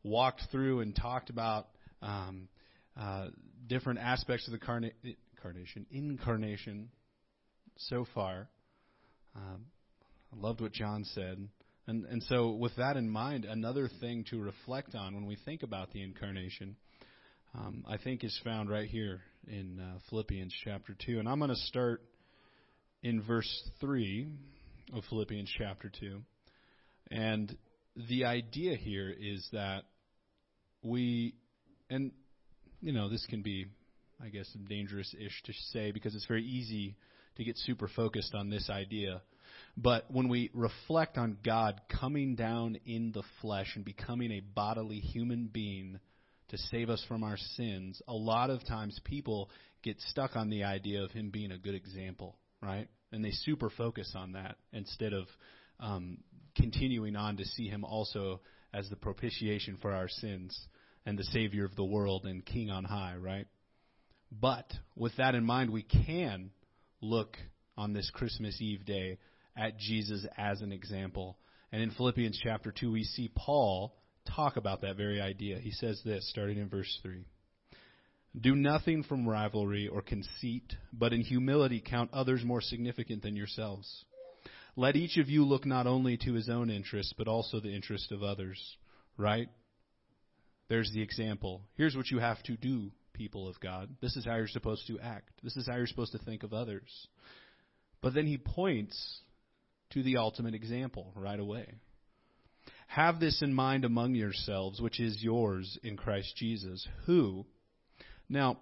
walked 0.04 0.44
through 0.52 0.82
and 0.82 0.96
talked 0.96 1.30
about 1.30 1.68
um, 2.02 2.48
uh, 3.00 3.28
different 3.68 4.00
aspects 4.00 4.48
of 4.48 4.54
the 4.54 4.60
carna- 4.60 4.92
incarnation, 5.36 5.86
incarnation 5.92 6.90
so 7.78 8.06
far. 8.14 8.48
Um, 9.36 9.66
I 10.34 10.42
loved 10.42 10.62
what 10.62 10.74
John 10.74 11.04
said. 11.04 11.48
And, 11.88 12.06
and 12.06 12.22
so, 12.24 12.50
with 12.52 12.76
that 12.76 12.98
in 12.98 13.10
mind, 13.10 13.46
another 13.46 13.90
thing 14.02 14.26
to 14.30 14.42
reflect 14.42 14.94
on 14.94 15.16
when 15.16 15.26
we 15.26 15.38
think 15.46 15.64
about 15.64 15.92
the 15.94 16.04
incarnation, 16.04 16.76
um, 17.56 17.86
I 17.88 17.98
think, 17.98 18.26
is 18.26 18.38
found 18.44 18.70
right 18.70 18.90
here 18.90 19.22
in 19.48 19.80
uh, 19.80 20.00
Philippians 20.10 20.54
chapter 20.66 20.98
2. 21.06 21.20
And 21.20 21.30
I'm 21.30 21.40
going 21.40 21.50
to 21.50 21.56
start 21.56 22.02
in 23.04 23.22
verse 23.22 23.70
3 23.80 24.28
of 24.94 25.04
Philippians 25.10 25.52
chapter 25.58 25.92
2. 26.00 26.22
And 27.12 27.56
the 28.10 28.26
idea 28.26 28.76
here 28.76 29.10
is 29.10 29.48
that 29.52 29.84
we, 30.84 31.36
and, 31.90 32.12
you 32.82 32.94
know, 32.94 33.10
this 33.10 33.26
can 33.28 33.42
be, 33.42 33.68
I 34.24 34.30
guess, 34.30 34.48
dangerous 34.70 35.14
ish 35.20 35.44
to 35.46 35.54
say 35.72 35.92
because 35.92 36.16
it's 36.16 36.26
very 36.26 36.44
easy 36.44 36.96
to 37.38 37.44
get 37.44 37.58
super 37.58 37.88
focused 37.88 38.34
on 38.34 38.50
this 38.50 38.70
idea. 38.70 39.22
But 39.76 40.06
when 40.10 40.28
we 40.28 40.50
reflect 40.54 41.18
on 41.18 41.38
God 41.46 41.82
coming 42.00 42.36
down 42.36 42.78
in 42.86 43.12
the 43.12 43.24
flesh 43.42 43.74
and 43.76 43.86
becoming 43.86 44.32
a 44.32 44.40
bodily 44.40 45.00
human 45.00 45.48
being 45.48 46.00
to 46.50 46.58
save 46.58 46.90
us 46.90 47.04
from 47.08 47.24
our 47.24 47.38
sins, 47.56 48.02
a 48.08 48.14
lot 48.14 48.50
of 48.50 48.66
times 48.66 49.00
people 49.04 49.50
get 49.84 50.00
stuck 50.00 50.36
on 50.36 50.50
the 50.50 50.64
idea 50.64 51.04
of 51.04 51.12
Him 51.12 51.30
being 51.30 51.52
a 51.52 51.58
good 51.58 51.76
example, 51.76 52.38
right? 52.62 52.88
And 53.12 53.24
they 53.24 53.32
super 53.32 53.70
focus 53.70 54.14
on 54.16 54.34
that 54.34 54.58
instead 54.74 55.14
of 55.14 55.28
um, 55.80 56.18
continuing 56.56 57.16
on 57.16 57.38
to 57.38 57.46
see 57.46 57.68
him 57.68 57.84
also 57.84 58.42
as 58.74 58.90
the 58.90 58.96
propitiation 58.96 59.78
for 59.82 59.94
our 59.94 60.08
sins 60.08 60.68
and 61.06 61.18
the 61.18 61.24
Savior 61.26 61.66
of 61.66 61.76
the 61.76 61.86
world 61.86 62.26
and 62.26 62.46
King 62.46 62.70
on 62.70 62.84
high, 62.84 63.16
right? 63.16 63.48
But 64.32 64.72
with 64.96 65.16
that 65.18 65.36
in 65.36 65.46
mind, 65.46 65.70
we 65.70 65.84
can 65.84 66.52
look 67.02 67.38
on 67.78 67.94
this 67.94 68.10
Christmas 68.14 68.60
Eve 68.62 68.86
day 68.86 69.20
at 69.56 69.78
Jesus 69.78 70.26
as 70.38 70.62
an 70.62 70.72
example. 70.72 71.38
And 71.72 71.82
in 71.82 71.92
Philippians 71.92 72.40
chapter 72.44 72.74
2, 72.78 72.92
we 72.92 73.04
see 73.04 73.32
Paul 73.36 73.96
talk 74.36 74.58
about 74.58 74.82
that 74.82 74.98
very 74.98 75.22
idea. 75.22 75.60
He 75.60 75.72
says 75.72 76.02
this, 76.04 76.30
starting 76.30 76.58
in 76.58 76.70
verse 76.70 77.00
3. 77.02 77.24
Do 78.40 78.56
nothing 78.56 79.04
from 79.04 79.28
rivalry 79.28 79.88
or 79.88 80.02
conceit, 80.02 80.76
but 80.94 81.14
in 81.14 81.22
humility 81.22 81.82
count 81.84 82.12
others 82.14 82.44
more 82.44 82.62
significant 82.62 83.24
than 83.24 83.36
yourselves. 83.36 84.06
Let 84.76 84.96
each 84.96 85.18
of 85.18 85.28
you 85.28 85.44
look 85.44 85.66
not 85.66 85.88
only 85.88 86.18
to 86.18 86.34
his 86.34 86.50
own 86.50 86.70
interest, 86.70 87.16
but 87.18 87.28
also 87.28 87.60
the 87.60 87.74
interest 87.74 88.12
of 88.12 88.22
others. 88.22 88.60
Right? 89.18 89.50
There's 90.70 90.92
the 90.94 91.02
example. 91.02 91.62
Here's 91.76 91.96
what 91.96 92.12
you 92.12 92.20
have 92.20 92.42
to 92.44 92.56
do, 92.58 92.92
people 93.14 93.48
of 93.48 93.60
God. 93.60 93.90
This 94.02 94.16
is 94.16 94.26
how 94.26 94.36
you're 94.36 94.48
supposed 94.48 94.86
to 94.88 95.00
act. 95.00 95.32
This 95.44 95.58
is 95.58 95.68
how 95.68 95.78
you're 95.78 95.88
supposed 95.88 96.12
to 96.12 96.20
think 96.20 96.44
of 96.44 96.54
others. 96.54 97.08
But 98.02 98.14
then 98.14 98.28
he 98.28 98.38
points 98.38 99.20
to 99.92 100.04
the 100.04 100.18
ultimate 100.18 100.54
example 100.54 101.12
right 101.16 101.40
away. 101.40 101.74
Have 102.88 103.20
this 103.20 103.42
in 103.42 103.54
mind 103.54 103.84
among 103.84 104.14
yourselves, 104.14 104.80
which 104.80 105.00
is 105.00 105.24
yours 105.24 105.80
in 105.84 105.98
Christ 105.98 106.36
Jesus, 106.36 106.88
who, 107.06 107.46
now, 108.30 108.58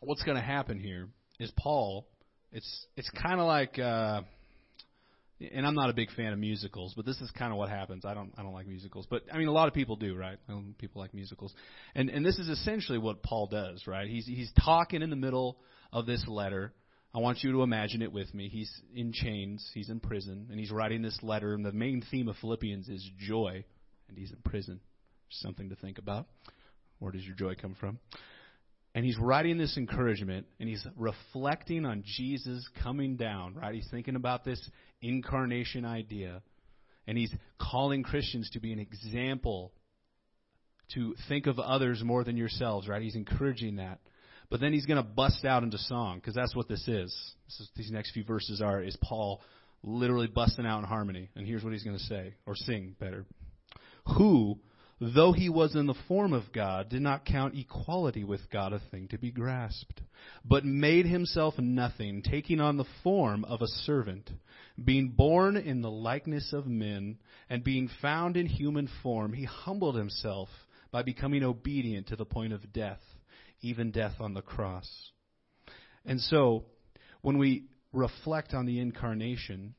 what's 0.00 0.22
going 0.22 0.36
to 0.36 0.42
happen 0.42 0.78
here 0.78 1.08
is 1.38 1.50
Paul. 1.56 2.06
It's 2.52 2.86
it's 2.96 3.10
kind 3.10 3.40
of 3.40 3.46
like, 3.46 3.78
uh, 3.78 4.22
and 5.52 5.66
I'm 5.66 5.74
not 5.74 5.90
a 5.90 5.92
big 5.92 6.10
fan 6.12 6.32
of 6.32 6.38
musicals, 6.38 6.94
but 6.94 7.04
this 7.04 7.20
is 7.20 7.30
kind 7.32 7.52
of 7.52 7.58
what 7.58 7.68
happens. 7.68 8.04
I 8.04 8.14
don't 8.14 8.32
I 8.38 8.42
don't 8.42 8.52
like 8.52 8.66
musicals, 8.66 9.06
but 9.10 9.22
I 9.32 9.38
mean 9.38 9.48
a 9.48 9.52
lot 9.52 9.68
of 9.68 9.74
people 9.74 9.96
do, 9.96 10.14
right? 10.14 10.38
People 10.78 11.00
like 11.00 11.12
musicals, 11.14 11.52
and 11.94 12.08
and 12.08 12.24
this 12.24 12.38
is 12.38 12.48
essentially 12.48 12.98
what 12.98 13.22
Paul 13.22 13.48
does, 13.48 13.86
right? 13.86 14.08
He's 14.08 14.26
he's 14.26 14.52
talking 14.64 15.02
in 15.02 15.10
the 15.10 15.16
middle 15.16 15.58
of 15.92 16.06
this 16.06 16.24
letter. 16.28 16.72
I 17.12 17.18
want 17.18 17.44
you 17.44 17.52
to 17.52 17.62
imagine 17.62 18.02
it 18.02 18.12
with 18.12 18.32
me. 18.34 18.48
He's 18.48 18.70
in 18.92 19.12
chains, 19.12 19.68
he's 19.72 19.88
in 19.88 20.00
prison, 20.00 20.48
and 20.50 20.58
he's 20.58 20.72
writing 20.72 21.00
this 21.00 21.16
letter. 21.22 21.54
And 21.54 21.64
the 21.64 21.70
main 21.72 22.02
theme 22.10 22.28
of 22.28 22.36
Philippians 22.40 22.88
is 22.88 23.08
joy, 23.18 23.64
and 24.08 24.18
he's 24.18 24.32
in 24.32 24.38
prison. 24.44 24.80
Something 25.30 25.68
to 25.68 25.76
think 25.76 25.98
about. 25.98 26.26
Where 26.98 27.12
does 27.12 27.24
your 27.24 27.36
joy 27.36 27.54
come 27.54 27.76
from? 27.78 27.98
And 28.94 29.04
he's 29.04 29.18
writing 29.18 29.58
this 29.58 29.76
encouragement 29.76 30.46
and 30.60 30.68
he's 30.68 30.86
reflecting 30.96 31.84
on 31.84 32.04
Jesus 32.06 32.66
coming 32.82 33.16
down, 33.16 33.54
right? 33.54 33.74
He's 33.74 33.88
thinking 33.90 34.14
about 34.14 34.44
this 34.44 34.60
incarnation 35.02 35.84
idea. 35.84 36.42
And 37.06 37.18
he's 37.18 37.34
calling 37.60 38.02
Christians 38.02 38.48
to 38.52 38.60
be 38.60 38.72
an 38.72 38.78
example, 38.78 39.72
to 40.94 41.14
think 41.28 41.46
of 41.46 41.58
others 41.58 42.02
more 42.04 42.24
than 42.24 42.36
yourselves, 42.36 42.88
right? 42.88 43.02
He's 43.02 43.16
encouraging 43.16 43.76
that. 43.76 43.98
But 44.48 44.60
then 44.60 44.72
he's 44.72 44.86
going 44.86 45.02
to 45.02 45.08
bust 45.08 45.44
out 45.44 45.64
into 45.64 45.78
song, 45.78 46.18
because 46.18 46.34
that's 46.34 46.54
what 46.54 46.68
this 46.68 46.86
is. 46.86 47.12
this 47.46 47.60
is. 47.60 47.70
These 47.76 47.90
next 47.90 48.12
few 48.12 48.24
verses 48.24 48.60
are, 48.60 48.80
is 48.82 48.96
Paul 49.02 49.40
literally 49.82 50.28
busting 50.28 50.66
out 50.66 50.78
in 50.78 50.84
harmony. 50.84 51.30
And 51.34 51.46
here's 51.46 51.64
what 51.64 51.72
he's 51.72 51.82
going 51.82 51.98
to 51.98 52.04
say, 52.04 52.34
or 52.46 52.54
sing 52.54 52.94
better. 53.00 53.26
Who, 54.16 54.60
though 55.00 55.32
he 55.32 55.48
was 55.48 55.74
in 55.74 55.86
the 55.86 55.94
form 56.08 56.32
of 56.32 56.52
God, 56.52 56.88
did 56.88 57.02
not 57.02 57.24
count 57.24 57.56
equality 57.56 58.24
with 58.24 58.50
God 58.50 58.72
a 58.72 58.80
thing 58.90 59.08
to 59.08 59.18
be 59.18 59.30
grasped, 59.30 60.00
but 60.44 60.64
made 60.64 61.06
himself 61.06 61.58
nothing, 61.58 62.22
taking 62.22 62.60
on 62.60 62.76
the 62.76 62.84
form 63.02 63.44
of 63.44 63.60
a 63.60 63.66
servant, 63.66 64.30
being 64.82 65.10
born 65.10 65.56
in 65.56 65.82
the 65.82 65.90
likeness 65.90 66.52
of 66.52 66.66
men, 66.66 67.18
and 67.48 67.64
being 67.64 67.88
found 68.00 68.36
in 68.36 68.46
human 68.46 68.88
form, 69.02 69.32
he 69.32 69.44
humbled 69.44 69.96
himself 69.96 70.48
by 70.90 71.02
becoming 71.02 71.42
obedient 71.42 72.06
to 72.08 72.16
the 72.16 72.24
point 72.24 72.52
of 72.52 72.72
death, 72.72 73.00
even 73.60 73.90
death 73.90 74.14
on 74.20 74.34
the 74.34 74.42
cross. 74.42 75.10
And 76.04 76.20
so, 76.20 76.66
when 77.22 77.38
we 77.38 77.64
reflect 77.92 78.54
on 78.54 78.66
the 78.66 78.78
incarnation, 78.78 79.74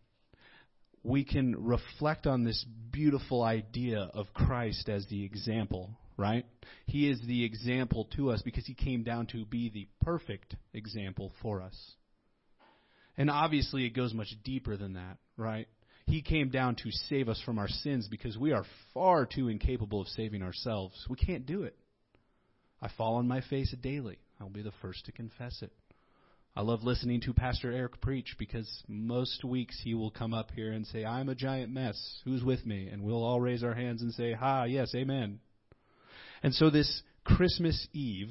we 1.06 1.24
can 1.24 1.56
reflect 1.64 2.26
on 2.26 2.44
this 2.44 2.66
beautiful 2.92 3.44
idea 3.44 4.10
of 4.14 4.34
Christ 4.34 4.90
as 4.90 5.06
the 5.08 5.24
example, 5.24 5.92
right? 6.18 6.46
He 6.88 7.10
is 7.10 7.22
the 7.26 7.46
example 7.46 8.08
to 8.16 8.32
us 8.32 8.42
because 8.42 8.66
he 8.66 8.74
came 8.74 9.04
down 9.04 9.28
to 9.28 9.46
be 9.46 9.70
the 9.70 9.88
perfect 10.04 10.56
example 10.74 11.32
for 11.42 11.62
us. 11.62 11.76
And 13.18 13.30
obviously, 13.30 13.86
it 13.86 13.92
goes 13.92 14.14
much 14.14 14.34
deeper 14.44 14.78
than 14.78 14.94
that, 14.94 15.18
right? 15.38 15.68
He 16.08 16.22
came 16.22 16.50
down 16.50 16.76
to 16.76 16.92
save 17.08 17.30
us 17.30 17.42
from 17.46 17.60
our 17.60 17.68
sins 17.68 18.08
because 18.10 18.38
we 18.38 18.52
are 18.52 18.66
far 18.94 19.26
too 19.26 19.48
incapable 19.48 20.02
of 20.02 20.08
saving 20.10 20.42
ourselves. 20.42 21.06
We 21.10 21.16
can't 21.18 21.46
do 21.46 21.64
it. 21.64 21.76
I 22.82 22.90
fall 22.98 23.16
on 23.16 23.28
my 23.28 23.42
face 23.42 23.74
daily. 23.82 24.18
I'll 24.40 24.50
be 24.50 24.64
the 24.64 24.74
first 24.82 25.06
to 25.06 25.12
confess 25.12 25.62
it. 25.62 25.72
I 26.58 26.62
love 26.62 26.84
listening 26.84 27.20
to 27.22 27.34
Pastor 27.34 27.70
Eric 27.70 28.00
preach 28.00 28.38
because 28.40 28.70
most 28.88 29.44
weeks 29.44 29.78
he 29.84 29.94
will 29.94 30.10
come 30.10 30.34
up 30.34 30.52
here 30.56 30.72
and 30.72 30.88
say, 30.88 31.04
I'm 31.04 31.28
a 31.28 31.36
giant 31.36 31.70
mess. 31.70 32.22
Who's 32.24 32.46
with 32.46 32.66
me? 32.66 32.88
And 32.88 33.04
we'll 33.04 33.26
all 33.26 33.42
raise 33.42 33.62
our 33.62 33.74
hands 33.74 34.02
and 34.02 34.14
say, 34.14 34.32
Ha, 34.32 34.64
yes, 34.64 34.96
amen. 34.96 35.40
And 36.44 36.54
so 36.54 36.70
this 36.70 37.02
Christmas 37.26 37.90
Eve, 37.92 38.30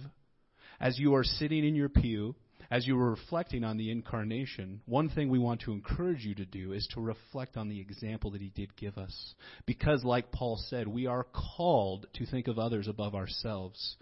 as 0.80 0.98
you 0.98 1.14
are 1.16 1.24
sitting 1.24 1.66
in 1.66 1.74
your 1.74 1.90
pew, 1.90 2.34
as 2.70 2.86
you 2.86 2.98
are 2.98 3.10
reflecting 3.10 3.62
on 3.62 3.76
the 3.76 3.90
incarnation, 3.90 4.80
one 4.86 5.10
thing 5.10 5.28
we 5.28 5.38
want 5.38 5.60
to 5.60 5.72
encourage 5.72 6.24
you 6.24 6.34
to 6.36 6.46
do 6.46 6.72
is 6.72 6.88
to 6.94 7.02
reflect 7.02 7.58
on 7.58 7.68
the 7.68 7.78
example 7.78 8.30
that 8.30 8.40
he 8.40 8.48
did 8.48 8.74
give 8.74 8.96
us. 8.96 9.34
Because, 9.66 10.02
like 10.02 10.32
Paul 10.32 10.58
said, 10.70 10.88
we 10.88 11.06
are 11.06 11.26
called 11.58 12.06
to 12.14 12.24
think 12.24 12.48
of 12.48 12.58
others 12.58 12.88
above 12.88 13.14
ourselves. 13.14 13.96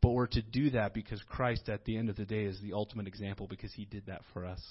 But 0.00 0.10
we're 0.10 0.28
to 0.28 0.42
do 0.42 0.70
that 0.70 0.94
because 0.94 1.20
Christ, 1.28 1.68
at 1.68 1.84
the 1.84 1.96
end 1.96 2.08
of 2.08 2.16
the 2.16 2.24
day, 2.24 2.44
is 2.44 2.60
the 2.60 2.72
ultimate 2.72 3.08
example 3.08 3.46
because 3.48 3.72
he 3.72 3.84
did 3.84 4.06
that 4.06 4.22
for 4.32 4.44
us. 4.44 4.62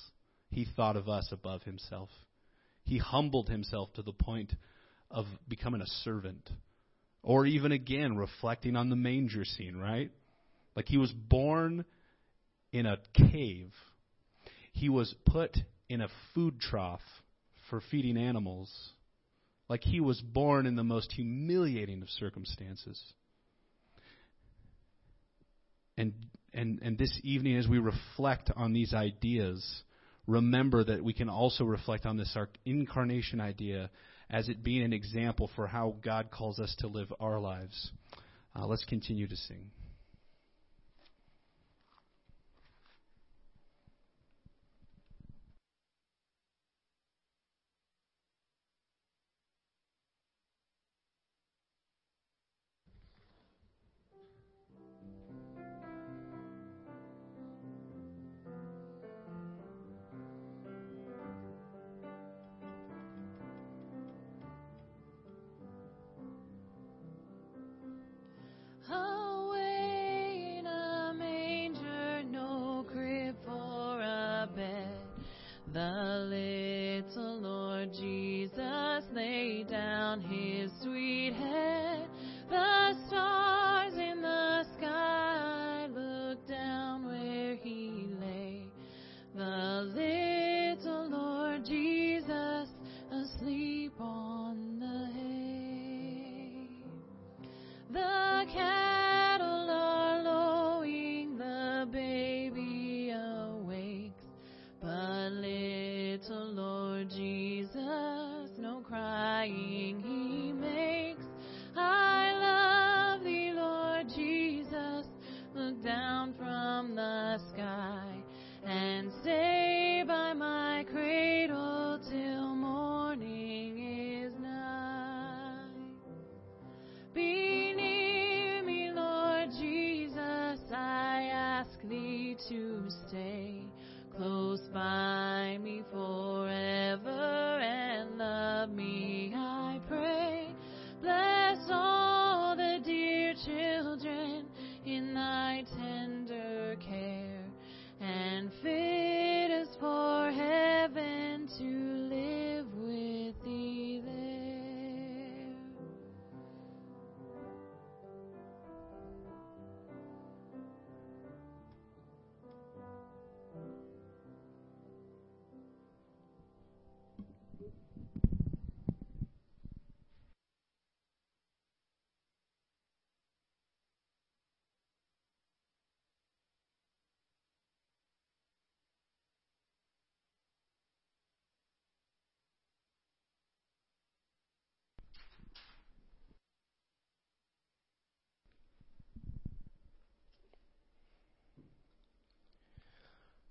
He 0.50 0.66
thought 0.76 0.96
of 0.96 1.10
us 1.10 1.30
above 1.32 1.64
himself. 1.64 2.10
He 2.84 2.98
humbled 2.98 3.50
himself 3.50 3.92
to 3.96 4.02
the 4.02 4.14
point 4.14 4.54
of 5.12 5.26
becoming 5.48 5.82
a 5.82 5.88
servant. 6.04 6.50
Or 7.22 7.46
even 7.46 7.74
again, 7.74 8.16
reflecting 8.16 8.78
on 8.78 8.90
the 8.90 8.96
manger 8.96 9.44
scene, 9.44 9.76
right? 9.76 10.12
Like 10.76 10.88
he 10.88 10.98
was 10.98 11.12
born 11.12 11.84
in 12.72 12.86
a 12.86 12.98
cave, 13.14 13.74
he 14.72 14.90
was 14.90 15.14
put 15.26 15.58
in 15.90 16.02
a 16.02 16.10
food 16.34 16.60
trough 16.60 17.02
for 17.70 17.82
feeding 17.92 18.18
animals. 18.18 18.72
Like 19.70 19.84
he 19.84 20.00
was 20.00 20.22
born 20.22 20.66
in 20.66 20.76
the 20.76 20.84
most 20.84 21.12
humiliating 21.12 22.02
of 22.02 22.10
circumstances. 22.10 23.02
And, 25.98 26.14
and, 26.54 26.80
and 26.82 26.98
this 26.98 27.20
evening, 27.24 27.58
as 27.58 27.68
we 27.68 27.80
reflect 27.80 28.52
on 28.56 28.74
these 28.74 28.94
ideas, 28.94 29.84
remember 30.28 30.84
that 30.84 31.04
we 31.04 31.14
can 31.14 31.30
also 31.30 31.64
reflect 31.64 32.06
on 32.06 32.18
this 32.18 32.36
incarnation 32.66 33.42
idea 33.42 33.90
as 34.30 34.50
it 34.50 34.64
being 34.64 34.84
an 34.84 34.94
example 34.94 35.50
for 35.56 35.68
how 35.68 35.96
God 36.04 36.30
calls 36.32 36.60
us 36.60 36.76
to 36.80 36.88
live 36.88 37.12
our 37.20 37.40
lives. 37.40 37.92
Uh, 38.56 38.68
let's 38.68 38.84
continue 38.86 39.28
to 39.28 39.36
sing. 39.36 39.72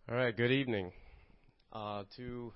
All 0.08 0.14
right, 0.14 0.36
good 0.36 0.52
evening. 0.52 0.92
Uh, 1.72 2.04
to 2.16 2.52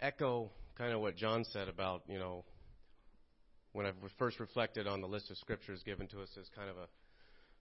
echo 0.00 0.52
kind 0.78 0.92
of 0.92 1.00
what 1.00 1.16
John 1.16 1.44
said 1.52 1.66
about, 1.66 2.02
you 2.06 2.20
know, 2.20 2.44
when 3.72 3.86
I 3.86 3.90
first 4.16 4.38
reflected 4.38 4.86
on 4.86 5.00
the 5.00 5.08
list 5.08 5.28
of 5.32 5.38
scriptures 5.38 5.82
given 5.84 6.06
to 6.06 6.20
us 6.22 6.28
as 6.38 6.48
kind 6.54 6.70
of 6.70 6.76
a 6.76 6.86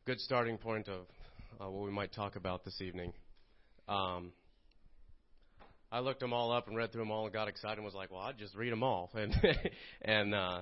good 0.05 0.19
starting 0.19 0.59
point 0.59 0.87
of 0.87 1.07
uh, 1.59 1.67
what 1.71 1.83
we 1.83 1.89
might 1.89 2.13
talk 2.13 2.35
about 2.35 2.63
this 2.63 2.79
evening. 2.79 3.11
Um, 3.89 4.33
I 5.91 6.01
looked 6.01 6.19
them 6.19 6.31
all 6.31 6.51
up 6.51 6.67
and 6.67 6.77
read 6.77 6.91
through 6.91 7.01
them 7.01 7.11
all 7.11 7.23
and 7.23 7.33
got 7.33 7.47
excited 7.47 7.77
and 7.79 7.85
was 7.85 7.95
like, 7.95 8.11
well, 8.11 8.21
I'd 8.21 8.37
just 8.37 8.53
read 8.53 8.71
them 8.71 8.83
all. 8.83 9.09
And, 9.15 9.35
and, 10.03 10.35
uh, 10.35 10.61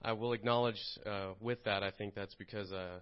I 0.00 0.12
will 0.12 0.34
acknowledge, 0.34 0.80
uh, 1.04 1.32
with 1.40 1.64
that, 1.64 1.82
I 1.82 1.90
think 1.90 2.14
that's 2.14 2.36
because, 2.36 2.70
uh, 2.70 3.00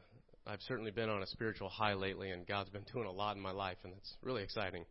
I've 0.51 0.63
certainly 0.63 0.91
been 0.91 1.09
on 1.09 1.23
a 1.23 1.27
spiritual 1.29 1.69
high 1.69 1.95
lately 1.95 2.31
and 2.31 2.45
God's 2.45 2.71
been 2.71 2.85
doing 2.93 3.07
a 3.07 3.13
lot 3.13 3.37
in 3.37 3.43
my 3.43 3.53
life 3.53 3.77
and 3.85 3.93
it's 3.97 4.17
really 4.21 4.43
exciting. 4.43 4.85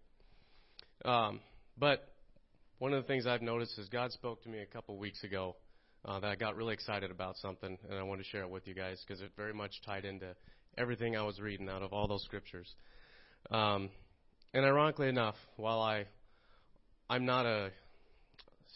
Um, 1.04 1.42
but 1.78 2.14
one 2.78 2.94
of 2.94 3.04
the 3.04 3.08
things 3.08 3.28
I've 3.28 3.42
noticed 3.42 3.78
is 3.78 3.90
God 3.90 4.14
spoke 4.14 4.42
to 4.44 4.50
me 4.50 4.60
a 4.60 4.66
couple 4.66 4.98
weeks 4.98 5.22
ago, 5.26 5.58
uh, 6.06 6.18
that 6.22 6.28
I 6.30 6.36
got 6.36 6.56
really 6.56 6.74
excited 6.74 7.12
about 7.12 7.36
something 7.40 7.78
and 7.90 8.00
I 8.00 8.04
want 8.04 8.22
to 8.22 8.28
share 8.30 8.44
it 8.44 8.50
with 8.50 8.68
you 8.68 8.74
guys 8.74 9.04
because 9.06 9.22
it 9.22 9.32
very 9.36 9.54
much 9.54 9.74
tied 9.86 10.06
into 10.06 10.34
everything 10.78 11.18
I 11.18 11.24
was 11.24 11.42
reading 11.42 11.68
out 11.68 11.84
of 11.84 11.92
all 11.92 12.08
those 12.08 12.24
scriptures. 12.24 12.74
Um, 13.52 13.90
and 14.54 14.64
ironically 14.64 15.10
enough, 15.10 15.36
while 15.58 15.82
I 15.82 16.06
I'm 17.10 17.26
not 17.26 17.46
a 17.46 17.72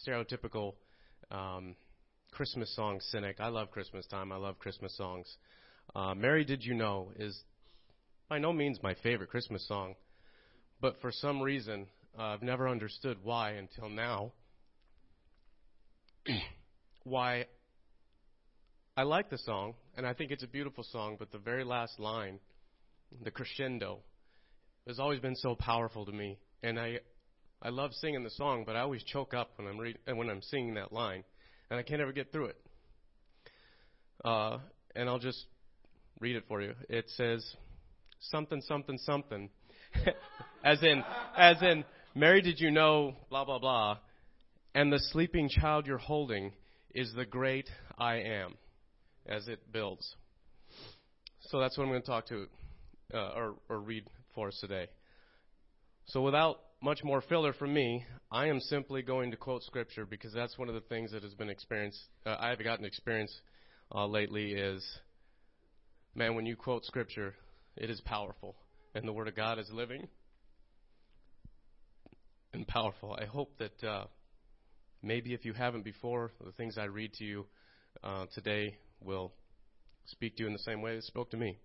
stereotypical 0.06 0.74
um, 1.30 1.76
Christmas 2.32 2.76
song 2.76 3.00
cynic, 3.00 3.36
I 3.40 3.48
love 3.48 3.70
Christmas 3.70 4.06
time. 4.06 4.32
I 4.32 4.36
love 4.36 4.58
Christmas 4.58 4.94
songs. 4.98 5.34
Uh, 5.94 6.14
"Mary 6.14 6.44
Did 6.44 6.64
You 6.64 6.74
Know" 6.74 7.12
is 7.16 7.42
by 8.28 8.38
no 8.38 8.52
means 8.52 8.82
my 8.82 8.94
favorite 9.02 9.30
Christmas 9.30 9.66
song, 9.66 9.94
but 10.80 11.00
for 11.00 11.10
some 11.12 11.40
reason 11.40 11.86
uh, 12.18 12.22
I've 12.22 12.42
never 12.42 12.68
understood 12.68 13.18
why 13.22 13.52
until 13.52 13.88
now. 13.88 14.32
why 17.04 17.46
I 18.96 19.02
like 19.02 19.28
the 19.28 19.38
song, 19.38 19.74
and 19.96 20.06
I 20.06 20.14
think 20.14 20.30
it's 20.30 20.44
a 20.44 20.48
beautiful 20.48 20.84
song, 20.84 21.16
but 21.18 21.32
the 21.32 21.38
very 21.38 21.64
last 21.64 21.98
line, 21.98 22.38
the 23.22 23.30
crescendo, 23.30 23.98
has 24.86 25.00
always 25.00 25.20
been 25.20 25.34
so 25.34 25.56
powerful 25.56 26.06
to 26.06 26.12
me. 26.12 26.38
And 26.62 26.78
I, 26.78 27.00
I 27.60 27.70
love 27.70 27.92
singing 27.94 28.22
the 28.22 28.30
song, 28.30 28.62
but 28.64 28.76
I 28.76 28.80
always 28.80 29.02
choke 29.02 29.34
up 29.34 29.50
when 29.56 29.66
I'm 29.66 30.16
when 30.16 30.30
I'm 30.30 30.42
singing 30.42 30.74
that 30.74 30.92
line, 30.92 31.24
and 31.70 31.78
I 31.78 31.82
can't 31.82 32.00
ever 32.00 32.12
get 32.12 32.30
through 32.32 32.46
it. 32.46 32.56
Uh, 34.24 34.58
and 34.94 35.08
I'll 35.08 35.18
just 35.18 35.44
read 36.24 36.36
it 36.36 36.44
for 36.48 36.62
you. 36.62 36.72
It 36.88 37.04
says 37.18 37.44
something, 38.18 38.62
something, 38.62 38.96
something, 38.96 39.50
as 40.64 40.82
in, 40.82 41.04
as 41.36 41.60
in, 41.60 41.84
Mary, 42.14 42.40
did 42.40 42.58
you 42.58 42.70
know? 42.70 43.14
Blah 43.28 43.44
blah 43.44 43.58
blah. 43.58 43.98
And 44.74 44.90
the 44.90 45.00
sleeping 45.12 45.50
child 45.50 45.86
you're 45.86 45.98
holding 45.98 46.52
is 46.94 47.12
the 47.14 47.26
great 47.26 47.68
I 47.98 48.20
am, 48.20 48.54
as 49.26 49.48
it 49.48 49.70
builds. 49.70 50.16
So 51.40 51.60
that's 51.60 51.76
what 51.76 51.84
I'm 51.84 51.90
going 51.90 52.00
to 52.00 52.06
talk 52.06 52.26
to, 52.28 52.46
uh, 53.12 53.32
or, 53.36 53.54
or 53.68 53.80
read 53.80 54.04
for 54.34 54.48
us 54.48 54.56
today. 54.62 54.86
So 56.06 56.22
without 56.22 56.56
much 56.80 57.04
more 57.04 57.20
filler 57.20 57.52
from 57.52 57.74
me, 57.74 58.02
I 58.32 58.46
am 58.46 58.60
simply 58.60 59.02
going 59.02 59.30
to 59.32 59.36
quote 59.36 59.62
scripture 59.62 60.06
because 60.06 60.32
that's 60.32 60.56
one 60.56 60.70
of 60.70 60.74
the 60.74 60.80
things 60.80 61.12
that 61.12 61.22
has 61.22 61.34
been 61.34 61.50
experienced. 61.50 62.00
Uh, 62.24 62.36
I 62.40 62.48
have 62.48 62.64
gotten 62.64 62.86
experience 62.86 63.42
uh, 63.94 64.06
lately 64.06 64.52
is, 64.52 64.82
man, 66.14 66.34
when 66.34 66.46
you 66.46 66.56
quote 66.56 66.84
scripture, 66.84 67.34
it 67.76 67.90
is 67.90 68.00
powerful, 68.00 68.56
and 68.94 69.06
the 69.06 69.12
word 69.12 69.28
of 69.28 69.36
God 69.36 69.58
is 69.58 69.70
living 69.72 70.08
and 72.52 72.66
powerful. 72.66 73.16
I 73.20 73.24
hope 73.24 73.58
that 73.58 73.84
uh, 73.84 74.04
maybe 75.02 75.34
if 75.34 75.44
you 75.44 75.52
haven't 75.52 75.84
before, 75.84 76.32
the 76.44 76.52
things 76.52 76.78
I 76.78 76.84
read 76.84 77.12
to 77.14 77.24
you 77.24 77.46
uh, 78.02 78.26
today 78.34 78.76
will 79.00 79.32
speak 80.06 80.36
to 80.36 80.42
you 80.42 80.46
in 80.46 80.52
the 80.52 80.58
same 80.60 80.82
way 80.82 80.94
it 80.96 81.04
spoke 81.04 81.30
to 81.30 81.36
me. 81.36 81.58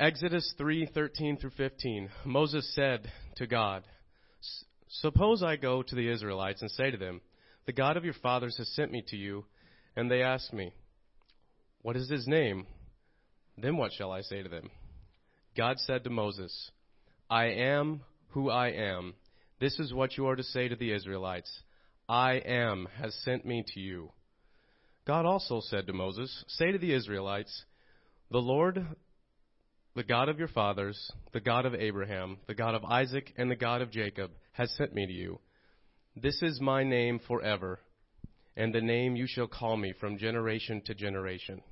Exodus 0.00 0.54
3:13 0.58 1.40
through 1.40 1.50
15. 1.50 2.10
Moses 2.24 2.74
said 2.74 3.12
to 3.36 3.46
God, 3.46 3.84
"Suppose 4.88 5.42
I 5.42 5.56
go 5.56 5.82
to 5.82 5.94
the 5.94 6.08
Israelites 6.08 6.62
and 6.62 6.70
say 6.70 6.90
to 6.90 6.96
them, 6.96 7.20
the 7.64 7.72
God 7.72 7.96
of 7.96 8.04
your 8.04 8.14
fathers 8.14 8.56
has 8.56 8.68
sent 8.74 8.90
me 8.90 9.04
to 9.08 9.16
you, 9.16 9.44
and 9.94 10.10
they 10.10 10.22
ask 10.22 10.52
me, 10.52 10.72
what 11.82 11.96
is 11.96 12.08
his 12.08 12.26
name? 12.26 12.66
Then 13.58 13.76
what 13.76 13.92
shall 13.92 14.10
I 14.10 14.22
say 14.22 14.42
to 14.42 14.48
them?" 14.48 14.70
God 15.56 15.78
said 15.78 16.04
to 16.04 16.10
Moses, 16.10 16.70
I 17.28 17.46
am 17.46 18.02
who 18.28 18.50
I 18.50 18.68
am. 18.68 19.14
This 19.60 19.78
is 19.78 19.92
what 19.92 20.16
you 20.16 20.26
are 20.26 20.36
to 20.36 20.42
say 20.42 20.68
to 20.68 20.76
the 20.76 20.92
Israelites. 20.92 21.62
I 22.08 22.34
am 22.34 22.88
has 23.00 23.14
sent 23.24 23.44
me 23.44 23.64
to 23.74 23.80
you. 23.80 24.12
God 25.06 25.26
also 25.26 25.60
said 25.60 25.86
to 25.86 25.92
Moses, 25.92 26.44
Say 26.48 26.72
to 26.72 26.78
the 26.78 26.92
Israelites, 26.92 27.64
The 28.30 28.38
Lord, 28.38 28.86
the 29.94 30.02
God 30.02 30.28
of 30.28 30.38
your 30.38 30.48
fathers, 30.48 31.10
the 31.32 31.40
God 31.40 31.66
of 31.66 31.74
Abraham, 31.74 32.38
the 32.46 32.54
God 32.54 32.74
of 32.74 32.84
Isaac, 32.84 33.32
and 33.36 33.50
the 33.50 33.56
God 33.56 33.82
of 33.82 33.90
Jacob, 33.90 34.30
has 34.52 34.70
sent 34.76 34.94
me 34.94 35.06
to 35.06 35.12
you. 35.12 35.40
This 36.16 36.40
is 36.42 36.60
my 36.60 36.84
name 36.84 37.18
forever, 37.26 37.80
and 38.56 38.74
the 38.74 38.80
name 38.80 39.16
you 39.16 39.26
shall 39.26 39.48
call 39.48 39.76
me 39.76 39.92
from 39.98 40.18
generation 40.18 40.82
to 40.86 40.94
generation. 40.94 41.62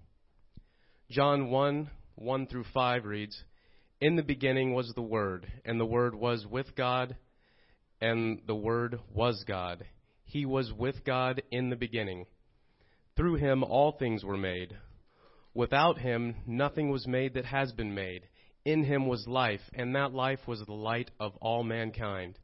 John 1.11 1.51
1 1.51 1.91
1 2.15 2.47
through 2.47 2.67
5 2.73 3.05
reads, 3.05 3.43
In 4.01 4.15
the 4.15 4.23
beginning 4.23 4.75
was 4.75 4.93
the 4.95 5.03
Word, 5.03 5.45
and 5.65 5.81
the 5.81 5.85
Word 5.85 6.15
was 6.15 6.47
with 6.47 6.77
God, 6.77 7.17
and 8.01 8.41
the 8.47 8.55
Word 8.55 9.01
was 9.13 9.43
God. 9.45 9.85
He 10.25 10.47
was 10.47 10.73
with 10.73 11.05
God 11.05 11.43
in 11.51 11.69
the 11.69 11.75
beginning. 11.75 12.27
Through 13.17 13.37
him 13.37 13.65
all 13.65 13.91
things 13.91 14.23
were 14.23 14.37
made. 14.37 14.77
Without 15.53 15.99
him, 15.99 16.37
nothing 16.47 16.91
was 16.91 17.09
made 17.09 17.35
that 17.35 17.47
has 17.47 17.73
been 17.73 17.93
made. 17.93 18.29
In 18.65 18.85
him 18.85 19.09
was 19.09 19.27
life, 19.27 19.63
and 19.75 19.97
that 19.97 20.13
life 20.13 20.47
was 20.47 20.63
the 20.65 20.73
light 20.73 21.11
of 21.19 21.35
all 21.41 21.65
mankind. 21.65 22.39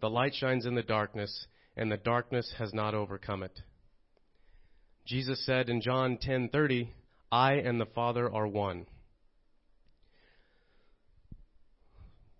The 0.00 0.10
light 0.10 0.34
shines 0.34 0.64
in 0.64 0.76
the 0.76 0.82
darkness, 0.84 1.48
and 1.76 1.90
the 1.90 1.96
darkness 1.96 2.54
has 2.56 2.72
not 2.72 2.94
overcome 2.94 3.42
it. 3.42 3.62
Jesus 5.04 5.44
said 5.44 5.68
in 5.68 5.80
John 5.80 6.18
10:30, 6.18 6.86
"I 7.32 7.54
and 7.54 7.80
the 7.80 7.86
Father 7.86 8.30
are 8.30 8.46
one." 8.46 8.86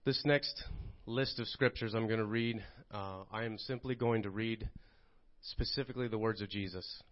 This 0.05 0.22
next 0.26 0.64
list 1.07 1.40
of 1.40 1.49
scriptures 1.49 1.95
I'm 1.95 2.07
going 2.07 2.18
to 2.18 2.26
read, 2.26 2.62
uh, 2.90 3.22
I 3.32 3.45
am 3.45 3.57
simply 3.57 3.95
going 3.95 4.24
to 4.24 4.30
read 4.30 4.68
specifically 5.40 6.09
the 6.09 6.18
words 6.18 6.43
of 6.43 6.51
Jesus. 6.51 7.03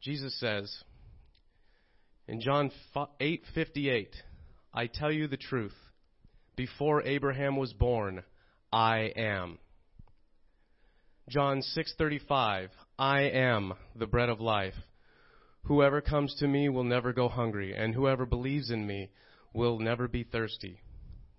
Jesus 0.00 0.38
says 0.38 0.84
in 2.28 2.40
John 2.40 2.70
8:58, 3.20 4.22
"I 4.72 4.86
tell 4.86 5.10
you 5.10 5.26
the 5.26 5.36
truth, 5.36 5.76
before 6.54 7.02
Abraham 7.02 7.56
was 7.56 7.72
born, 7.72 8.22
I 8.72 9.12
am." 9.16 9.58
John 11.28 11.62
6:35, 11.62 12.70
"I 12.98 13.22
am 13.22 13.74
the 13.96 14.06
bread 14.06 14.28
of 14.28 14.40
life. 14.40 14.76
Whoever 15.66 16.00
comes 16.00 16.34
to 16.36 16.48
me 16.48 16.68
will 16.68 16.84
never 16.84 17.12
go 17.12 17.28
hungry, 17.28 17.72
and 17.74 17.94
whoever 17.94 18.26
believes 18.26 18.70
in 18.70 18.86
me 18.86 19.10
will 19.52 19.78
never 19.78 20.08
be 20.08 20.24
thirsty." 20.24 20.80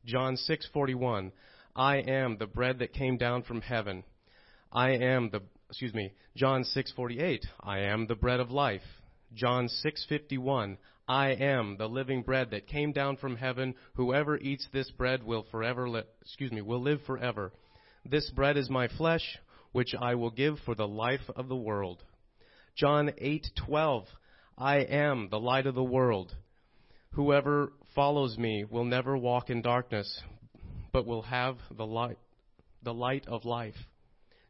John 0.06 0.38
6:41, 0.38 1.34
"I 1.76 1.98
am 1.98 2.38
the 2.38 2.48
bread 2.48 2.80
that 2.80 2.94
came 2.94 3.18
down 3.18 3.44
from 3.44 3.62
heaven. 3.62 4.06
I 4.72 4.92
am 4.92 5.30
the 5.30 5.42
excuse 5.68 5.94
me, 5.94 6.14
John 6.36 6.64
6:48, 6.64 7.48
I 7.60 7.80
am 7.80 8.08
the 8.08 8.16
bread 8.16 8.40
of 8.40 8.50
life. 8.50 9.02
John 9.34 9.68
6:51, 9.68 10.78
I 11.08 11.30
am 11.30 11.76
the 11.78 11.90
living 11.90 12.22
bread 12.22 12.52
that 12.52 12.66
came 12.68 12.92
down 12.94 13.18
from 13.18 13.36
heaven. 13.36 13.76
Whoever 13.96 14.38
eats 14.38 14.68
this 14.72 14.90
bread 14.92 15.24
will 15.24 15.44
forever 15.44 15.90
li- 15.90 16.04
excuse 16.22 16.52
me, 16.52 16.62
will 16.62 16.82
live 16.82 17.02
forever. 17.04 17.52
This 18.06 18.30
bread 18.32 18.56
is 18.56 18.70
my 18.70 18.88
flesh, 18.88 19.38
which 19.74 19.94
I 19.96 20.16
will 20.16 20.32
give 20.32 20.60
for 20.60 20.76
the 20.76 20.88
life 20.88 21.30
of 21.36 21.50
the 21.50 21.56
world. 21.58 22.04
John 22.76 23.10
8:12, 23.22 24.08
I 24.58 24.78
am 24.78 25.30
the 25.30 25.40
light 25.40 25.68
of 25.68 25.76
the 25.76 25.84
world. 25.84 26.36
Whoever 27.12 27.72
follows 27.94 28.36
me 28.40 28.66
will 28.66 28.84
never 28.84 29.16
walk 29.16 29.52
in 29.52 29.62
darkness, 29.62 30.24
but 30.92 31.06
will 31.06 31.22
have 31.22 31.58
the 31.70 31.86
light 31.86 32.18
the 32.82 32.94
light 32.94 33.28
of 33.28 33.46
life. 33.46 33.76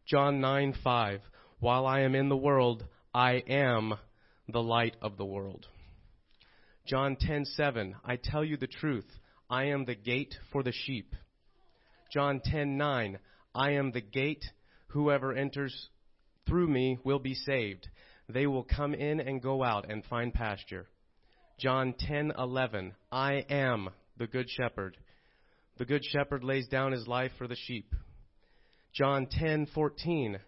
John 0.05 0.39
9:5 0.39 1.19
While 1.59 1.85
I 1.85 1.99
am 1.99 2.15
in 2.15 2.29
the 2.29 2.37
world 2.37 2.85
I 3.13 3.43
am 3.45 3.95
the 4.47 4.63
light 4.63 4.95
of 5.01 5.17
the 5.17 5.25
world. 5.25 5.67
John 6.87 7.17
10:7 7.17 7.95
I 8.05 8.15
tell 8.15 8.45
you 8.45 8.55
the 8.55 8.67
truth 8.67 9.19
I 9.49 9.65
am 9.65 9.83
the 9.83 9.95
gate 9.95 10.35
for 10.49 10.63
the 10.63 10.71
sheep. 10.71 11.13
John 12.09 12.39
10:9 12.39 13.19
I 13.53 13.71
am 13.71 13.91
the 13.91 14.01
gate 14.01 14.45
whoever 14.87 15.33
enters 15.33 15.89
through 16.45 16.67
me 16.67 16.99
will 17.03 17.19
be 17.19 17.33
saved. 17.33 17.89
They 18.29 18.47
will 18.47 18.63
come 18.63 18.93
in 18.93 19.19
and 19.19 19.41
go 19.41 19.63
out 19.63 19.89
and 19.89 20.03
find 20.05 20.33
pasture. 20.33 20.87
John 21.59 21.93
10:11 21.93 22.93
I 23.11 23.45
am 23.49 23.89
the 24.17 24.27
good 24.27 24.49
shepherd. 24.49 24.97
The 25.77 25.85
good 25.85 26.03
shepherd 26.05 26.43
lays 26.43 26.67
down 26.67 26.91
his 26.91 27.07
life 27.07 27.31
for 27.37 27.47
the 27.47 27.55
sheep. 27.55 27.93
John 28.93 29.27
10:14 29.27 30.39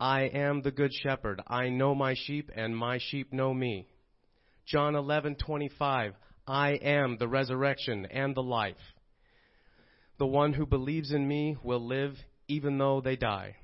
I 0.00 0.22
am 0.22 0.62
the 0.62 0.72
good 0.72 0.92
shepherd. 0.92 1.40
I 1.46 1.68
know 1.68 1.94
my 1.94 2.14
sheep 2.14 2.50
and 2.54 2.76
my 2.76 2.98
sheep 2.98 3.32
know 3.32 3.54
me. 3.54 3.86
John 4.66 4.94
11:25 4.94 6.14
I 6.46 6.72
am 6.72 7.16
the 7.16 7.28
resurrection 7.28 8.06
and 8.06 8.34
the 8.34 8.42
life. 8.42 8.94
The 10.18 10.26
one 10.26 10.52
who 10.52 10.66
believes 10.66 11.12
in 11.12 11.26
me 11.26 11.56
will 11.62 11.86
live 11.86 12.16
even 12.48 12.78
though 12.78 13.00
they 13.00 13.16
die. 13.16 13.56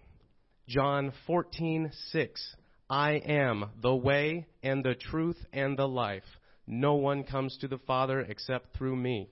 John 0.69 1.13
14:6 1.29 2.55
I 2.91 3.13
am 3.13 3.71
the 3.83 3.95
way 3.95 4.47
and 4.63 4.85
the 4.85 4.95
truth 4.95 5.37
and 5.53 5.79
the 5.79 5.89
life. 5.89 6.25
No 6.67 6.95
one 6.95 7.25
comes 7.25 7.57
to 7.59 7.69
the 7.69 7.79
Father 7.79 8.21
except 8.21 8.77
through 8.77 8.97
me. 8.97 9.31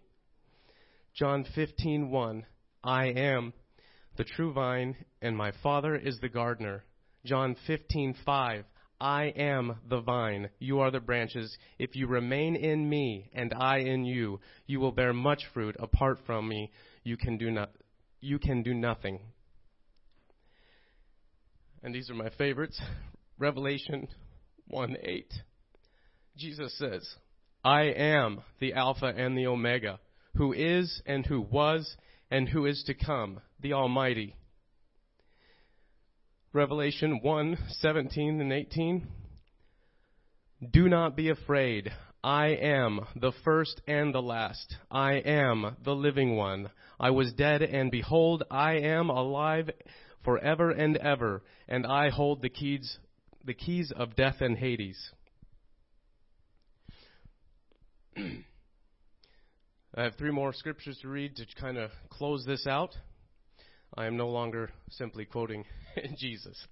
John 1.14 1.44
15:1 1.44 2.44
I 2.84 3.06
am 3.06 3.54
the 4.16 4.24
true 4.24 4.52
vine 4.52 4.96
and 5.22 5.36
my 5.36 5.52
Father 5.62 5.94
is 5.94 6.18
the 6.20 6.28
gardener. 6.28 6.84
John 7.24 7.56
15:5 7.66 8.64
I 9.00 9.24
am 9.36 9.76
the 9.88 10.00
vine, 10.00 10.48
you 10.58 10.80
are 10.80 10.90
the 10.90 11.00
branches. 11.00 11.56
If 11.78 11.94
you 11.96 12.06
remain 12.06 12.56
in 12.56 12.88
me 12.88 13.30
and 13.34 13.52
I 13.52 13.78
in 13.78 14.06
you, 14.06 14.40
you 14.66 14.80
will 14.80 14.92
bear 14.92 15.12
much 15.12 15.44
fruit. 15.52 15.76
Apart 15.78 16.18
from 16.24 16.48
me, 16.48 16.70
you 17.04 17.16
can 17.16 17.36
do 17.36 17.50
not 17.50 17.70
you 18.20 18.38
can 18.38 18.62
do 18.62 18.72
nothing. 18.72 19.20
And 21.82 21.94
these 21.94 22.10
are 22.10 22.14
my 22.14 22.30
favorites. 22.30 22.80
Revelation 23.38 24.08
1 24.68 24.96
8. 25.02 25.32
Jesus 26.36 26.76
says, 26.78 27.06
I 27.62 27.82
am 27.82 28.40
the 28.60 28.72
Alpha 28.72 29.06
and 29.06 29.36
the 29.36 29.46
Omega, 29.46 30.00
who 30.36 30.54
is 30.54 31.02
and 31.04 31.26
who 31.26 31.40
was 31.42 31.96
and 32.30 32.48
who 32.48 32.64
is 32.64 32.82
to 32.86 32.94
come, 32.94 33.40
the 33.60 33.74
Almighty. 33.74 34.36
Revelation 36.52 37.20
1 37.22 37.58
17 37.80 38.40
and 38.40 38.52
18. 38.52 39.06
Do 40.72 40.88
not 40.88 41.14
be 41.14 41.28
afraid. 41.28 41.92
I 42.24 42.46
am 42.46 43.00
the 43.14 43.32
first 43.44 43.82
and 43.86 44.14
the 44.14 44.22
last. 44.22 44.76
I 44.90 45.14
am 45.14 45.76
the 45.84 45.94
living 45.94 46.36
one. 46.36 46.70
I 46.98 47.10
was 47.10 47.34
dead, 47.34 47.60
and 47.60 47.90
behold, 47.90 48.44
I 48.50 48.76
am 48.78 49.10
alive 49.10 49.70
forever 50.24 50.70
and 50.70 50.96
ever, 50.96 51.42
and 51.68 51.86
I 51.86 52.08
hold 52.08 52.40
the 52.40 52.48
keys, 52.48 52.98
the 53.46 53.54
keys 53.54 53.92
of 53.94 54.16
death 54.16 54.40
and 54.40 54.58
Hades. 54.58 54.98
I 58.16 60.02
have 60.02 60.16
three 60.16 60.32
more 60.32 60.52
scriptures 60.52 60.98
to 61.02 61.08
read 61.08 61.36
to 61.36 61.46
kind 61.58 61.78
of 61.78 61.90
close 62.10 62.44
this 62.44 62.66
out. 62.66 62.90
I 63.96 64.06
am 64.06 64.16
no 64.16 64.28
longer 64.28 64.70
simply 64.90 65.24
quoting 65.24 65.64
Jesus. 66.18 66.66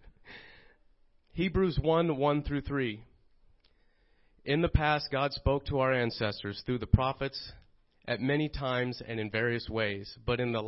Hebrews 1.33 1.79
1 1.81 2.17
1 2.17 2.43
through 2.43 2.63
3. 2.63 3.01
In 4.45 4.61
the 4.61 4.69
past, 4.69 5.09
God 5.11 5.33
spoke 5.33 5.65
to 5.67 5.79
our 5.79 5.93
ancestors 5.93 6.63
through 6.67 6.79
the 6.79 6.87
prophets 6.87 7.53
at 8.07 8.21
many 8.21 8.49
times 8.49 9.01
and 9.07 9.19
in 9.19 9.31
various 9.31 9.69
ways, 9.71 10.19
but 10.27 10.41
in, 10.41 10.53
the 10.53 10.61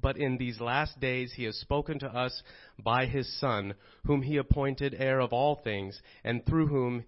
but 0.00 0.16
in 0.16 0.36
these 0.36 0.60
last 0.60 1.00
days, 1.00 1.32
He 1.34 1.44
has 1.44 1.56
spoken 1.56 1.98
to 2.00 2.08
us 2.08 2.42
by 2.82 3.06
His 3.06 3.40
Son, 3.40 3.74
whom 4.04 4.22
He 4.22 4.36
appointed 4.36 4.94
heir 4.98 5.20
of 5.20 5.32
all 5.32 5.56
things, 5.62 6.00
and 6.24 6.44
through 6.44 6.66
whom 6.66 7.04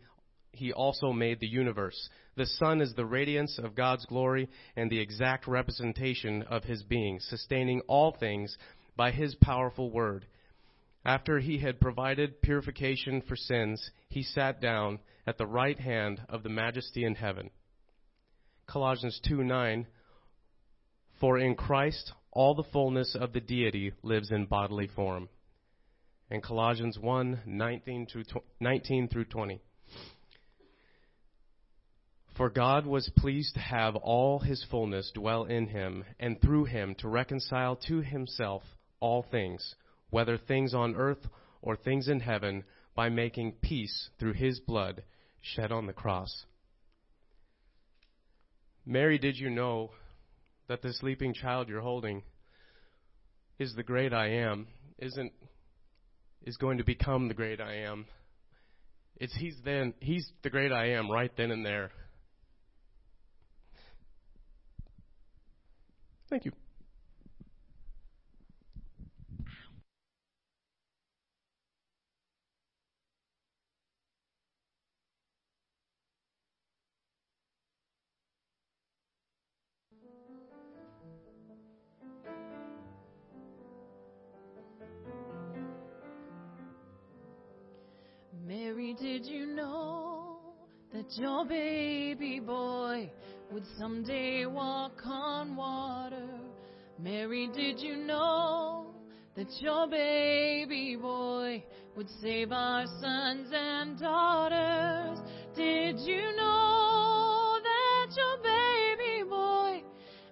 he 0.59 0.73
also 0.73 1.13
made 1.13 1.41
the 1.41 1.47
universe. 1.47 2.09
The 2.37 2.47
Son 2.47 2.81
is 2.81 2.95
the 2.95 3.07
radiance 3.07 3.59
of 3.59 3.75
God's 3.75 4.05
glory 4.07 4.49
and 4.77 4.91
the 4.91 5.01
exact 5.01 5.47
representation 5.47 6.43
of 6.43 6.65
his 6.65 6.83
being, 6.83 7.21
sustaining 7.21 7.81
all 7.83 8.13
things 8.13 8.57
by 8.97 9.13
his 9.13 9.35
powerful 9.37 9.91
word. 9.91 10.27
After 11.05 11.39
he 11.39 11.59
had 11.59 11.81
provided 11.81 12.43
purification 12.43 13.23
for 13.23 13.37
sins, 13.37 13.91
he 14.09 14.23
sat 14.23 14.61
down 14.61 14.99
at 15.27 15.39
the 15.39 15.47
right 15.47 15.79
hand 15.79 16.21
of 16.29 16.43
the 16.43 16.49
majesty 16.49 17.05
in 17.05 17.15
heaven. 17.15 17.51
Colossians 18.67 19.21
2 19.27 19.45
9. 19.45 19.87
For 21.21 21.39
in 21.39 21.55
Christ 21.55 22.13
all 22.33 22.55
the 22.55 22.65
fullness 22.73 23.17
of 23.19 23.33
the 23.33 23.41
deity 23.41 23.93
lives 24.03 24.31
in 24.31 24.47
bodily 24.47 24.89
form. 24.89 25.29
And 26.31 26.43
Colossians 26.43 26.99
1 26.99 27.41
19 27.47 28.07
through, 28.07 28.25
19 28.61 29.09
through 29.09 29.25
20. 29.25 29.61
For 32.37 32.51
God 32.51 32.87
was 32.87 33.11
pleased 33.17 33.55
to 33.55 33.61
have 33.61 33.97
all 33.97 34.39
his 34.39 34.65
fullness 34.71 35.11
dwell 35.13 35.45
in 35.45 35.67
him, 35.67 36.05
and 36.21 36.41
through 36.41 36.67
him 36.67 36.95
to 37.01 37.09
reconcile 37.09 37.75
to 37.89 38.01
himself 38.01 38.63
all 39.01 39.25
things, 39.29 39.75
whether 40.11 40.39
things 40.39 40.73
on 40.73 40.95
earth 40.95 41.27
or 41.63 41.75
things 41.75 42.07
in 42.07 42.21
heaven, 42.21 42.63
by 42.95 43.09
making 43.09 43.53
peace 43.61 44.11
through 44.19 44.35
his 44.35 44.61
blood 44.61 45.03
shed 45.41 45.73
on 45.73 45.87
the 45.87 45.93
cross. 45.93 46.45
Mary, 48.87 49.19
did 49.19 49.37
you 49.37 49.51
know 49.51 49.91
that 50.69 50.83
the 50.83 50.93
sleeping 50.93 51.35
child 51.35 51.69
you're 51.69 51.81
holding 51.81 52.23
is 53.59 53.75
the 53.75 53.83
great 53.83 54.13
I 54.13 54.29
am, 54.29 54.69
isn't 54.99 55.33
is 56.45 56.57
going 56.57 56.79
to 56.79 56.85
become 56.85 57.29
the 57.29 57.35
great 57.35 57.61
I 57.61 57.79
am. 57.79 58.07
It's 59.17 59.35
he's 59.35 59.57
then 59.65 59.95
he's 59.99 60.31
the 60.43 60.51
great 60.51 60.71
I 60.71 60.91
am 60.91 61.11
right 61.11 61.33
then 61.37 61.51
and 61.51 61.67
there. 61.67 61.91
Thank 66.31 66.45
you. 66.45 66.53
Mary, 88.79 88.95
did 88.95 89.27
you 89.27 89.45
know 89.45 90.39
that 90.95 91.07
your 91.17 91.45
baby 91.45 92.39
boy 92.39 93.11
would 93.51 93.65
someday 93.77 94.47
walk 94.47 95.01
on 95.05 95.57
water. 95.57 96.29
Mary, 96.97 97.51
did 97.53 97.81
you 97.81 97.97
know 97.97 98.95
that 99.35 99.49
your 99.59 99.89
baby 99.89 100.95
boy 100.95 101.65
would 101.97 102.09
save 102.23 102.53
our 102.53 102.87
sons 103.01 103.49
and 103.53 103.99
daughters? 103.99 105.19
Did 105.57 105.99
you 105.99 106.37
know 106.37 107.59
that 107.61 108.17
your 108.17 108.37
baby 108.45 109.29
boy 109.29 109.83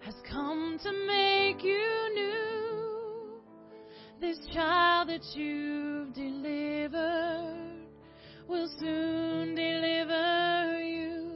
has 0.03 0.15
come 0.31 0.79
to 0.85 0.93
make 0.93 1.65
you 1.65 2.15
new? 2.15 3.41
This 4.21 4.39
child 4.55 5.09
that 5.09 5.25
you've 5.35 6.15
delivered 6.15 7.66
will 8.49 8.69
soon 8.79 9.55
deliver 9.55 10.81
you. 10.83 11.31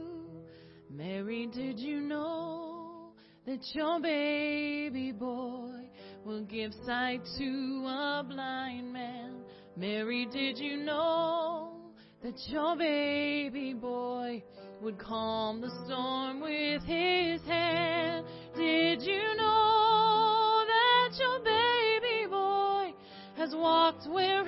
Mary, 0.89 1.47
did 1.53 1.79
you 1.79 2.01
know 2.01 3.13
that 3.45 3.59
your 3.73 3.99
baby 3.99 5.11
boy 5.11 5.89
will 6.25 6.43
give 6.43 6.71
sight 6.85 7.21
to 7.37 7.85
a 7.87 8.25
blind 8.27 8.93
man? 8.93 9.43
Mary, 9.75 10.27
did 10.31 10.57
you 10.57 10.77
know 10.77 11.91
that 12.23 12.35
your 12.47 12.75
baby 12.75 13.73
boy 13.73 14.43
would 14.81 14.97
calm 14.99 15.61
the 15.61 15.71
storm 15.85 16.39
with 16.39 16.83
his 16.83 17.41
hand? 17.43 18.25
Did 18.55 19.01
you 19.01 19.35
know 19.37 20.63
that 20.67 21.09
your 21.17 21.39
baby 21.39 22.29
boy 22.29 22.93
has 23.37 23.53
walked 23.55 24.07
where? 24.09 24.41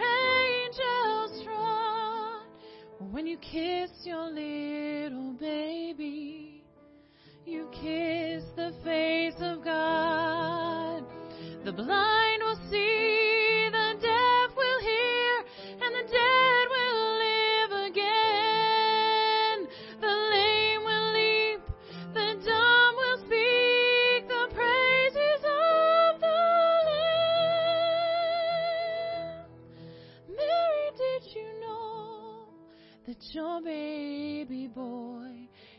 When 3.23 3.31
you 3.31 3.37
kiss 3.37 3.89
your 4.03 4.29
little 4.31 5.31
baby, 5.39 6.61
you 7.45 7.69
kiss 7.71 8.43
the 8.57 8.73
face 8.83 9.39
of 9.39 9.63
God. 9.63 11.05
The 11.63 11.71
blind 11.71 12.32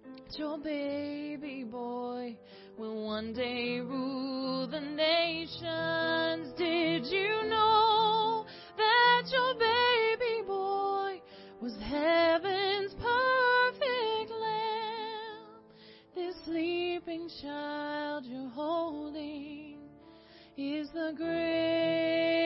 that 0.05 0.39
your 0.39 0.59
baby 0.59 1.65
boy 1.65 2.37
will 2.79 3.05
one 3.05 3.33
day 3.33 3.81
rule 3.81 4.67
the 4.67 4.81
nations? 4.81 6.53
Did 6.57 7.07
you 7.07 7.45
know 7.49 8.47
that 8.77 9.23
your 9.33 9.55
baby 9.55 10.47
boy 10.47 11.21
was 11.61 11.77
heaven's 11.83 12.95
perfect 12.95 14.31
lamb? 14.31 15.63
This 16.15 16.35
sleeping 16.45 17.29
child 17.43 18.25
you're 18.27 18.51
holding 18.51 19.79
is 20.57 20.89
the 20.95 21.13
great 21.17 22.44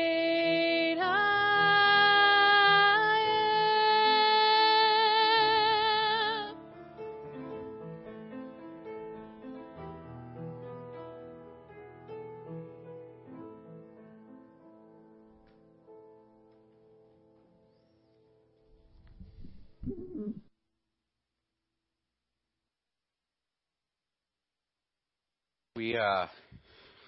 Uh, 25.96 26.26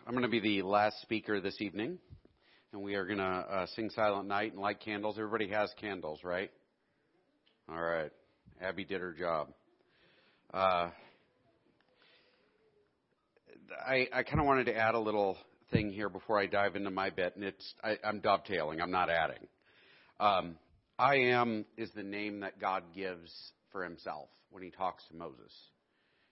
I'm 0.07 0.12
going 0.12 0.22
to 0.22 0.28
be 0.28 0.41
the 0.41 0.62
last 0.62 1.03
speaker 1.03 1.39
this 1.41 1.61
evening, 1.61 1.99
and 2.72 2.83
we 2.83 2.95
are 2.95 3.05
going 3.05 3.18
to 3.18 3.24
uh, 3.24 3.66
sing 3.74 3.91
Silent 3.91 4.26
Night 4.26 4.53
and 4.53 4.61
light 4.61 4.81
candles. 4.81 5.16
Everybody 5.18 5.49
has 5.49 5.70
candles, 5.78 6.20
right? 6.24 6.51
All 7.68 7.81
right. 7.81 8.11
Abby 8.61 8.85
did 8.85 9.03
her 9.03 9.12
job. 9.12 9.49
Uh, 10.55 10.91
I, 13.87 14.09
I 14.12 14.22
kind 14.22 14.41
of 14.41 14.47
wanted 14.47 14.64
to 14.66 14.76
add 14.76 14.95
a 14.95 15.01
little 15.01 15.37
thing 15.70 15.93
here 15.93 16.09
before 16.09 16.41
I 16.41 16.47
dive 16.47 16.74
into 16.74 16.91
my 16.91 17.11
bit, 17.11 17.37
and 17.37 17.45
it's 17.45 17.74
I, 17.85 17.99
I'm 18.03 18.20
dovetailing. 18.20 18.81
I'm 18.81 18.91
not 18.91 19.11
adding. 19.11 19.47
Um, 20.18 20.57
I 20.99 21.16
am 21.16 21.66
is 21.76 21.91
the 21.95 22.03
name 22.03 22.41
that 22.41 22.59
God 22.59 22.85
gives 22.95 23.31
for 23.72 23.85
Himself 23.85 24.28
when 24.51 24.62
He 24.62 24.70
talks 24.70 25.03
to 25.11 25.16
Moses. 25.16 25.53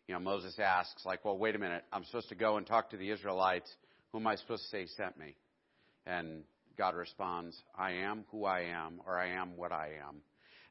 You 0.09 0.15
know, 0.15 0.21
Moses 0.21 0.59
asks, 0.59 1.05
like, 1.05 1.23
well, 1.23 1.37
wait 1.37 1.55
a 1.55 1.59
minute, 1.59 1.85
I'm 1.93 2.03
supposed 2.05 2.31
to 2.31 2.35
go 2.35 2.57
and 2.57 2.67
talk 2.67 2.91
to 2.91 2.97
the 2.97 3.11
Israelites. 3.11 3.71
Who 4.11 4.19
am 4.19 4.27
I 4.27 4.37
supposed 4.37 4.63
to 4.63 4.69
say 4.71 4.87
sent 4.97 5.19
me? 5.19 5.37
And 6.07 6.45
God 6.79 6.95
responds, 6.95 7.55
I 7.77 7.93
am 7.93 8.25
who 8.31 8.47
I 8.47 8.61
am, 8.61 9.03
or 9.07 9.19
I 9.19 9.33
am 9.33 9.59
what 9.59 9.71
I 9.71 9.91
am. 10.09 10.23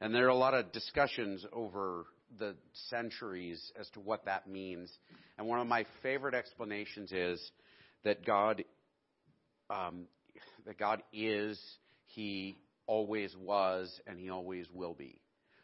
And 0.02 0.14
there 0.14 0.26
are 0.26 0.30
a 0.30 0.36
lot 0.36 0.56
of 0.56 0.72
discussions 0.72 1.46
over 1.54 2.06
the 2.40 2.56
centuries 2.90 3.62
as 3.80 3.88
to 3.92 4.00
what 4.00 4.26
that 4.26 4.50
means. 4.50 4.92
And 5.38 5.48
one 5.48 5.60
of 5.60 5.68
my 5.68 5.86
favorite 6.02 6.34
explanations 6.34 7.12
is 7.12 7.40
that 8.04 8.26
God, 8.26 8.64
um, 9.70 10.06
that 10.66 10.80
God 10.80 11.04
is, 11.14 11.62
He 12.08 12.56
always 12.88 13.36
was, 13.40 14.02
and 14.08 14.18
He 14.18 14.32
always 14.32 14.66
will 14.74 14.96
be. 14.96 15.20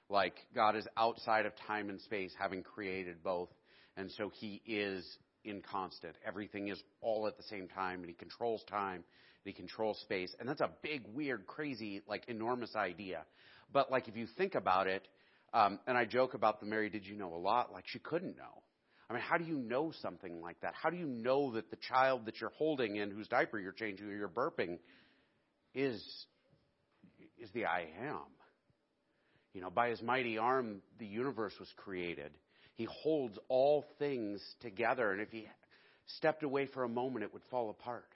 Like 0.09 0.35
God 0.53 0.75
is 0.75 0.87
outside 0.95 1.47
of 1.47 1.53
time 1.67 1.89
and 1.89 1.99
space, 2.01 2.33
having 2.37 2.61
created 2.61 3.23
both, 3.23 3.49
and 3.97 4.11
so 4.11 4.29
He 4.29 4.61
is 4.65 5.05
inconstant. 5.43 6.15
Everything 6.25 6.69
is 6.69 6.81
all 7.01 7.27
at 7.27 7.37
the 7.37 7.43
same 7.43 7.67
time, 7.67 7.99
and 7.99 8.09
He 8.09 8.15
controls 8.15 8.63
time, 8.69 8.95
and 8.95 9.45
He 9.45 9.53
controls 9.53 9.99
space, 10.01 10.33
and 10.39 10.47
that's 10.47 10.61
a 10.61 10.69
big, 10.81 11.03
weird, 11.13 11.47
crazy, 11.47 12.01
like 12.07 12.23
enormous 12.27 12.75
idea. 12.75 13.25
But 13.71 13.91
like 13.91 14.07
if 14.07 14.15
you 14.15 14.27
think 14.37 14.55
about 14.55 14.87
it, 14.87 15.07
um, 15.53 15.79
and 15.85 15.97
I 15.97 16.05
joke 16.05 16.33
about 16.33 16.59
the 16.59 16.65
Mary, 16.65 16.89
did 16.89 17.05
you 17.05 17.15
know 17.15 17.33
a 17.33 17.37
lot? 17.37 17.71
Like 17.71 17.85
she 17.87 17.99
couldn't 17.99 18.37
know. 18.37 18.63
I 19.09 19.13
mean, 19.13 19.21
how 19.21 19.37
do 19.37 19.43
you 19.43 19.57
know 19.57 19.91
something 20.01 20.41
like 20.41 20.59
that? 20.61 20.73
How 20.73 20.89
do 20.89 20.97
you 20.97 21.05
know 21.05 21.51
that 21.53 21.69
the 21.69 21.75
child 21.75 22.25
that 22.25 22.39
you're 22.41 22.53
holding 22.57 22.99
and 22.99 23.11
whose 23.11 23.27
diaper 23.27 23.59
you're 23.59 23.71
changing 23.71 24.07
or 24.07 24.15
you're 24.15 24.27
burping 24.27 24.79
is 25.75 26.01
is 27.37 27.51
the 27.53 27.65
I 27.65 27.87
am? 28.01 28.25
You 29.53 29.61
know, 29.61 29.69
by 29.69 29.89
his 29.89 30.01
mighty 30.01 30.37
arm 30.37 30.81
the 30.97 31.05
universe 31.05 31.53
was 31.59 31.69
created. 31.77 32.31
He 32.75 32.87
holds 32.89 33.37
all 33.49 33.85
things 33.99 34.41
together, 34.61 35.11
and 35.11 35.21
if 35.21 35.29
he 35.29 35.47
stepped 36.17 36.43
away 36.43 36.65
for 36.65 36.83
a 36.83 36.89
moment, 36.89 37.23
it 37.23 37.33
would 37.33 37.43
fall 37.49 37.69
apart. 37.69 38.07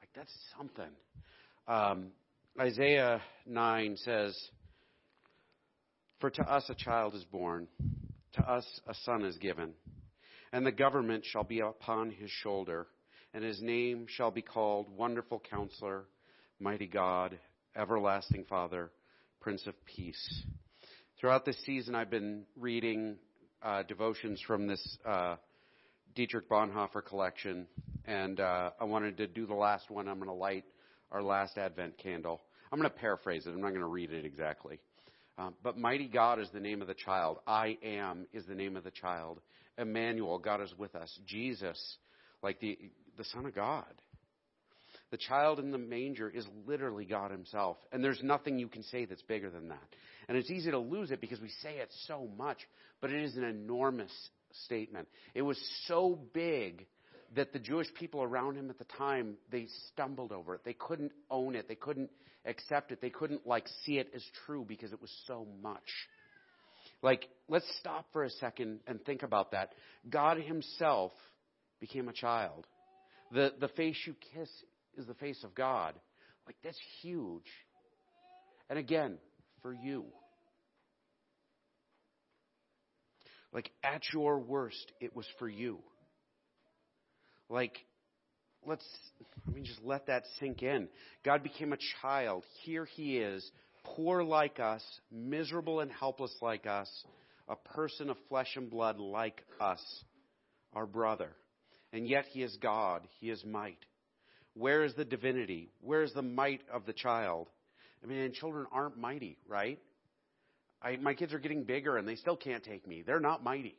Like 0.00 0.10
that's 0.14 0.32
something. 0.56 0.90
Um, 1.66 2.08
Isaiah 2.60 3.20
9 3.46 3.96
says, 3.98 4.36
For 6.20 6.30
to 6.30 6.42
us 6.42 6.64
a 6.68 6.74
child 6.74 7.14
is 7.14 7.24
born, 7.24 7.66
to 8.34 8.42
us 8.42 8.64
a 8.86 8.94
son 9.04 9.24
is 9.24 9.36
given, 9.38 9.72
and 10.52 10.64
the 10.64 10.72
government 10.72 11.24
shall 11.24 11.44
be 11.44 11.60
upon 11.60 12.10
his 12.10 12.30
shoulder, 12.30 12.86
and 13.34 13.42
his 13.42 13.60
name 13.60 14.06
shall 14.08 14.30
be 14.30 14.42
called 14.42 14.86
Wonderful 14.96 15.42
Counselor, 15.50 16.04
Mighty 16.60 16.86
God, 16.86 17.38
Everlasting 17.74 18.44
Father, 18.48 18.90
Prince 19.40 19.66
of 19.66 19.74
Peace. 19.84 20.44
Throughout 21.18 21.44
this 21.44 21.58
season, 21.64 21.94
I've 21.94 22.10
been 22.10 22.44
reading 22.56 23.16
uh, 23.62 23.82
devotions 23.84 24.40
from 24.46 24.66
this 24.66 24.98
uh, 25.06 25.36
Dietrich 26.14 26.48
Bonhoeffer 26.48 27.04
collection, 27.04 27.66
and 28.04 28.40
uh, 28.40 28.70
I 28.80 28.84
wanted 28.84 29.16
to 29.18 29.26
do 29.26 29.46
the 29.46 29.54
last 29.54 29.90
one. 29.90 30.08
I'm 30.08 30.18
going 30.18 30.28
to 30.28 30.34
light 30.34 30.64
our 31.10 31.22
last 31.22 31.56
Advent 31.56 31.98
candle. 31.98 32.40
I'm 32.70 32.78
going 32.78 32.90
to 32.90 32.96
paraphrase 32.96 33.46
it. 33.46 33.50
I'm 33.50 33.60
not 33.60 33.70
going 33.70 33.80
to 33.80 33.86
read 33.86 34.12
it 34.12 34.24
exactly. 34.24 34.80
Um, 35.38 35.54
but 35.62 35.78
mighty 35.78 36.08
God 36.08 36.38
is 36.40 36.48
the 36.52 36.60
name 36.60 36.82
of 36.82 36.88
the 36.88 36.94
child. 36.94 37.38
I 37.46 37.78
am 37.82 38.26
is 38.32 38.44
the 38.46 38.54
name 38.54 38.76
of 38.76 38.84
the 38.84 38.90
child. 38.90 39.40
Emmanuel, 39.78 40.38
God 40.38 40.60
is 40.60 40.72
with 40.76 40.94
us. 40.94 41.18
Jesus, 41.26 41.96
like 42.42 42.60
the 42.60 42.78
the 43.16 43.24
Son 43.24 43.46
of 43.46 43.54
God. 43.54 43.92
The 45.12 45.18
child 45.18 45.58
in 45.60 45.70
the 45.70 45.78
manger 45.78 46.30
is 46.30 46.46
literally 46.66 47.04
God 47.04 47.30
Himself, 47.30 47.76
and 47.92 48.02
there's 48.02 48.22
nothing 48.22 48.58
you 48.58 48.66
can 48.66 48.82
say 48.84 49.04
that's 49.04 49.22
bigger 49.22 49.50
than 49.50 49.68
that. 49.68 49.82
And 50.26 50.38
it's 50.38 50.50
easy 50.50 50.70
to 50.70 50.78
lose 50.78 51.10
it 51.10 51.20
because 51.20 51.38
we 51.38 51.50
say 51.62 51.76
it 51.76 51.92
so 52.06 52.30
much, 52.38 52.56
but 53.02 53.10
it 53.10 53.22
is 53.22 53.36
an 53.36 53.44
enormous 53.44 54.10
statement. 54.64 55.06
It 55.34 55.42
was 55.42 55.58
so 55.86 56.18
big 56.32 56.86
that 57.36 57.52
the 57.52 57.58
Jewish 57.58 57.88
people 57.94 58.22
around 58.22 58.56
him 58.56 58.70
at 58.70 58.78
the 58.78 58.86
time, 58.96 59.34
they 59.50 59.66
stumbled 59.92 60.32
over 60.32 60.54
it. 60.54 60.62
They 60.64 60.72
couldn't 60.72 61.12
own 61.30 61.56
it. 61.56 61.68
They 61.68 61.74
couldn't 61.74 62.10
accept 62.46 62.90
it. 62.90 63.02
They 63.02 63.10
couldn't 63.10 63.46
like 63.46 63.66
see 63.84 63.98
it 63.98 64.10
as 64.14 64.24
true 64.46 64.64
because 64.66 64.94
it 64.94 65.00
was 65.02 65.12
so 65.26 65.46
much. 65.62 65.80
Like, 67.02 67.28
let's 67.50 67.66
stop 67.80 68.06
for 68.14 68.24
a 68.24 68.30
second 68.30 68.80
and 68.86 69.04
think 69.04 69.22
about 69.22 69.52
that. 69.52 69.72
God 70.08 70.38
himself 70.38 71.12
became 71.80 72.08
a 72.08 72.14
child. 72.14 72.66
The 73.30 73.52
the 73.60 73.68
face 73.68 73.96
you 74.06 74.14
kiss 74.34 74.48
is 74.96 75.06
the 75.06 75.14
face 75.14 75.42
of 75.44 75.54
God. 75.54 75.94
Like 76.46 76.56
that's 76.62 76.78
huge. 77.00 77.50
And 78.68 78.78
again, 78.78 79.18
for 79.62 79.72
you. 79.72 80.04
Like 83.52 83.70
at 83.84 84.02
your 84.12 84.38
worst, 84.38 84.92
it 85.00 85.14
was 85.14 85.26
for 85.38 85.48
you. 85.48 85.78
Like, 87.48 87.76
let's, 88.66 88.84
I 89.46 89.50
mean, 89.52 89.64
just 89.64 89.82
let 89.84 90.06
that 90.06 90.24
sink 90.40 90.62
in. 90.62 90.88
God 91.22 91.42
became 91.42 91.72
a 91.74 91.78
child. 92.00 92.44
Here 92.64 92.86
he 92.86 93.18
is, 93.18 93.48
poor 93.84 94.22
like 94.22 94.58
us, 94.58 94.82
miserable 95.10 95.80
and 95.80 95.90
helpless 95.90 96.34
like 96.40 96.66
us, 96.66 96.88
a 97.48 97.56
person 97.56 98.08
of 98.08 98.16
flesh 98.30 98.56
and 98.56 98.70
blood 98.70 98.98
like 98.98 99.42
us, 99.60 99.82
our 100.72 100.86
brother. 100.86 101.28
And 101.92 102.08
yet 102.08 102.24
he 102.32 102.42
is 102.42 102.56
God. 102.56 103.02
He 103.20 103.28
is 103.28 103.44
might. 103.44 103.78
Where 104.54 104.84
is 104.84 104.94
the 104.94 105.04
divinity? 105.04 105.70
Where 105.80 106.02
is 106.02 106.12
the 106.12 106.22
might 106.22 106.60
of 106.72 106.86
the 106.86 106.92
child? 106.92 107.48
I 108.02 108.06
mean, 108.06 108.32
children 108.32 108.66
aren't 108.72 108.98
mighty, 108.98 109.38
right? 109.46 109.78
I, 110.82 110.96
my 110.96 111.14
kids 111.14 111.32
are 111.32 111.38
getting 111.38 111.64
bigger 111.64 111.96
and 111.96 112.06
they 112.06 112.16
still 112.16 112.36
can't 112.36 112.64
take 112.64 112.86
me. 112.86 113.02
They're 113.02 113.20
not 113.20 113.44
mighty. 113.44 113.76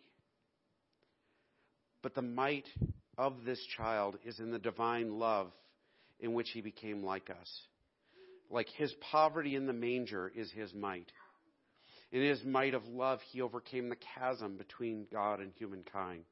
But 2.02 2.16
the 2.16 2.22
might 2.22 2.66
of 3.18 3.44
this 3.46 3.64
child 3.78 4.18
is 4.26 4.40
in 4.40 4.52
the 4.52 4.60
divine 4.60 5.20
love 5.20 5.52
in 6.20 6.34
which 6.34 6.50
he 6.52 6.62
became 6.62 7.04
like 7.04 7.30
us. 7.30 7.62
Like 8.50 8.68
his 8.78 8.94
poverty 9.12 9.56
in 9.56 9.68
the 9.68 9.74
manger 9.74 10.32
is 10.34 10.50
his 10.52 10.74
might. 10.74 11.12
In 12.12 12.22
his 12.22 12.44
might 12.44 12.74
of 12.74 12.86
love, 12.86 13.20
he 13.32 13.42
overcame 13.42 13.90
the 13.90 13.98
chasm 14.16 14.58
between 14.58 15.08
God 15.12 15.40
and 15.40 15.52
humankind. 15.58 16.24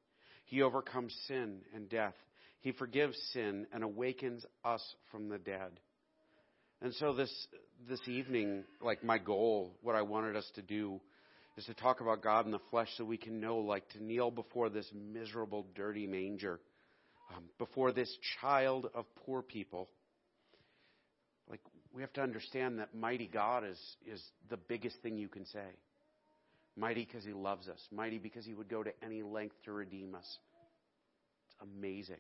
He 0.46 0.62
overcomes 0.62 1.16
sin 1.28 1.62
and 1.74 1.90
death. 1.90 2.14
He 2.62 2.72
forgives 2.72 3.18
sin 3.34 3.68
and 3.74 3.84
awakens 3.84 4.46
us 4.64 4.84
from 5.12 5.30
the 5.30 5.38
dead. 5.38 5.72
And 6.82 6.94
so 6.96 7.14
this 7.14 7.32
this 7.88 8.00
evening, 8.08 8.64
like 8.82 9.04
my 9.04 9.18
goal, 9.18 9.76
what 9.82 9.96
I 9.96 10.02
wanted 10.04 10.36
us 10.36 10.50
to 10.56 10.62
do 10.62 11.00
is 11.58 11.66
to 11.66 11.74
talk 11.74 12.02
about 12.02 12.24
God 12.24 12.46
in 12.46 12.52
the 12.52 12.60
flesh 12.70 12.88
so 12.98 13.04
we 13.04 13.18
can 13.18 13.40
know, 13.40 13.58
like 13.58 13.88
to 13.90 14.04
kneel 14.04 14.32
before 14.32 14.70
this 14.70 14.90
miserable, 14.94 15.66
dirty 15.76 16.08
manger, 16.08 16.60
um, 17.36 17.44
before 17.58 17.92
this 17.92 18.16
child 18.40 18.88
of 18.94 19.06
poor 19.26 19.42
people. 19.42 19.90
Like, 21.50 21.60
we 21.94 22.02
have 22.02 22.14
to 22.14 22.22
understand 22.22 22.80
that 22.80 22.96
mighty 22.96 23.28
God 23.28 23.66
is, 23.66 23.80
is 24.06 24.24
the 24.50 24.58
biggest 24.58 24.98
thing 25.02 25.18
you 25.18 25.28
can 25.28 25.46
say. 25.48 25.66
Mighty 26.78 27.04
because 27.04 27.26
he 27.26 27.34
loves 27.34 27.68
us. 27.68 27.80
Mighty 27.92 28.18
because 28.18 28.46
he 28.46 28.54
would 28.54 28.70
go 28.70 28.82
to 28.82 28.92
any 29.04 29.22
length 29.22 29.56
to 29.66 29.74
redeem 29.74 30.16
us. 30.16 30.38
It's 31.48 31.70
amazing. 31.78 32.16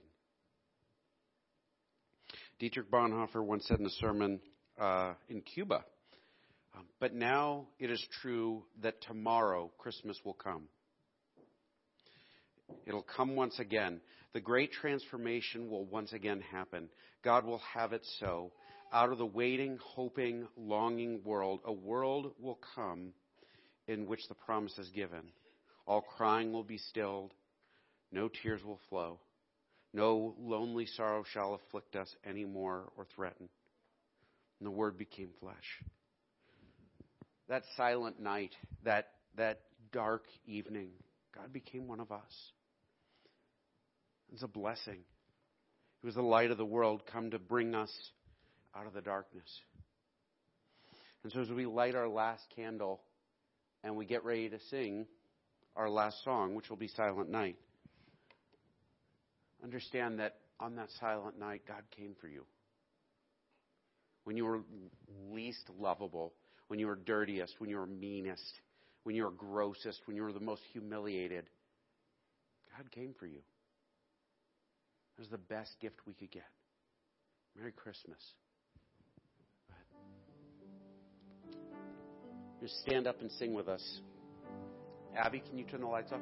Dietrich 2.61 2.91
Bonhoeffer 2.91 3.43
once 3.43 3.65
said 3.67 3.79
in 3.79 3.87
a 3.87 3.89
sermon 3.89 4.39
uh, 4.79 5.15
in 5.29 5.41
Cuba, 5.41 5.83
um, 6.75 6.85
but 6.99 7.11
now 7.11 7.65
it 7.79 7.89
is 7.89 8.05
true 8.21 8.63
that 8.83 9.01
tomorrow 9.01 9.71
Christmas 9.79 10.19
will 10.23 10.35
come. 10.35 10.65
It'll 12.85 13.01
come 13.01 13.35
once 13.35 13.57
again. 13.57 13.99
The 14.33 14.41
great 14.41 14.71
transformation 14.71 15.71
will 15.71 15.85
once 15.85 16.13
again 16.13 16.39
happen. 16.51 16.89
God 17.23 17.45
will 17.45 17.63
have 17.73 17.93
it 17.93 18.05
so. 18.19 18.51
Out 18.93 19.11
of 19.11 19.17
the 19.17 19.25
waiting, 19.25 19.79
hoping, 19.83 20.47
longing 20.55 21.23
world, 21.23 21.61
a 21.65 21.73
world 21.73 22.33
will 22.39 22.59
come 22.75 23.13
in 23.87 24.05
which 24.05 24.27
the 24.29 24.35
promise 24.35 24.77
is 24.77 24.89
given. 24.89 25.31
All 25.87 26.01
crying 26.01 26.53
will 26.53 26.63
be 26.63 26.77
stilled. 26.77 27.33
No 28.11 28.29
tears 28.29 28.63
will 28.63 28.79
flow. 28.87 29.19
No 29.93 30.35
lonely 30.39 30.85
sorrow 30.85 31.23
shall 31.23 31.53
afflict 31.53 31.95
us 31.95 32.13
any 32.25 32.45
more 32.45 32.91
or 32.97 33.05
threaten. 33.15 33.49
And 34.59 34.67
the 34.67 34.71
Word 34.71 34.97
became 34.97 35.29
flesh. 35.39 35.83
That 37.49 37.63
silent 37.75 38.19
night, 38.19 38.55
that, 38.83 39.09
that 39.35 39.61
dark 39.91 40.23
evening, 40.45 40.89
God 41.35 41.51
became 41.51 41.87
one 41.87 41.99
of 41.99 42.11
us. 42.11 42.51
It's 44.31 44.43
a 44.43 44.47
blessing. 44.47 44.99
He 46.01 46.05
was 46.05 46.15
the 46.15 46.21
light 46.21 46.51
of 46.51 46.57
the 46.57 46.65
world 46.65 47.03
come 47.11 47.31
to 47.31 47.39
bring 47.39 47.75
us 47.75 47.91
out 48.75 48.87
of 48.87 48.93
the 48.93 49.01
darkness. 49.01 49.49
And 51.23 51.31
so 51.31 51.41
as 51.41 51.49
we 51.49 51.65
light 51.65 51.95
our 51.95 52.07
last 52.07 52.43
candle 52.55 53.01
and 53.83 53.95
we 53.95 54.05
get 54.05 54.23
ready 54.23 54.49
to 54.49 54.59
sing 54.69 55.05
our 55.75 55.89
last 55.89 56.23
song, 56.23 56.55
which 56.55 56.69
will 56.69 56.77
be 56.77 56.87
Silent 56.87 57.29
Night, 57.29 57.57
understand 59.63 60.19
that 60.19 60.35
on 60.59 60.75
that 60.75 60.89
silent 60.99 61.39
night, 61.39 61.61
God 61.67 61.83
came 61.95 62.15
for 62.19 62.27
you. 62.27 62.45
When 64.23 64.37
you 64.37 64.45
were 64.45 64.61
least 65.31 65.69
lovable, 65.79 66.33
when 66.67 66.79
you 66.79 66.87
were 66.87 66.95
dirtiest, 66.95 67.55
when 67.59 67.69
you 67.69 67.77
were 67.77 67.87
meanest, 67.87 68.61
when 69.03 69.15
you 69.15 69.23
were 69.23 69.31
grossest, 69.31 70.01
when 70.05 70.15
you 70.15 70.23
were 70.23 70.31
the 70.31 70.39
most 70.39 70.61
humiliated, 70.71 71.45
God 72.77 72.91
came 72.91 73.13
for 73.19 73.25
you. 73.25 73.39
It 75.17 75.19
was 75.19 75.29
the 75.29 75.37
best 75.37 75.71
gift 75.81 75.95
we 76.05 76.13
could 76.13 76.31
get. 76.31 76.43
Merry 77.57 77.71
Christmas. 77.71 78.19
Just 82.61 82.79
stand 82.81 83.07
up 83.07 83.21
and 83.21 83.31
sing 83.31 83.53
with 83.53 83.67
us. 83.67 84.01
Abby, 85.17 85.41
can 85.47 85.57
you 85.57 85.65
turn 85.65 85.81
the 85.81 85.87
lights 85.87 86.11
off? 86.11 86.21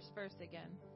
First 0.00 0.14
verse 0.14 0.40
again. 0.40 0.89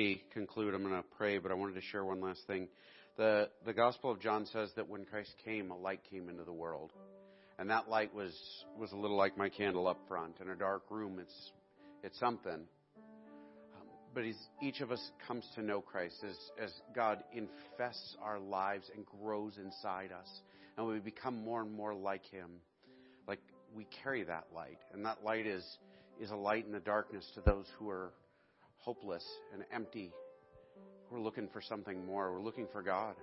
We 0.00 0.22
conclude, 0.32 0.72
I'm 0.72 0.82
going 0.82 0.94
to 0.94 1.08
pray, 1.18 1.36
but 1.36 1.52
I 1.52 1.54
wanted 1.54 1.74
to 1.74 1.82
share 1.82 2.02
one 2.02 2.22
last 2.22 2.40
thing. 2.46 2.68
The, 3.18 3.50
the 3.66 3.74
Gospel 3.74 4.10
of 4.10 4.18
John 4.18 4.46
says 4.46 4.70
that 4.76 4.88
when 4.88 5.04
Christ 5.04 5.34
came, 5.44 5.70
a 5.70 5.76
light 5.76 6.00
came 6.10 6.30
into 6.30 6.42
the 6.42 6.54
world. 6.54 6.90
And 7.58 7.68
that 7.68 7.90
light 7.90 8.14
was, 8.14 8.32
was 8.78 8.92
a 8.92 8.96
little 8.96 9.18
like 9.18 9.36
my 9.36 9.50
candle 9.50 9.86
up 9.86 9.98
front. 10.08 10.36
In 10.40 10.48
a 10.48 10.56
dark 10.56 10.84
room, 10.88 11.18
it's, 11.20 11.52
it's 12.02 12.18
something. 12.18 12.62
Um, 12.96 13.88
but 14.14 14.24
each 14.62 14.80
of 14.80 14.90
us 14.90 15.10
comes 15.28 15.44
to 15.56 15.62
know 15.62 15.82
Christ 15.82 16.16
as, 16.26 16.36
as 16.64 16.72
God 16.94 17.22
infests 17.34 18.16
our 18.22 18.38
lives 18.38 18.90
and 18.96 19.04
grows 19.04 19.58
inside 19.62 20.12
us. 20.18 20.28
And 20.78 20.86
we 20.86 20.98
become 20.98 21.44
more 21.44 21.60
and 21.60 21.74
more 21.74 21.92
like 21.92 22.24
Him. 22.30 22.48
Like 23.28 23.40
we 23.76 23.86
carry 24.02 24.24
that 24.24 24.46
light. 24.54 24.78
And 24.94 25.04
that 25.04 25.18
light 25.22 25.46
is, 25.46 25.62
is 26.18 26.30
a 26.30 26.36
light 26.36 26.64
in 26.64 26.72
the 26.72 26.80
darkness 26.80 27.30
to 27.34 27.42
those 27.42 27.66
who 27.78 27.90
are 27.90 28.12
hopeless 28.80 29.24
and 29.52 29.64
empty. 29.72 30.12
We're 31.10 31.20
looking 31.20 31.48
for 31.48 31.60
something 31.60 32.04
more. 32.06 32.32
We're 32.32 32.42
looking 32.42 32.68
for 32.72 32.82
God, 32.82 33.14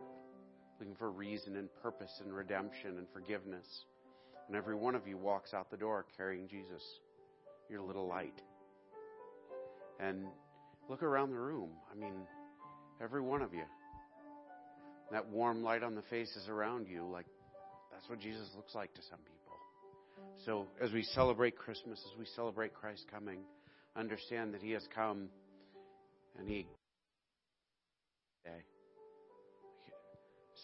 looking 0.80 0.95
for 0.95 1.10
reason 1.10 1.55
and 1.58 1.70
purpose 1.82 2.12
and 2.24 2.34
redemption 2.34 2.97
and 2.97 3.08
forgiveness. 3.14 3.66
And 4.47 4.55
every 4.55 4.76
one 4.76 4.95
of 4.95 5.08
you 5.08 5.18
walks 5.18 5.53
out 5.53 5.70
the 5.70 5.78
door 5.78 6.05
carrying 6.16 6.47
Jesus, 6.47 6.82
your 7.70 7.82
little 7.82 8.08
light. 8.08 8.39
And 9.99 10.26
look 10.89 11.03
around 11.03 11.32
the 11.32 11.39
room. 11.39 11.70
I 11.91 11.99
mean, 11.99 12.14
every 13.01 13.22
one 13.22 13.41
of 13.41 13.53
you. 13.53 13.64
That 15.12 15.28
warm 15.30 15.64
light 15.64 15.84
on 15.84 15.95
the 15.95 16.01
faces 16.03 16.47
around 16.49 16.88
you, 16.88 17.08
like 17.10 17.26
that's 17.91 18.08
what 18.10 18.20
Jesus 18.20 18.47
looks 18.55 18.76
like 18.76 18.93
to 18.93 19.01
some 19.10 19.20
people. 19.20 19.34
So 20.45 20.68
as 20.82 20.91
we 20.91 21.03
celebrate 21.03 21.58
Christmas, 21.58 21.99
as 22.12 22.20
we 22.20 22.26
celebrate 22.36 22.74
Christ 22.74 23.05
coming, 23.12 23.39
understand 23.95 24.53
that 24.53 24.62
He 24.62 24.72
has 24.72 24.84
come 24.93 25.30
and 26.38 26.47
He 26.47 26.67
day. 28.45 28.63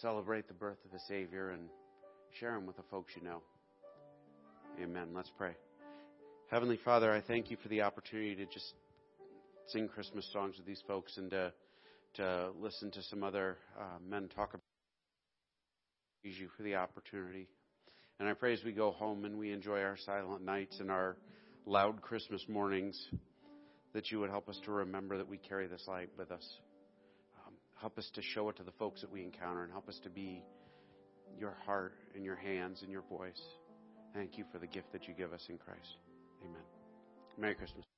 Celebrate 0.00 0.48
the 0.48 0.54
birth 0.54 0.78
of 0.84 0.90
the 0.90 1.00
Savior 1.08 1.50
and 1.50 1.68
share 2.38 2.56
Him 2.56 2.66
with 2.66 2.76
the 2.76 2.82
folks 2.90 3.12
you 3.16 3.22
know. 3.22 3.42
Amen. 4.82 5.08
Let's 5.14 5.30
pray. 5.36 5.52
Heavenly 6.50 6.78
Father, 6.84 7.12
I 7.12 7.20
thank 7.20 7.50
you 7.50 7.56
for 7.62 7.68
the 7.68 7.82
opportunity 7.82 8.34
to 8.36 8.46
just 8.46 8.74
sing 9.68 9.88
Christmas 9.88 10.28
songs 10.32 10.56
with 10.56 10.66
these 10.66 10.82
folks 10.86 11.16
and 11.16 11.30
to 11.30 11.52
to 12.14 12.50
listen 12.60 12.90
to 12.92 13.02
some 13.02 13.24
other 13.24 13.58
uh, 13.78 13.98
men 14.08 14.28
talk 14.28 14.50
about 14.50 14.62
you 16.22 16.48
for 16.56 16.62
the 16.62 16.76
opportunity. 16.76 17.48
And 18.18 18.28
I 18.28 18.34
pray 18.34 18.52
as 18.52 18.62
we 18.64 18.72
go 18.72 18.92
home 18.92 19.24
and 19.24 19.38
we 19.38 19.52
enjoy 19.52 19.80
our 19.82 19.96
silent 19.96 20.44
nights 20.44 20.78
and 20.80 20.90
our 20.90 21.16
loud 21.66 22.00
Christmas 22.00 22.44
mornings, 22.48 23.08
that 23.94 24.10
you 24.10 24.20
would 24.20 24.30
help 24.30 24.48
us 24.48 24.60
to 24.64 24.72
remember 24.72 25.16
that 25.16 25.28
we 25.28 25.38
carry 25.38 25.66
this 25.66 25.84
light 25.88 26.10
with 26.18 26.30
us. 26.30 26.46
Um, 27.46 27.54
help 27.80 27.96
us 27.96 28.10
to 28.14 28.22
show 28.22 28.48
it 28.50 28.56
to 28.56 28.62
the 28.62 28.72
folks 28.72 29.00
that 29.00 29.10
we 29.10 29.22
encounter 29.22 29.62
and 29.62 29.72
help 29.72 29.88
us 29.88 29.98
to 30.02 30.10
be 30.10 30.42
your 31.38 31.56
heart 31.64 31.94
and 32.14 32.24
your 32.24 32.36
hands 32.36 32.82
and 32.82 32.90
your 32.90 33.02
voice. 33.08 33.40
Thank 34.12 34.36
you 34.36 34.44
for 34.52 34.58
the 34.58 34.66
gift 34.66 34.92
that 34.92 35.08
you 35.08 35.14
give 35.14 35.32
us 35.32 35.46
in 35.48 35.58
Christ. 35.58 35.96
Amen. 36.44 36.62
Merry 37.38 37.54
Christmas. 37.54 37.93